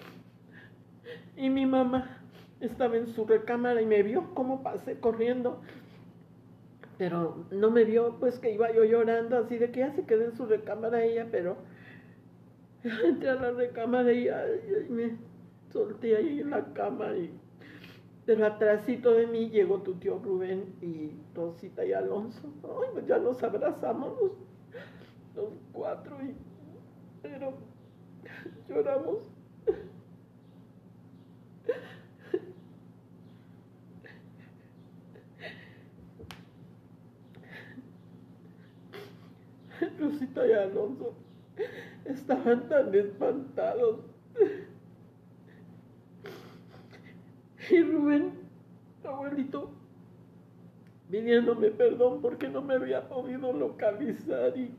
Y 1.35 1.49
mi 1.49 1.65
mamá 1.65 2.21
estaba 2.59 2.97
en 2.97 3.07
su 3.07 3.25
recámara 3.25 3.81
y 3.81 3.85
me 3.85 4.03
vio 4.03 4.33
cómo 4.33 4.61
pasé 4.61 4.99
corriendo 4.99 5.61
pero 7.01 7.47
no 7.49 7.71
me 7.71 7.83
vio 7.83 8.17
pues 8.19 8.37
que 8.37 8.51
iba 8.51 8.71
yo 8.71 8.83
llorando 8.83 9.35
así 9.35 9.57
de 9.57 9.71
que 9.71 9.79
ya 9.79 9.91
se 9.91 10.05
quedó 10.05 10.23
en 10.23 10.37
su 10.37 10.45
recámara 10.45 11.03
ella, 11.03 11.25
pero 11.31 11.57
entré 12.83 13.27
a 13.27 13.33
la 13.33 13.49
recámara 13.53 14.13
y, 14.13 14.29
me 14.87 15.17
solté 15.71 16.15
ahí 16.15 16.41
en 16.41 16.49
la 16.49 16.73
cama 16.73 17.15
y 17.15 17.31
pero 18.25 18.45
atrásito 18.45 19.13
de 19.15 19.25
mí 19.27 19.49
llegó 19.49 19.81
tu 19.81 19.95
tío 19.95 20.19
Rubén 20.23 20.75
y 20.81 21.11
Rosita 21.35 21.83
y 21.83 21.91
Alonso. 21.91 22.53
Ay, 22.63 22.89
pues 22.93 23.07
ya 23.07 23.17
nos 23.17 23.41
abrazamos 23.41 24.13
los, 24.21 24.31
los 25.35 25.53
cuatro 25.73 26.17
y 26.23 26.35
pero 27.21 27.53
lloramos 28.69 29.17
Rosita 39.99 40.47
y 40.47 40.51
Alonso 40.53 41.13
estaban 42.05 42.67
tan 42.69 42.93
espantados. 42.93 43.99
Y 47.69 47.83
Rubén, 47.83 48.33
abuelito, 49.03 49.69
pidiéndome 51.09 51.69
perdón 51.71 52.21
porque 52.21 52.49
no 52.49 52.61
me 52.61 52.75
había 52.75 53.07
podido 53.07 53.53
localizar 53.53 54.57
y, 54.57 54.73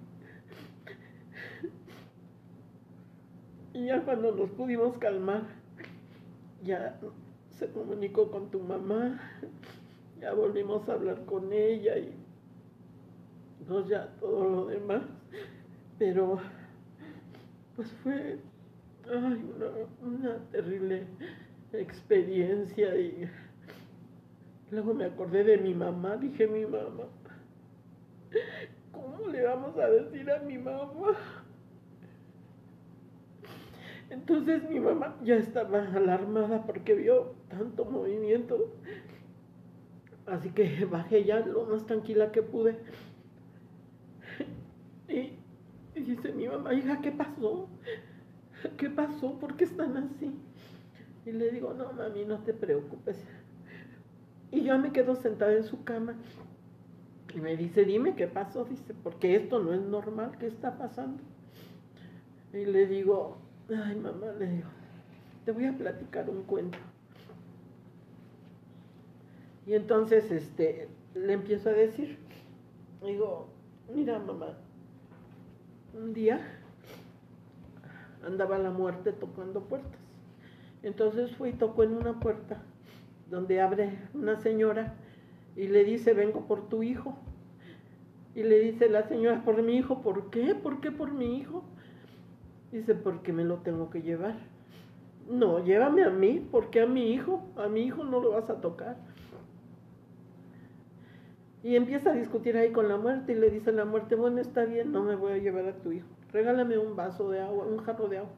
y 3.74 3.86
ya 3.86 4.02
cuando 4.02 4.32
nos 4.32 4.50
pudimos 4.50 4.98
calmar, 4.98 5.42
ya 6.64 6.98
se 7.50 7.68
comunicó 7.70 8.30
con 8.30 8.50
tu 8.50 8.60
mamá, 8.60 9.20
ya 10.20 10.32
volvimos 10.32 10.88
a 10.88 10.94
hablar 10.94 11.24
con 11.24 11.52
ella 11.52 11.98
y 11.98 12.14
no 13.68 13.86
ya 13.86 14.08
todo 14.18 14.48
lo 14.48 14.66
demás, 14.66 15.02
pero 15.98 16.38
pues 17.76 17.92
fue 18.02 18.38
una, 20.02 20.38
terrible 20.50 21.06
experiencia 21.74 22.94
y 22.96 23.28
luego 24.70 24.94
me 24.94 25.04
acordé 25.04 25.44
de 25.44 25.58
mi 25.58 25.74
mamá, 25.74 26.16
dije 26.16 26.46
mi 26.46 26.66
mamá, 26.66 27.04
¿cómo 28.92 29.28
le 29.28 29.42
vamos 29.42 29.76
a 29.78 29.88
decir 29.88 30.30
a 30.30 30.38
mi 30.40 30.58
mamá? 30.58 31.16
Entonces 34.10 34.68
mi 34.68 34.78
mamá 34.78 35.16
ya 35.24 35.36
estaba 35.36 35.84
alarmada 35.94 36.66
porque 36.66 36.94
vio 36.94 37.34
tanto 37.48 37.86
movimiento. 37.86 38.70
Así 40.26 40.50
que 40.50 40.84
bajé 40.90 41.24
ya 41.24 41.40
lo 41.40 41.64
más 41.64 41.86
tranquila 41.86 42.30
que 42.30 42.42
pude. 42.42 42.76
Y, 45.08 45.36
dice 45.94 46.32
mi 46.32 46.46
mamá, 46.46 46.74
hija, 46.74 47.00
¿qué 47.00 47.10
pasó? 47.10 47.68
¿Qué 48.76 48.88
pasó? 48.90 49.38
¿Por 49.38 49.56
qué 49.56 49.64
están 49.64 49.96
así? 49.96 50.30
Y 51.24 51.32
le 51.32 51.50
digo, 51.50 51.72
no, 51.74 51.92
mami, 51.92 52.24
no 52.24 52.38
te 52.38 52.52
preocupes. 52.52 53.16
Y 54.50 54.64
yo 54.64 54.78
me 54.78 54.92
quedo 54.92 55.14
sentada 55.14 55.52
en 55.52 55.64
su 55.64 55.84
cama. 55.84 56.14
Y 57.34 57.40
me 57.40 57.56
dice, 57.56 57.84
dime 57.84 58.14
qué 58.14 58.26
pasó, 58.26 58.64
dice, 58.64 58.94
porque 59.02 59.36
esto 59.36 59.58
no 59.58 59.72
es 59.72 59.80
normal, 59.80 60.36
¿qué 60.38 60.46
está 60.46 60.76
pasando? 60.76 61.22
Y 62.52 62.66
le 62.66 62.86
digo, 62.86 63.38
ay 63.70 63.96
mamá, 63.96 64.26
le 64.38 64.46
digo, 64.48 64.68
te 65.46 65.52
voy 65.52 65.64
a 65.64 65.72
platicar 65.72 66.28
un 66.28 66.42
cuento. 66.42 66.76
Y 69.66 69.74
entonces 69.74 70.30
este, 70.30 70.88
le 71.14 71.32
empiezo 71.32 71.70
a 71.70 71.72
decir, 71.72 72.18
digo, 73.02 73.48
mira 73.94 74.18
mamá, 74.18 74.58
un 75.94 76.12
día 76.12 76.40
andaba 78.22 78.58
la 78.58 78.70
muerte 78.70 79.12
tocando 79.12 79.62
puertas. 79.62 80.01
Entonces 80.82 81.34
fui 81.36 81.50
y 81.50 81.52
tocó 81.52 81.84
en 81.84 81.94
una 81.94 82.18
puerta 82.18 82.62
donde 83.30 83.60
abre 83.60 83.98
una 84.14 84.36
señora 84.36 84.94
y 85.56 85.68
le 85.68 85.84
dice, 85.84 86.12
vengo 86.14 86.46
por 86.46 86.68
tu 86.68 86.82
hijo. 86.82 87.16
Y 88.34 88.42
le 88.42 88.58
dice 88.60 88.88
la 88.88 89.02
señora, 89.02 89.44
por 89.44 89.62
mi 89.62 89.76
hijo, 89.76 90.00
¿por 90.00 90.30
qué? 90.30 90.54
¿Por 90.54 90.80
qué 90.80 90.90
por 90.90 91.12
mi 91.12 91.36
hijo? 91.38 91.64
Dice, 92.70 92.94
porque 92.94 93.32
me 93.32 93.44
lo 93.44 93.58
tengo 93.58 93.90
que 93.90 94.02
llevar. 94.02 94.36
No, 95.28 95.62
llévame 95.64 96.04
a 96.04 96.10
mí, 96.10 96.46
porque 96.50 96.80
a 96.80 96.86
mi 96.86 97.12
hijo, 97.12 97.42
a 97.56 97.68
mi 97.68 97.82
hijo 97.82 98.04
no 98.04 98.20
lo 98.20 98.30
vas 98.30 98.48
a 98.48 98.60
tocar. 98.60 98.96
Y 101.62 101.76
empieza 101.76 102.10
a 102.10 102.14
discutir 102.14 102.56
ahí 102.56 102.72
con 102.72 102.88
la 102.88 102.96
muerte 102.96 103.32
y 103.32 103.36
le 103.36 103.50
dice 103.50 103.70
la 103.70 103.84
muerte, 103.84 104.16
bueno, 104.16 104.40
está 104.40 104.64
bien, 104.64 104.90
no 104.90 105.02
me 105.04 105.14
voy 105.14 105.32
a 105.32 105.38
llevar 105.38 105.66
a 105.66 105.76
tu 105.76 105.92
hijo. 105.92 106.08
Regálame 106.32 106.76
un 106.78 106.96
vaso 106.96 107.30
de 107.30 107.40
agua, 107.40 107.66
un 107.66 107.78
jarro 107.78 108.08
de 108.08 108.18
agua. 108.18 108.32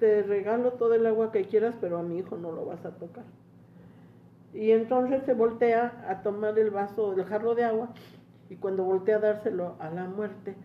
Te 0.00 0.22
regalo 0.22 0.72
todo 0.72 0.94
el 0.94 1.06
agua 1.06 1.30
que 1.30 1.44
quieras, 1.44 1.76
pero 1.80 1.98
a 1.98 2.02
mi 2.02 2.18
hijo 2.18 2.36
no 2.36 2.50
lo 2.50 2.64
vas 2.64 2.84
a 2.84 2.90
tocar. 2.90 3.24
Y 4.52 4.72
entonces 4.72 5.22
se 5.22 5.34
voltea 5.34 6.04
a 6.08 6.22
tomar 6.22 6.58
el 6.58 6.70
vaso, 6.70 7.12
el 7.12 7.24
jarro 7.24 7.54
de 7.54 7.64
agua, 7.64 7.90
y 8.48 8.56
cuando 8.56 8.82
voltea 8.82 9.16
a 9.16 9.20
dárselo 9.20 9.76
a 9.78 9.90
la 9.90 10.06
muerte, 10.06 10.56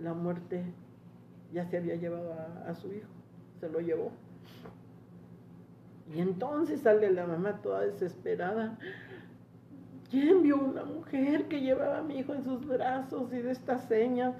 la 0.00 0.12
muerte 0.12 0.64
ya 1.52 1.64
se 1.66 1.76
había 1.76 1.94
llevado 1.94 2.34
a, 2.66 2.74
su 2.74 2.92
hijo, 2.92 3.08
se 3.60 3.68
lo 3.68 3.78
llevó. 3.78 4.10
Y 6.12 6.20
entonces 6.20 6.80
sale 6.80 7.12
la 7.12 7.26
mamá 7.26 7.60
toda 7.62 7.82
desesperada 7.82 8.76
¿Quién 10.10 10.42
vio 10.42 10.56
una 10.56 10.84
mujer 10.84 11.48
que 11.48 11.60
llevaba 11.60 11.98
a 11.98 12.02
mi 12.02 12.18
hijo 12.18 12.32
en 12.32 12.42
sus 12.42 12.66
brazos 12.66 13.30
y 13.32 13.42
de 13.42 13.50
estas 13.50 13.84
señas? 13.88 14.34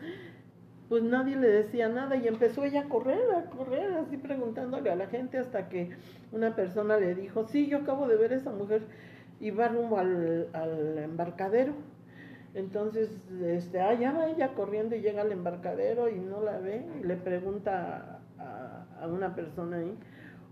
Pues 0.89 1.03
nadie 1.03 1.37
le 1.37 1.49
decía 1.49 1.89
nada 1.89 2.17
y 2.17 2.27
empezó 2.27 2.65
ella 2.65 2.83
a 2.83 2.89
correr, 2.89 3.31
a 3.37 3.51
correr, 3.51 3.93
así 3.93 4.17
preguntándole 4.17 4.91
a 4.91 4.97
la 4.97 5.07
gente 5.09 5.37
hasta 5.37 5.69
que 5.69 5.91
una 6.33 6.57
persona 6.57 6.97
le 6.97 7.15
dijo, 7.15 7.47
sí, 7.47 7.67
yo 7.67 7.79
acabo 7.79 8.09
de 8.09 8.17
ver 8.17 8.33
a 8.33 8.37
esa 8.37 8.51
mujer 8.51 8.83
y 9.39 9.51
va 9.51 9.69
rumbo 9.69 9.99
al, 9.99 10.99
embarcadero. 10.99 11.75
Entonces, 12.55 13.11
este, 13.45 13.81
ah, 13.81 13.93
ya 13.93 14.13
va 14.13 14.31
ella 14.31 14.55
corriendo 14.55 14.97
y 14.97 15.03
llega 15.03 15.21
al 15.21 15.33
embarcadero 15.33 16.09
y 16.09 16.19
no 16.19 16.43
la 16.43 16.59
ve 16.59 16.87
y 17.01 17.05
le 17.05 17.17
pregunta 17.17 18.21
a, 18.39 18.87
a 19.03 19.07
una 19.09 19.35
persona 19.35 19.77
ahí, 19.77 19.95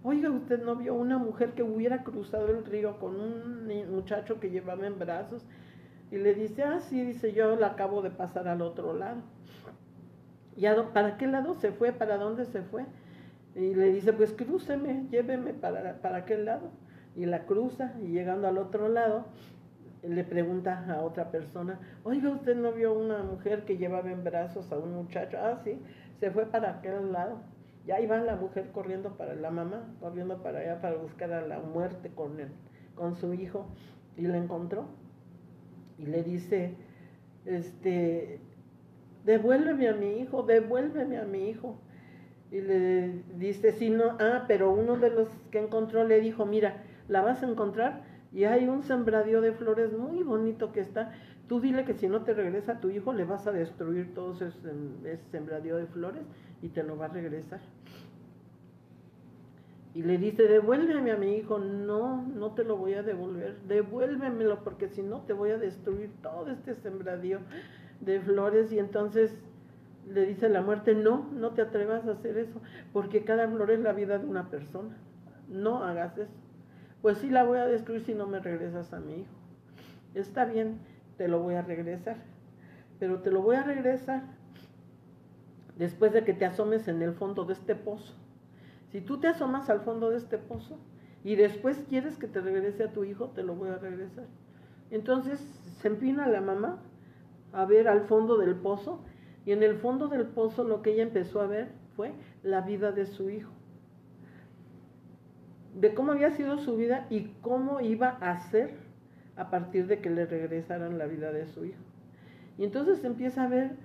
oiga, 0.02 0.30
¿usted 0.30 0.62
no 0.62 0.76
vio 0.76 0.94
una 0.94 1.18
mujer 1.18 1.52
que 1.52 1.62
hubiera 1.62 2.04
cruzado 2.04 2.48
el 2.48 2.64
río 2.64 2.98
con 2.98 3.18
un 3.18 3.66
muchacho 3.90 4.38
que 4.38 4.50
llevaba 4.50 4.86
en 4.86 4.98
brazos? 4.98 5.44
Y 6.10 6.18
le 6.18 6.34
dice, 6.34 6.62
ah, 6.62 6.80
sí, 6.80 7.02
dice, 7.02 7.32
yo 7.32 7.56
la 7.56 7.68
acabo 7.68 8.02
de 8.02 8.10
pasar 8.10 8.46
al 8.46 8.62
otro 8.62 8.92
lado. 8.92 9.22
¿Y 10.56 10.66
para 10.92 11.18
qué 11.18 11.26
lado 11.26 11.54
se 11.54 11.72
fue? 11.72 11.92
¿Para 11.92 12.16
dónde 12.16 12.46
se 12.46 12.62
fue? 12.62 12.84
Y 13.54 13.74
le 13.74 13.92
dice, 13.92 14.12
pues 14.12 14.32
crúceme, 14.32 15.06
lléveme 15.10 15.52
para, 15.54 16.00
para 16.00 16.18
aquel 16.18 16.46
lado. 16.46 16.70
Y 17.14 17.26
la 17.26 17.44
cruza 17.44 17.94
y 18.02 18.08
llegando 18.08 18.48
al 18.48 18.58
otro 18.58 18.88
lado, 18.88 19.26
le 20.02 20.24
pregunta 20.24 20.84
a 20.88 21.02
otra 21.02 21.30
persona, 21.30 21.80
oiga, 22.04 22.30
¿usted 22.30 22.56
no 22.56 22.72
vio 22.72 22.92
una 22.92 23.22
mujer 23.22 23.64
que 23.64 23.76
llevaba 23.76 24.10
en 24.10 24.24
brazos 24.24 24.70
a 24.72 24.78
un 24.78 24.94
muchacho? 24.94 25.38
Ah, 25.40 25.60
sí, 25.64 25.78
se 26.20 26.30
fue 26.30 26.46
para 26.46 26.78
aquel 26.78 27.12
lado. 27.12 27.38
Y 27.86 27.92
ahí 27.92 28.06
va 28.06 28.18
la 28.18 28.36
mujer 28.36 28.70
corriendo 28.72 29.16
para 29.16 29.34
la 29.34 29.50
mamá, 29.50 29.94
corriendo 30.00 30.42
para 30.42 30.58
allá 30.58 30.80
para 30.80 30.96
buscar 30.96 31.32
a 31.32 31.46
la 31.46 31.60
muerte 31.60 32.10
con, 32.14 32.40
él, 32.40 32.48
con 32.94 33.14
su 33.14 33.32
hijo. 33.32 33.66
Y 34.16 34.22
la 34.22 34.38
encontró. 34.38 34.86
Y 35.98 36.06
le 36.06 36.22
dice, 36.22 36.74
este, 37.44 38.40
devuélveme 39.26 39.88
a 39.88 39.94
mi 39.94 40.20
hijo, 40.20 40.42
devuélveme 40.44 41.18
a 41.18 41.24
mi 41.24 41.50
hijo. 41.50 41.78
Y 42.50 42.60
le 42.60 43.22
dice, 43.36 43.72
si 43.72 43.90
no, 43.90 44.16
ah, 44.20 44.44
pero 44.46 44.70
uno 44.70 44.96
de 44.96 45.10
los 45.10 45.28
que 45.50 45.58
encontró 45.58 46.04
le 46.04 46.20
dijo, 46.20 46.46
mira, 46.46 46.84
la 47.08 47.20
vas 47.20 47.42
a 47.42 47.48
encontrar 47.48 48.04
y 48.32 48.44
hay 48.44 48.68
un 48.68 48.82
sembradío 48.84 49.40
de 49.40 49.52
flores 49.52 49.92
muy 49.92 50.22
bonito 50.22 50.72
que 50.72 50.80
está. 50.80 51.12
Tú 51.48 51.60
dile 51.60 51.84
que 51.84 51.94
si 51.94 52.08
no 52.08 52.22
te 52.22 52.34
regresa 52.34 52.80
tu 52.80 52.88
hijo, 52.90 53.12
le 53.12 53.24
vas 53.24 53.46
a 53.46 53.52
destruir 53.52 54.14
todo 54.14 54.32
ese, 54.32 54.46
ese 55.04 55.24
sembradío 55.30 55.76
de 55.76 55.86
flores 55.86 56.22
y 56.62 56.68
te 56.68 56.82
lo 56.82 56.96
va 56.96 57.06
a 57.06 57.08
regresar. 57.08 57.60
Y 59.94 60.02
le 60.02 60.18
dice, 60.18 60.42
devuélveme 60.42 61.10
a 61.10 61.16
mi 61.16 61.36
hijo. 61.36 61.58
No, 61.58 62.22
no 62.22 62.52
te 62.52 62.64
lo 62.64 62.76
voy 62.76 62.92
a 62.94 63.02
devolver. 63.02 63.56
Devuélvemelo 63.66 64.62
porque 64.62 64.88
si 64.88 65.02
no 65.02 65.22
te 65.22 65.32
voy 65.32 65.50
a 65.50 65.58
destruir 65.58 66.10
todo 66.20 66.50
este 66.50 66.74
sembradío 66.74 67.40
de 68.00 68.20
flores. 68.20 68.72
Y 68.72 68.78
entonces 68.78 69.32
le 70.08 70.26
dice 70.26 70.48
la 70.48 70.62
muerte, 70.62 70.94
no, 70.94 71.28
no 71.32 71.50
te 71.50 71.62
atrevas 71.62 72.06
a 72.06 72.12
hacer 72.12 72.38
eso, 72.38 72.60
porque 72.92 73.24
cada 73.24 73.48
flor 73.48 73.70
es 73.70 73.80
la 73.80 73.92
vida 73.92 74.18
de 74.18 74.26
una 74.26 74.50
persona. 74.50 74.96
No 75.48 75.82
hagas 75.82 76.16
eso. 76.18 76.32
Pues 77.02 77.18
sí 77.18 77.30
la 77.30 77.44
voy 77.44 77.58
a 77.58 77.66
destruir 77.66 78.04
si 78.04 78.14
no 78.14 78.26
me 78.26 78.40
regresas 78.40 78.92
a 78.92 79.00
mi 79.00 79.20
hijo. 79.20 79.32
Está 80.14 80.44
bien, 80.44 80.78
te 81.16 81.28
lo 81.28 81.40
voy 81.40 81.54
a 81.54 81.62
regresar. 81.62 82.16
Pero 82.98 83.20
te 83.20 83.30
lo 83.30 83.42
voy 83.42 83.56
a 83.56 83.62
regresar 83.62 84.22
después 85.76 86.12
de 86.12 86.24
que 86.24 86.32
te 86.32 86.46
asomes 86.46 86.88
en 86.88 87.02
el 87.02 87.12
fondo 87.12 87.44
de 87.44 87.52
este 87.52 87.74
pozo. 87.74 88.14
Si 88.90 89.00
tú 89.00 89.18
te 89.18 89.28
asomas 89.28 89.68
al 89.68 89.80
fondo 89.80 90.10
de 90.10 90.16
este 90.16 90.38
pozo 90.38 90.78
y 91.22 91.36
después 91.36 91.84
quieres 91.88 92.16
que 92.16 92.26
te 92.26 92.40
regrese 92.40 92.84
a 92.84 92.92
tu 92.92 93.04
hijo, 93.04 93.26
te 93.34 93.42
lo 93.42 93.54
voy 93.54 93.68
a 93.68 93.76
regresar. 93.76 94.24
Entonces 94.90 95.40
se 95.80 95.88
empina 95.88 96.28
la 96.28 96.40
mamá 96.40 96.78
a 97.56 97.64
ver 97.64 97.88
al 97.88 98.02
fondo 98.02 98.36
del 98.36 98.54
pozo 98.54 99.00
y 99.46 99.52
en 99.52 99.62
el 99.62 99.76
fondo 99.76 100.08
del 100.08 100.26
pozo 100.26 100.62
lo 100.62 100.82
que 100.82 100.92
ella 100.92 101.04
empezó 101.04 101.40
a 101.40 101.46
ver 101.46 101.68
fue 101.96 102.12
la 102.42 102.60
vida 102.60 102.92
de 102.92 103.06
su 103.06 103.30
hijo. 103.30 103.50
De 105.74 105.94
cómo 105.94 106.12
había 106.12 106.30
sido 106.32 106.58
su 106.58 106.76
vida 106.76 107.06
y 107.08 107.32
cómo 107.40 107.80
iba 107.80 108.10
a 108.20 108.38
ser 108.50 108.74
a 109.36 109.48
partir 109.50 109.86
de 109.86 110.00
que 110.00 110.10
le 110.10 110.26
regresaran 110.26 110.98
la 110.98 111.06
vida 111.06 111.32
de 111.32 111.46
su 111.46 111.64
hijo. 111.64 111.80
Y 112.58 112.64
entonces 112.64 113.02
empieza 113.04 113.44
a 113.44 113.48
ver 113.48 113.76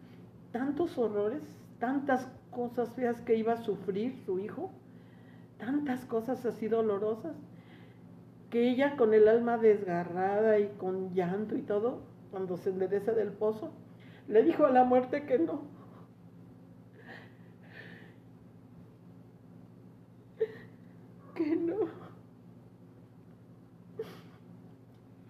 tantos 0.51 0.97
horrores, 0.97 1.41
tantas 1.80 2.30
cosas 2.49 2.91
feas 2.93 3.22
que 3.22 3.36
iba 3.36 3.53
a 3.53 3.63
sufrir 3.63 4.17
su 4.26 4.39
hijo, 4.39 4.72
tantas 5.57 6.03
cosas 6.05 6.45
así 6.45 6.67
dolorosas, 6.67 7.36
que 8.49 8.69
ella 8.69 8.97
con 8.97 9.13
el 9.13 9.30
alma 9.30 9.57
desgarrada 9.57 10.59
y 10.59 10.67
con 10.78 11.13
llanto 11.13 11.55
y 11.55 11.61
todo, 11.61 12.11
cuando 12.32 12.57
se 12.57 12.69
endereza 12.69 13.11
del 13.11 13.34
pozo, 13.34 13.71
le 14.27 14.43
dijo 14.43 14.65
a 14.65 14.71
la 14.71 14.86
muerte 14.86 15.25
que 15.25 15.38
no. 15.38 15.63
Que 21.36 21.55
no. 21.55 21.75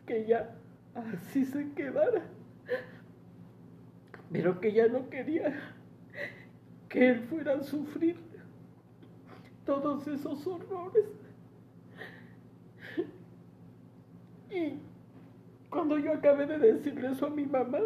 Que 0.05 0.25
ya 0.25 0.55
así 0.93 1.43
se 1.45 1.71
quedara. 1.73 2.21
Pero 4.31 4.59
que 4.61 4.71
ya 4.71 4.87
no 4.87 5.09
quería 5.09 5.59
que 6.87 7.09
él 7.09 7.19
fuera 7.21 7.55
a 7.55 7.63
sufrir 7.63 8.17
todos 9.65 10.07
esos 10.07 10.45
horrores. 10.45 11.05
Y 14.49 14.79
cuando 15.71 15.97
yo 15.97 16.13
acabé 16.13 16.45
de 16.45 16.59
decirle 16.59 17.11
eso 17.11 17.27
a 17.27 17.29
mi 17.29 17.45
mamá, 17.45 17.79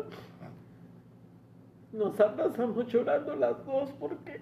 nos 1.93 2.19
abrazamos 2.19 2.87
llorando 2.87 3.35
las 3.35 3.63
dos 3.63 3.91
porque 3.99 4.41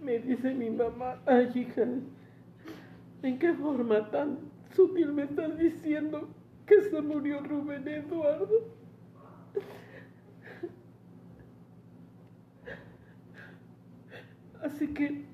me 0.00 0.18
dice 0.18 0.54
mi 0.54 0.70
mamá, 0.70 1.18
ay 1.26 1.50
hija, 1.54 1.84
¿en 3.22 3.38
qué 3.38 3.54
forma 3.54 4.10
tan 4.10 4.38
sutil 4.76 5.12
me 5.12 5.22
estás 5.22 5.58
diciendo 5.58 6.28
que 6.66 6.82
se 6.82 7.00
murió 7.00 7.40
Rubén 7.40 7.88
Eduardo? 7.88 8.78
Así 14.62 14.86
que 14.88 15.24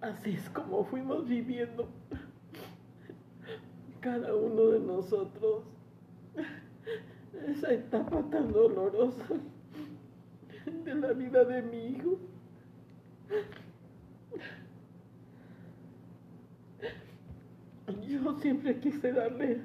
así 0.00 0.30
es 0.30 0.50
como 0.50 0.84
fuimos 0.84 1.28
viviendo 1.28 1.88
cada 4.00 4.34
uno 4.34 4.66
de 4.66 4.80
nosotros 4.80 5.77
esa 7.48 7.72
etapa 7.72 8.22
tan 8.30 8.52
dolorosa 8.52 9.34
de 10.84 10.94
la 10.94 11.12
vida 11.12 11.44
de 11.44 11.62
mi 11.62 11.86
hijo. 11.86 12.18
Yo 18.06 18.38
siempre 18.40 18.78
quise 18.80 19.12
darle 19.12 19.60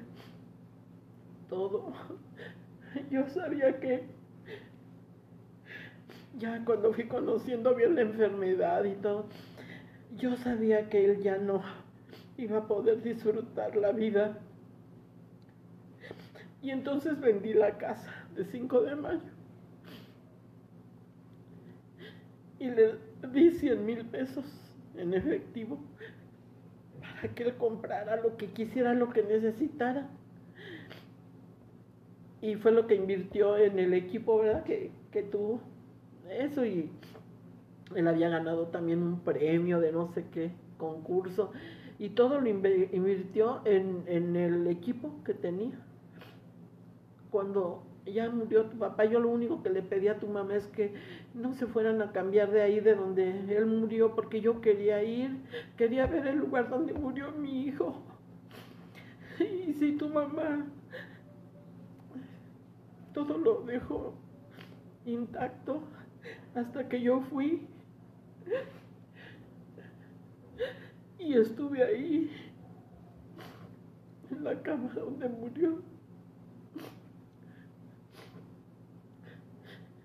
todo. 1.48 1.92
Yo 3.10 3.28
sabía 3.28 3.80
que 3.80 4.04
ya 6.38 6.64
cuando 6.64 6.92
fui 6.92 7.06
conociendo 7.06 7.74
bien 7.74 7.94
la 7.94 8.02
enfermedad 8.02 8.84
y 8.84 8.94
todo, 8.94 9.26
yo 10.16 10.36
sabía 10.36 10.88
que 10.88 11.04
él 11.04 11.22
ya 11.22 11.38
no 11.38 11.62
iba 12.36 12.58
a 12.58 12.66
poder 12.66 13.02
disfrutar 13.02 13.76
la 13.76 13.92
vida. 13.92 14.38
Y 16.64 16.70
entonces 16.70 17.20
vendí 17.20 17.52
la 17.52 17.76
casa 17.76 18.10
de 18.34 18.46
5 18.46 18.80
de 18.80 18.96
mayo. 18.96 19.20
Y 22.58 22.70
le 22.70 22.94
di 23.34 23.50
100 23.50 23.84
mil 23.84 24.06
pesos 24.06 24.46
en 24.96 25.12
efectivo 25.12 25.78
para 27.02 27.34
que 27.34 27.42
él 27.42 27.56
comprara 27.56 28.16
lo 28.16 28.38
que 28.38 28.46
quisiera, 28.46 28.94
lo 28.94 29.10
que 29.10 29.22
necesitara. 29.22 30.08
Y 32.40 32.54
fue 32.54 32.72
lo 32.72 32.86
que 32.86 32.94
invirtió 32.94 33.58
en 33.58 33.78
el 33.78 33.92
equipo, 33.92 34.38
¿verdad? 34.38 34.64
Que, 34.64 34.90
que 35.12 35.22
tuvo 35.22 35.60
eso 36.30 36.64
y 36.64 36.90
él 37.94 38.08
había 38.08 38.30
ganado 38.30 38.68
también 38.68 39.02
un 39.02 39.20
premio 39.20 39.80
de 39.80 39.92
no 39.92 40.10
sé 40.14 40.24
qué 40.32 40.50
concurso 40.78 41.52
y 41.98 42.08
todo 42.08 42.40
lo 42.40 42.48
invirtió 42.48 43.60
en, 43.66 44.04
en 44.06 44.34
el 44.34 44.66
equipo 44.66 45.22
que 45.26 45.34
tenía. 45.34 45.78
Cuando 47.34 47.82
ya 48.06 48.30
murió 48.30 48.66
tu 48.66 48.78
papá, 48.78 49.06
yo 49.06 49.18
lo 49.18 49.28
único 49.28 49.60
que 49.60 49.68
le 49.68 49.82
pedí 49.82 50.06
a 50.06 50.20
tu 50.20 50.28
mamá 50.28 50.54
es 50.54 50.68
que 50.68 50.94
no 51.34 51.52
se 51.52 51.66
fueran 51.66 52.00
a 52.00 52.12
cambiar 52.12 52.52
de 52.52 52.62
ahí 52.62 52.78
de 52.78 52.94
donde 52.94 53.28
él 53.56 53.66
murió, 53.66 54.14
porque 54.14 54.40
yo 54.40 54.60
quería 54.60 55.02
ir, 55.02 55.40
quería 55.76 56.06
ver 56.06 56.28
el 56.28 56.36
lugar 56.36 56.70
donde 56.70 56.92
murió 56.92 57.32
mi 57.32 57.64
hijo. 57.64 58.04
Y 59.40 59.72
si 59.72 59.96
tu 59.96 60.08
mamá 60.10 60.64
todo 63.12 63.36
lo 63.36 63.62
dejó 63.62 64.14
intacto 65.04 65.82
hasta 66.54 66.88
que 66.88 67.02
yo 67.02 67.20
fui 67.20 67.66
y 71.18 71.34
estuve 71.34 71.82
ahí, 71.82 72.30
en 74.30 74.44
la 74.44 74.62
cama 74.62 74.88
donde 74.94 75.28
murió. 75.28 75.93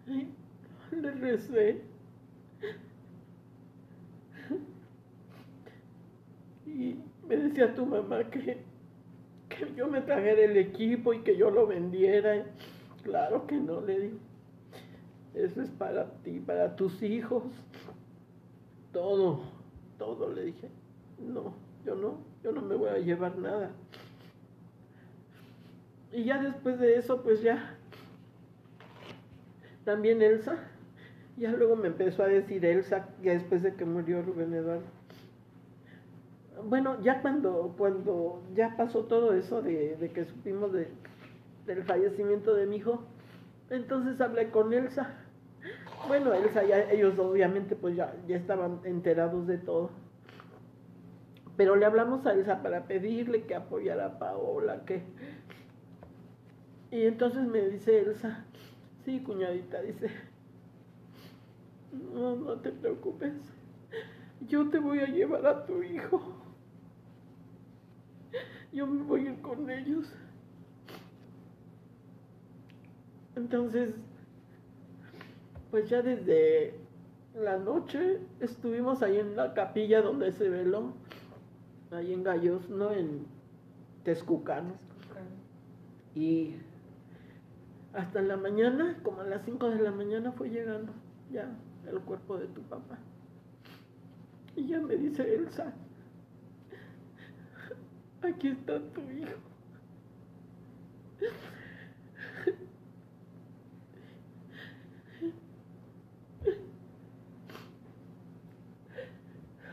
Y 0.10 0.28
le 0.96 1.12
recé. 1.12 1.82
Y 6.66 6.96
me 7.28 7.38
decía 7.38 7.74
tu 7.76 7.86
mamá 7.86 8.24
que 8.30 8.58
que 9.50 9.74
yo 9.76 9.88
me 9.88 10.02
trajera 10.02 10.42
el 10.42 10.58
equipo 10.58 11.14
y 11.14 11.22
que 11.22 11.36
yo 11.36 11.50
lo 11.50 11.68
vendiera. 11.68 12.46
Claro 13.04 13.46
que 13.48 13.58
no, 13.58 13.82
le 13.82 14.00
digo. 14.00 14.18
Eso 15.34 15.62
es 15.62 15.70
para 15.70 16.10
ti, 16.24 16.40
para 16.40 16.76
tus 16.76 17.02
hijos. 17.04 17.44
Todo, 18.94 19.42
todo, 19.98 20.32
le 20.32 20.46
dije. 20.46 20.70
No, 21.20 21.54
yo 21.86 21.96
no, 21.96 22.18
yo 22.44 22.52
no 22.52 22.62
me 22.62 22.76
voy 22.76 22.90
a 22.90 22.98
llevar 22.98 23.38
nada. 23.38 23.72
Y 26.12 26.24
ya 26.24 26.42
después 26.42 26.80
de 26.80 26.96
eso, 26.96 27.22
pues 27.22 27.42
ya, 27.42 27.78
también 29.90 30.22
Elsa, 30.22 30.56
ya 31.36 31.50
luego 31.50 31.76
me 31.76 31.88
empezó 31.88 32.22
a 32.22 32.28
decir 32.28 32.64
Elsa, 32.64 33.10
ya 33.24 33.32
después 33.32 33.64
de 33.64 33.74
que 33.74 33.86
murió 33.86 34.22
Rubén 34.22 34.54
Eduardo. 34.54 34.84
Bueno, 36.64 37.02
ya 37.02 37.24
cuando, 37.24 37.74
cuando 37.76 38.44
ya 38.54 38.78
pasó 38.78 39.06
todo 39.06 39.34
eso 39.34 39.64
de, 39.64 39.96
de 39.96 40.12
que 40.12 40.26
supimos 40.26 40.72
de, 40.74 40.90
del 41.66 41.84
fallecimiento 41.86 42.54
de 42.54 42.68
mi 42.68 42.76
hijo, 42.76 43.02
entonces 43.72 44.22
hablé 44.22 44.52
con 44.52 44.74
Elsa. 44.74 45.10
Bueno, 46.08 46.36
Elsa, 46.36 46.64
ya, 46.66 46.84
ellos 46.92 47.18
obviamente 47.18 47.76
pues 47.76 47.96
ya, 47.96 48.14
ya 48.28 48.38
estaban 48.38 48.82
enterados 48.84 49.48
de 49.48 49.58
todo. 49.58 49.90
Pero 51.58 51.76
le 51.76 51.88
hablamos 51.88 52.28
a 52.28 52.34
Elsa 52.34 52.62
para 52.62 52.84
pedirle 52.84 53.46
que 53.46 53.56
apoyara 53.56 54.06
a 54.06 54.20
Paola, 54.20 54.86
que... 54.86 55.02
Y 56.92 57.06
entonces 57.06 57.48
me 57.48 57.68
dice 57.70 58.02
Elsa, 58.02 58.46
sí, 59.10 59.20
cuñadita, 59.22 59.82
dice, 59.82 60.08
no, 62.14 62.36
no 62.36 62.60
te 62.60 62.72
preocupes, 62.72 63.34
yo 64.48 64.70
te 64.70 64.78
voy 64.78 65.00
a 65.00 65.08
llevar 65.08 65.46
a 65.48 65.66
tu 65.66 65.82
hijo. 65.82 66.22
Yo 68.72 68.86
me 68.86 69.02
voy 69.02 69.26
a 69.26 69.32
ir 69.32 69.42
con 69.42 69.68
ellos. 69.68 70.14
Entonces, 73.36 73.96
pues 75.72 75.90
ya 75.90 76.04
desde 76.04 76.76
la 77.34 77.58
noche 77.58 78.20
estuvimos 78.40 79.02
ahí 79.02 79.18
en 79.18 79.36
la 79.36 79.56
capilla 79.56 80.04
donde 80.04 80.32
se 80.34 80.50
veló, 80.50 80.94
ahí 81.90 82.14
en 82.14 82.24
Gallos, 82.24 82.70
no 82.70 82.92
en 82.92 83.26
Texcucano. 84.04 84.74
Y 86.14 86.58
hasta 87.94 88.22
la 88.22 88.38
mañana, 88.38 88.98
como 89.04 89.22
a 89.22 89.26
las 89.26 89.44
5 89.46 89.70
de 89.70 89.80
la 89.80 89.92
mañana, 89.92 90.32
fue 90.32 90.50
llegando 90.50 90.94
ya 91.32 91.50
el 91.88 92.00
cuerpo 92.02 92.38
de 92.38 92.48
tu 92.48 92.62
papá. 92.64 92.98
Y 94.56 94.68
ya 94.68 94.80
me 94.80 94.96
dice 94.96 95.34
Elsa, 95.36 95.74
aquí 98.22 98.50
está 98.50 98.80
tu 98.92 99.02
hijo. 99.02 99.38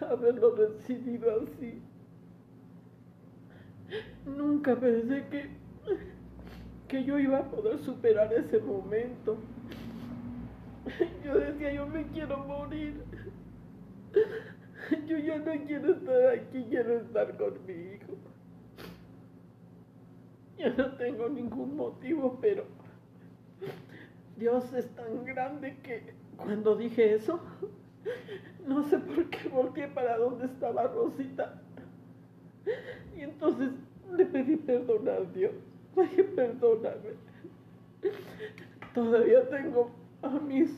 Haberlo 0.00 0.54
recibido 0.54 1.42
así. 1.42 1.82
Nunca 4.24 4.78
pensé 4.78 5.26
que, 5.30 5.50
que 6.88 7.04
yo 7.04 7.18
iba 7.18 7.38
a 7.38 7.50
poder 7.50 7.78
superar 7.78 8.32
ese 8.32 8.58
momento. 8.60 9.36
Yo 11.24 11.38
decía, 11.38 11.72
yo 11.72 11.86
me 11.86 12.06
quiero 12.08 12.38
morir. 12.38 13.02
Yo 15.06 15.18
ya 15.18 15.38
no 15.38 15.52
quiero 15.66 15.92
estar 15.92 16.28
aquí, 16.28 16.64
quiero 16.68 16.98
estar 16.98 17.36
con 17.36 17.66
mi 17.66 17.72
hijo. 17.72 18.14
Yo 20.58 20.72
no 20.76 20.92
tengo 20.96 21.28
ningún 21.28 21.76
motivo, 21.76 22.38
pero 22.40 22.64
Dios 24.36 24.72
es 24.74 24.88
tan 24.94 25.24
grande 25.24 25.76
que 25.82 26.14
cuando 26.36 26.76
dije 26.76 27.14
eso, 27.14 27.40
no 28.66 28.84
sé 28.84 28.98
por 28.98 29.28
qué 29.30 29.48
volteé 29.48 29.88
para 29.88 30.18
donde 30.18 30.46
estaba 30.46 30.84
Rosita. 30.84 31.60
Y 33.16 33.22
entonces 33.22 33.70
le 34.12 34.26
pedí 34.26 34.56
perdón 34.56 35.08
a 35.08 35.20
Dios. 35.32 35.52
Dije, 35.96 36.24
perdóname. 36.24 37.14
Todavía 38.94 39.48
tengo 39.48 39.90
a 40.22 40.28
mis 40.40 40.70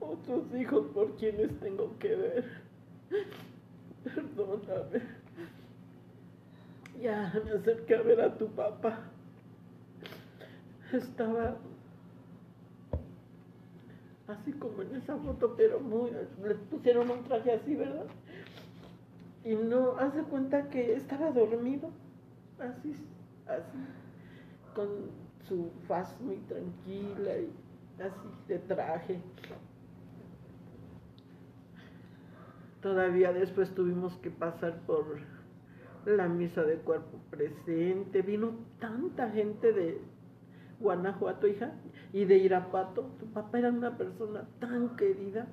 otros 0.00 0.54
hijos 0.54 0.86
por 0.92 1.16
quienes 1.16 1.58
tengo 1.60 1.96
que 1.98 2.14
ver. 2.14 2.44
Perdóname. 4.04 5.02
Ya 7.00 7.32
me 7.44 7.52
acerqué 7.52 7.96
a 7.96 8.02
ver 8.02 8.20
a 8.20 8.36
tu 8.36 8.48
papá. 8.48 8.98
Estaba 10.92 11.56
así 14.26 14.52
como 14.52 14.82
en 14.82 14.96
esa 14.96 15.16
foto, 15.16 15.54
pero 15.56 15.80
muy, 15.80 16.10
le 16.42 16.54
pusieron 16.54 17.10
un 17.10 17.24
traje 17.24 17.52
así, 17.52 17.74
¿verdad? 17.74 18.06
Y 19.44 19.54
no, 19.54 19.96
hace 19.98 20.22
cuenta 20.22 20.68
que 20.70 20.94
estaba 20.94 21.30
dormido, 21.30 21.90
así, 22.58 22.94
así, 23.46 23.78
con 24.74 24.88
su 25.48 25.70
faz 25.86 26.18
muy 26.20 26.36
tranquila 26.36 27.38
y 27.38 28.02
así 28.02 28.28
de 28.48 28.58
traje. 28.58 29.20
Todavía 32.82 33.32
después 33.32 33.74
tuvimos 33.74 34.14
que 34.18 34.30
pasar 34.30 34.80
por 34.86 35.04
la 36.04 36.28
misa 36.28 36.62
de 36.64 36.76
cuerpo 36.76 37.18
presente. 37.30 38.22
Vino 38.22 38.52
tanta 38.78 39.30
gente 39.30 39.72
de 39.72 40.00
Guanajuato, 40.80 41.46
hija, 41.46 41.72
y 42.12 42.24
de 42.26 42.38
Irapato. 42.38 43.10
Tu 43.18 43.26
papá 43.26 43.58
era 43.58 43.70
una 43.70 43.96
persona 43.96 44.46
tan 44.60 44.96
querida. 44.96 45.46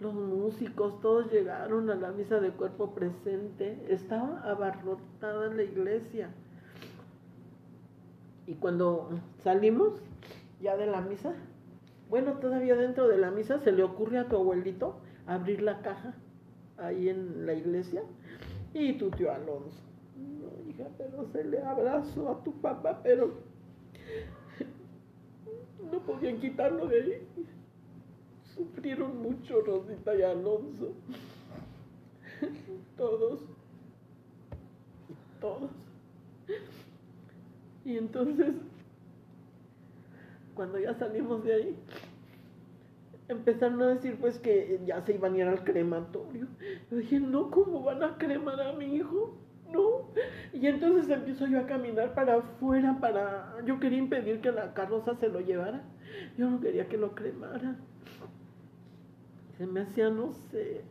Los 0.00 0.12
músicos, 0.12 1.00
todos 1.00 1.32
llegaron 1.32 1.88
a 1.88 1.94
la 1.94 2.12
misa 2.12 2.38
de 2.38 2.50
cuerpo 2.50 2.94
presente. 2.94 3.86
Estaba 3.88 4.42
abarrotada 4.42 5.48
la 5.48 5.62
iglesia. 5.62 6.30
Y 8.46 8.54
cuando 8.54 9.10
salimos 9.42 10.00
ya 10.60 10.76
de 10.76 10.86
la 10.86 11.00
misa, 11.00 11.34
bueno, 12.08 12.34
todavía 12.34 12.76
dentro 12.76 13.08
de 13.08 13.18
la 13.18 13.30
misa 13.30 13.58
se 13.60 13.72
le 13.72 13.82
ocurre 13.82 14.18
a 14.18 14.28
tu 14.28 14.36
abuelito 14.36 15.00
abrir 15.26 15.62
la 15.62 15.82
caja 15.82 16.14
ahí 16.78 17.08
en 17.08 17.46
la 17.46 17.54
iglesia 17.54 18.02
y 18.72 18.92
tu 18.94 19.10
tío 19.10 19.32
Alonso. 19.32 19.82
No, 20.16 20.70
hija, 20.70 20.86
pero 20.96 21.26
se 21.32 21.44
le 21.44 21.60
abrazó 21.60 22.30
a 22.30 22.44
tu 22.44 22.52
papá, 22.60 23.00
pero 23.02 23.34
no 25.90 25.98
podían 26.00 26.38
quitarlo 26.38 26.86
de 26.86 27.02
ahí. 27.02 27.28
Sufrieron 28.54 29.20
mucho 29.22 29.60
Rosita 29.62 30.14
y 30.14 30.22
Alonso. 30.22 30.92
Todos. 32.96 33.40
Todos. 35.40 35.70
Y 37.86 37.96
entonces, 37.98 38.52
cuando 40.56 40.76
ya 40.80 40.92
salimos 40.94 41.44
de 41.44 41.54
ahí, 41.54 41.76
empezaron 43.28 43.80
a 43.80 43.86
decir 43.94 44.18
pues 44.20 44.40
que 44.40 44.80
ya 44.84 45.00
se 45.02 45.14
iban 45.14 45.34
a 45.34 45.38
ir 45.38 45.44
al 45.44 45.62
crematorio. 45.62 46.48
Yo 46.90 46.96
dije, 46.96 47.20
no, 47.20 47.48
¿cómo 47.48 47.84
van 47.84 48.02
a 48.02 48.18
cremar 48.18 48.60
a 48.60 48.72
mi 48.72 48.96
hijo? 48.96 49.36
No. 49.70 50.10
Y 50.52 50.66
entonces 50.66 51.08
empiezo 51.08 51.46
yo 51.46 51.60
a 51.60 51.66
caminar 51.66 52.12
para 52.12 52.38
afuera, 52.38 52.98
para... 53.00 53.54
Yo 53.64 53.78
quería 53.78 53.98
impedir 53.98 54.40
que 54.40 54.50
la 54.50 54.74
carroza 54.74 55.14
se 55.14 55.28
lo 55.28 55.38
llevara. 55.38 55.84
Yo 56.36 56.50
no 56.50 56.58
quería 56.58 56.88
que 56.88 56.96
lo 56.96 57.14
cremara. 57.14 57.76
Se 59.58 59.64
me 59.64 59.82
hacía, 59.82 60.10
no 60.10 60.32
sé. 60.32 60.82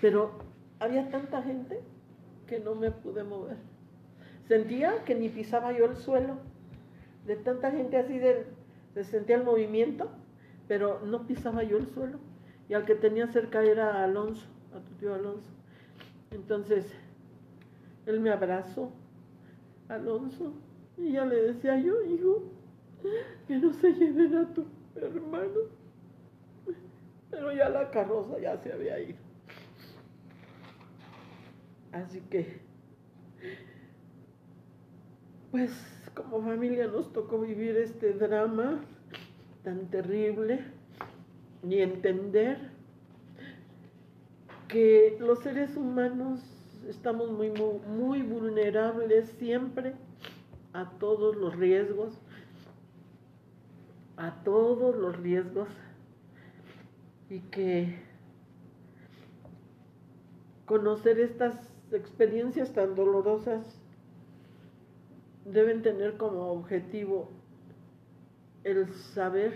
Pero 0.00 0.32
había 0.80 1.08
tanta 1.10 1.42
gente 1.42 1.80
que 2.48 2.58
no 2.58 2.74
me 2.74 2.90
pude 2.90 3.22
mover. 3.22 3.77
Sentía 4.48 5.04
que 5.04 5.14
ni 5.14 5.28
pisaba 5.28 5.72
yo 5.72 5.84
el 5.84 5.96
suelo. 5.96 6.38
De 7.26 7.36
tanta 7.36 7.70
gente 7.70 7.98
así, 7.98 8.18
de, 8.18 8.46
se 8.94 9.04
sentía 9.04 9.36
el 9.36 9.44
movimiento 9.44 10.10
pero 10.68 11.00
no 11.00 11.26
pisaba 11.26 11.64
yo 11.64 11.78
el 11.78 11.88
suelo. 11.88 12.18
Y 12.68 12.74
al 12.74 12.84
que 12.84 12.94
tenía 12.94 13.26
cerca 13.28 13.64
era 13.64 14.04
Alonso, 14.04 14.46
a 14.74 14.78
tu 14.80 14.94
tío 14.96 15.14
Alonso. 15.14 15.50
Entonces, 16.30 16.84
él 18.04 18.20
me 18.20 18.30
abrazó, 18.30 18.92
Alonso, 19.88 20.52
y 20.98 21.12
ya 21.12 21.24
le 21.24 21.36
decía 21.36 21.78
yo, 21.78 22.02
hijo, 22.02 22.42
que 23.48 23.56
no 23.56 23.72
se 23.72 23.92
lleven 23.94 24.36
a 24.36 24.52
tu 24.52 24.66
hermano. 24.94 25.60
Pero 27.30 27.52
ya 27.52 27.70
la 27.70 27.90
carroza 27.90 28.38
ya 28.38 28.58
se 28.58 28.72
había 28.72 29.00
ido. 29.00 29.18
Así 31.92 32.20
que, 32.30 32.60
pues 35.50 35.70
como 36.14 36.42
familia 36.42 36.86
nos 36.88 37.12
tocó 37.12 37.40
vivir 37.40 37.76
este 37.76 38.12
drama 38.12 38.80
tan 39.64 39.86
terrible 39.90 40.64
ni 41.62 41.80
entender 41.80 42.70
que 44.68 45.16
los 45.20 45.38
seres 45.40 45.76
humanos 45.76 46.40
estamos 46.88 47.30
muy, 47.32 47.50
muy, 47.50 47.78
muy 47.86 48.22
vulnerables 48.22 49.28
siempre 49.38 49.94
a 50.72 50.90
todos 50.98 51.36
los 51.36 51.56
riesgos, 51.56 52.12
a 54.16 54.42
todos 54.44 54.94
los 54.96 55.16
riesgos 55.16 55.68
y 57.30 57.40
que 57.40 57.98
conocer 60.66 61.18
estas 61.18 61.54
experiencias 61.90 62.72
tan 62.72 62.94
dolorosas 62.94 63.62
deben 65.52 65.82
tener 65.82 66.16
como 66.16 66.52
objetivo 66.52 67.30
el 68.64 68.92
saber 69.14 69.52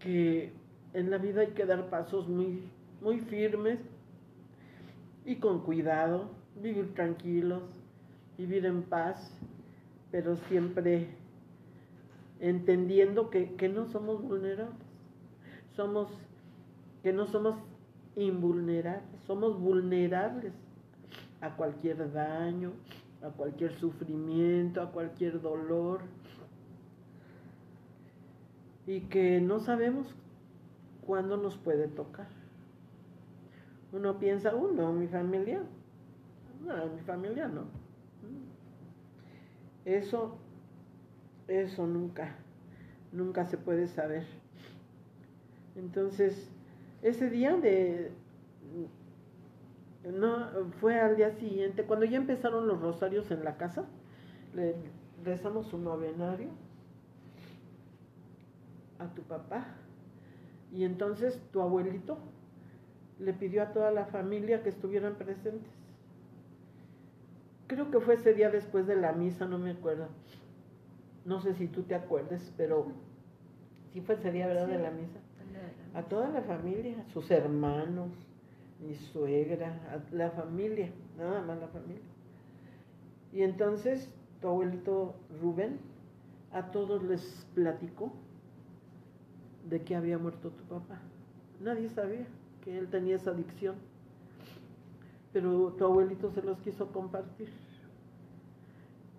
que 0.00 0.52
en 0.92 1.10
la 1.10 1.18
vida 1.18 1.42
hay 1.42 1.52
que 1.52 1.66
dar 1.66 1.88
pasos 1.88 2.28
muy, 2.28 2.68
muy 3.00 3.20
firmes 3.20 3.78
y 5.24 5.36
con 5.36 5.60
cuidado, 5.60 6.30
vivir 6.60 6.94
tranquilos, 6.94 7.62
vivir 8.36 8.66
en 8.66 8.82
paz, 8.82 9.32
pero 10.10 10.36
siempre 10.48 11.08
entendiendo 12.40 13.30
que, 13.30 13.54
que 13.54 13.68
no 13.68 13.86
somos 13.86 14.22
vulnerables, 14.22 14.76
somos, 15.74 16.08
que 17.02 17.12
no 17.12 17.26
somos 17.26 17.56
invulnerables, 18.16 19.04
somos 19.26 19.58
vulnerables 19.58 20.52
a 21.44 21.56
cualquier 21.56 22.10
daño, 22.12 22.72
a 23.22 23.28
cualquier 23.28 23.74
sufrimiento, 23.74 24.80
a 24.80 24.90
cualquier 24.90 25.40
dolor, 25.40 26.00
y 28.86 29.00
que 29.02 29.40
no 29.40 29.60
sabemos 29.60 30.14
cuándo 31.06 31.36
nos 31.36 31.56
puede 31.58 31.88
tocar. 31.88 32.28
Uno 33.92 34.18
piensa, 34.18 34.54
oh, 34.54 34.70
no, 34.70 34.92
mi 34.92 35.06
familia, 35.06 35.62
no, 36.64 36.86
mi 36.86 37.00
familia 37.02 37.46
no. 37.48 37.64
Eso, 39.84 40.38
eso 41.46 41.86
nunca, 41.86 42.36
nunca 43.12 43.44
se 43.44 43.58
puede 43.58 43.86
saber. 43.88 44.26
Entonces, 45.76 46.48
ese 47.02 47.28
día 47.28 47.54
de, 47.56 48.10
no, 50.12 50.70
fue 50.80 51.00
al 51.00 51.16
día 51.16 51.30
siguiente, 51.32 51.84
cuando 51.84 52.04
ya 52.04 52.18
empezaron 52.18 52.66
los 52.66 52.80
rosarios 52.80 53.30
en 53.30 53.44
la 53.44 53.56
casa, 53.56 53.84
le 54.54 54.74
rezamos 55.24 55.72
un 55.72 55.84
novenario 55.84 56.48
a 58.98 59.06
tu 59.14 59.22
papá. 59.22 59.66
Y 60.72 60.84
entonces 60.84 61.40
tu 61.52 61.60
abuelito 61.60 62.18
le 63.18 63.32
pidió 63.32 63.62
a 63.62 63.72
toda 63.72 63.90
la 63.90 64.06
familia 64.06 64.62
que 64.62 64.68
estuvieran 64.68 65.14
presentes. 65.14 65.70
Creo 67.66 67.90
que 67.90 68.00
fue 68.00 68.14
ese 68.14 68.34
día 68.34 68.50
después 68.50 68.86
de 68.86 68.96
la 68.96 69.12
misa, 69.12 69.46
no 69.46 69.58
me 69.58 69.70
acuerdo. 69.70 70.08
No 71.24 71.40
sé 71.40 71.54
si 71.54 71.68
tú 71.68 71.84
te 71.84 71.94
acuerdes, 71.94 72.52
pero 72.56 72.88
sí 73.92 74.00
fue 74.00 74.16
ese 74.16 74.30
día, 74.30 74.46
¿verdad? 74.46 74.66
De 74.66 74.78
la 74.78 74.90
misa. 74.90 75.18
A 75.94 76.02
toda 76.02 76.28
la 76.28 76.42
familia, 76.42 76.96
a 77.00 77.12
sus 77.12 77.30
hermanos, 77.30 78.10
mi 78.86 78.94
suegra, 78.94 80.02
la 80.12 80.30
familia, 80.30 80.90
nada 81.16 81.42
más 81.42 81.58
la 81.58 81.68
familia. 81.68 82.02
Y 83.32 83.42
entonces 83.42 84.08
tu 84.40 84.48
abuelito 84.48 85.14
Rubén 85.40 85.78
a 86.52 86.70
todos 86.70 87.02
les 87.02 87.46
platicó 87.54 88.12
de 89.68 89.82
que 89.82 89.96
había 89.96 90.18
muerto 90.18 90.50
tu 90.50 90.64
papá. 90.64 91.00
Nadie 91.60 91.88
sabía 91.88 92.26
que 92.62 92.78
él 92.78 92.88
tenía 92.88 93.16
esa 93.16 93.30
adicción, 93.30 93.76
pero 95.32 95.72
tu 95.78 95.84
abuelito 95.84 96.30
se 96.30 96.42
los 96.42 96.58
quiso 96.58 96.92
compartir. 96.92 97.48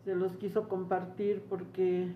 Se 0.06 0.16
los 0.16 0.34
quiso 0.34 0.70
compartir 0.70 1.44
porque, 1.50 2.14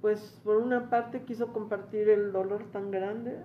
pues, 0.00 0.40
por 0.42 0.56
una 0.56 0.90
parte 0.90 1.22
quiso 1.22 1.52
compartir 1.52 2.08
el 2.08 2.32
dolor 2.32 2.64
tan 2.72 2.90
grande 2.90 3.44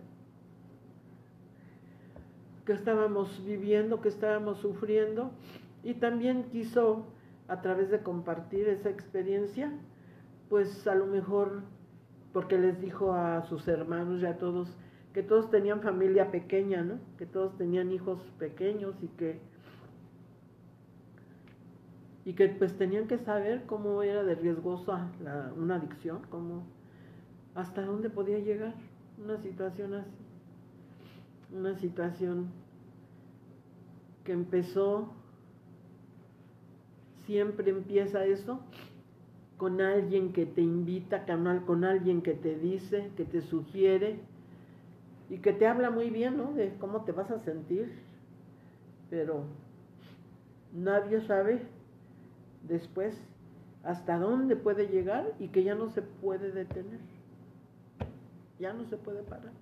que 2.71 2.77
estábamos 2.77 3.43
viviendo, 3.43 3.99
que 3.99 4.07
estábamos 4.07 4.59
sufriendo, 4.59 5.31
y 5.83 5.95
también 5.95 6.43
quiso, 6.51 7.05
a 7.49 7.61
través 7.61 7.89
de 7.89 7.99
compartir 7.99 8.69
esa 8.69 8.89
experiencia, 8.89 9.73
pues 10.47 10.87
a 10.87 10.95
lo 10.95 11.05
mejor 11.05 11.63
porque 12.31 12.57
les 12.57 12.79
dijo 12.79 13.13
a 13.13 13.41
sus 13.41 13.67
hermanos 13.67 14.21
y 14.21 14.25
a 14.25 14.37
todos 14.37 14.69
que 15.13 15.21
todos 15.21 15.49
tenían 15.49 15.81
familia 15.81 16.31
pequeña, 16.31 16.81
¿no? 16.81 16.99
Que 17.17 17.25
todos 17.25 17.57
tenían 17.57 17.91
hijos 17.91 18.21
pequeños 18.39 18.95
y 19.03 19.07
que 19.09 19.41
y 22.23 22.33
que 22.33 22.47
pues 22.47 22.77
tenían 22.77 23.07
que 23.07 23.17
saber 23.17 23.65
cómo 23.65 24.01
era 24.01 24.23
de 24.23 24.35
riesgosa 24.35 25.09
una 25.57 25.75
adicción, 25.75 26.21
cómo 26.29 26.63
hasta 27.53 27.81
dónde 27.81 28.09
podía 28.09 28.39
llegar 28.39 28.75
una 29.21 29.37
situación 29.39 29.93
así, 29.95 30.15
una 31.53 31.75
situación 31.75 32.60
que 34.23 34.33
empezó, 34.33 35.09
siempre 37.25 37.69
empieza 37.69 38.25
eso, 38.25 38.59
con 39.57 39.79
alguien 39.79 40.33
que 40.33 40.45
te 40.45 40.61
invita, 40.61 41.25
con 41.65 41.83
alguien 41.83 42.21
que 42.21 42.33
te 42.33 42.57
dice, 42.57 43.11
que 43.15 43.25
te 43.25 43.41
sugiere 43.41 44.19
y 45.29 45.37
que 45.37 45.53
te 45.53 45.67
habla 45.67 45.91
muy 45.91 46.09
bien, 46.09 46.37
¿no? 46.37 46.51
De 46.53 46.73
cómo 46.79 47.03
te 47.03 47.11
vas 47.11 47.29
a 47.29 47.39
sentir, 47.39 47.91
pero 49.09 49.43
nadie 50.73 51.21
sabe 51.21 51.61
después 52.67 53.15
hasta 53.83 54.17
dónde 54.17 54.55
puede 54.55 54.87
llegar 54.87 55.33
y 55.39 55.49
que 55.49 55.63
ya 55.63 55.75
no 55.75 55.89
se 55.89 56.01
puede 56.01 56.51
detener, 56.51 56.99
ya 58.59 58.73
no 58.73 58.85
se 58.85 58.97
puede 58.97 59.23
parar. 59.23 59.60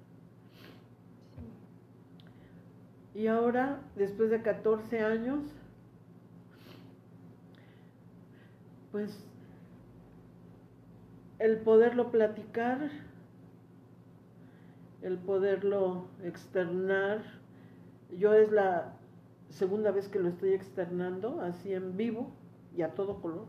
Y 3.19 3.27
ahora, 3.27 3.81
después 3.97 4.29
de 4.29 4.41
14 4.41 5.01
años, 5.01 5.43
pues 8.93 9.27
el 11.37 11.57
poderlo 11.57 12.11
platicar, 12.11 12.89
el 15.01 15.17
poderlo 15.17 16.05
externar. 16.23 17.21
Yo 18.17 18.33
es 18.35 18.53
la 18.53 18.93
segunda 19.49 19.91
vez 19.91 20.07
que 20.07 20.19
lo 20.19 20.29
estoy 20.29 20.53
externando, 20.53 21.41
así 21.41 21.73
en 21.73 21.97
vivo 21.97 22.31
y 22.73 22.83
a 22.83 22.93
todo 22.93 23.19
color. 23.19 23.47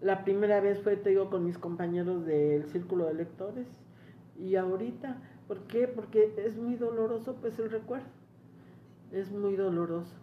La 0.00 0.24
primera 0.24 0.62
vez 0.62 0.80
fue, 0.80 0.96
te 0.96 1.10
digo, 1.10 1.28
con 1.28 1.44
mis 1.44 1.58
compañeros 1.58 2.24
del 2.24 2.64
círculo 2.68 3.04
de 3.04 3.12
lectores 3.12 3.66
y 4.38 4.56
ahorita, 4.56 5.18
¿por 5.46 5.60
qué? 5.66 5.88
Porque 5.88 6.34
es 6.38 6.56
muy 6.56 6.76
doloroso 6.76 7.36
pues 7.40 7.58
el 7.58 7.70
recuerdo, 7.70 8.06
es 9.12 9.30
muy 9.30 9.56
doloroso 9.56 10.14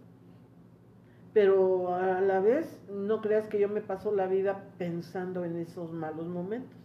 pero 1.33 1.95
a 1.95 2.21
la 2.21 2.39
vez 2.39 2.79
no 2.89 3.21
creas 3.21 3.47
que 3.47 3.59
yo 3.59 3.67
me 3.67 3.81
paso 3.81 4.13
la 4.13 4.27
vida 4.27 4.65
pensando 4.77 5.43
en 5.43 5.57
esos 5.57 5.91
malos 5.91 6.27
momentos, 6.27 6.77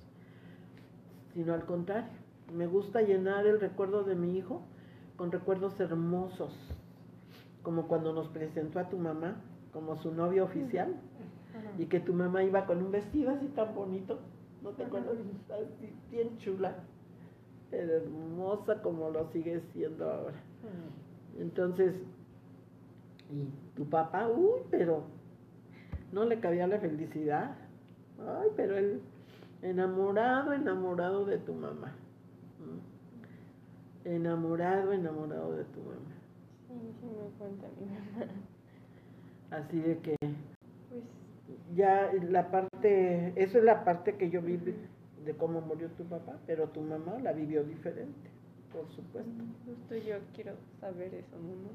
sino 1.34 1.52
al 1.52 1.66
contrario, 1.66 2.08
me 2.54 2.66
gusta 2.66 3.02
llenar 3.02 3.46
el 3.46 3.60
recuerdo 3.60 4.04
de 4.04 4.14
mi 4.14 4.38
hijo 4.38 4.62
con 5.16 5.30
recuerdos 5.30 5.78
hermosos, 5.80 6.56
como 7.62 7.88
cuando 7.88 8.14
nos 8.14 8.28
presentó 8.28 8.80
a 8.80 8.88
tu 8.88 8.96
mamá 8.96 9.36
como 9.72 9.96
su 9.96 10.12
novia 10.14 10.44
oficial 10.44 10.94
y 11.76 11.84
que 11.86 12.00
tu 12.00 12.14
mamá 12.14 12.42
iba 12.42 12.64
con 12.64 12.82
un 12.82 12.90
vestido 12.90 13.30
así 13.30 13.48
tan 13.48 13.74
bonito, 13.74 14.18
¿no 14.62 14.70
te 14.70 14.84
acuerdas? 14.84 15.16
Así, 15.50 15.92
bien 16.10 16.38
chula, 16.38 16.74
hermosa 17.72 18.82
como 18.82 19.10
lo 19.10 19.28
sigue 19.30 19.60
siendo 19.72 20.10
ahora. 20.10 20.40
Entonces, 21.38 21.94
y 23.30 23.48
tu 23.76 23.88
papá, 23.88 24.28
uy, 24.28 24.60
pero 24.70 25.04
no 26.12 26.24
le 26.24 26.40
cabía 26.40 26.66
la 26.66 26.78
felicidad. 26.78 27.56
Ay, 28.18 28.48
pero 28.56 28.76
él 28.76 29.00
enamorado, 29.62 30.52
enamorado 30.52 31.24
de 31.24 31.38
tu 31.38 31.54
mamá. 31.54 31.92
Mm. 32.58 34.08
Enamorado, 34.08 34.92
enamorado 34.92 35.52
de 35.52 35.64
tu 35.64 35.80
mamá. 35.80 36.14
Sí, 36.68 36.74
sí 37.00 37.06
me 37.06 37.30
cuenta 37.38 37.66
mi 37.78 37.86
mamá. 37.86 38.32
Así 39.50 39.78
de 39.78 39.98
que 39.98 40.16
pues, 40.20 41.04
ya 41.74 42.10
la 42.28 42.50
parte, 42.50 43.32
eso 43.36 43.58
es 43.58 43.64
la 43.64 43.84
parte 43.84 44.16
que 44.16 44.30
yo 44.30 44.42
viví 44.42 44.74
de 45.28 45.36
cómo 45.36 45.60
murió 45.60 45.90
tu 45.90 46.04
papá, 46.04 46.38
pero 46.46 46.70
tu 46.70 46.80
mamá 46.80 47.18
la 47.18 47.34
vivió 47.34 47.62
diferente, 47.62 48.30
por 48.72 48.88
supuesto. 48.88 49.44
Justo 49.66 49.94
yo 49.94 50.16
quiero 50.34 50.54
saber 50.80 51.12
eso, 51.12 51.36
mamá. 51.36 51.68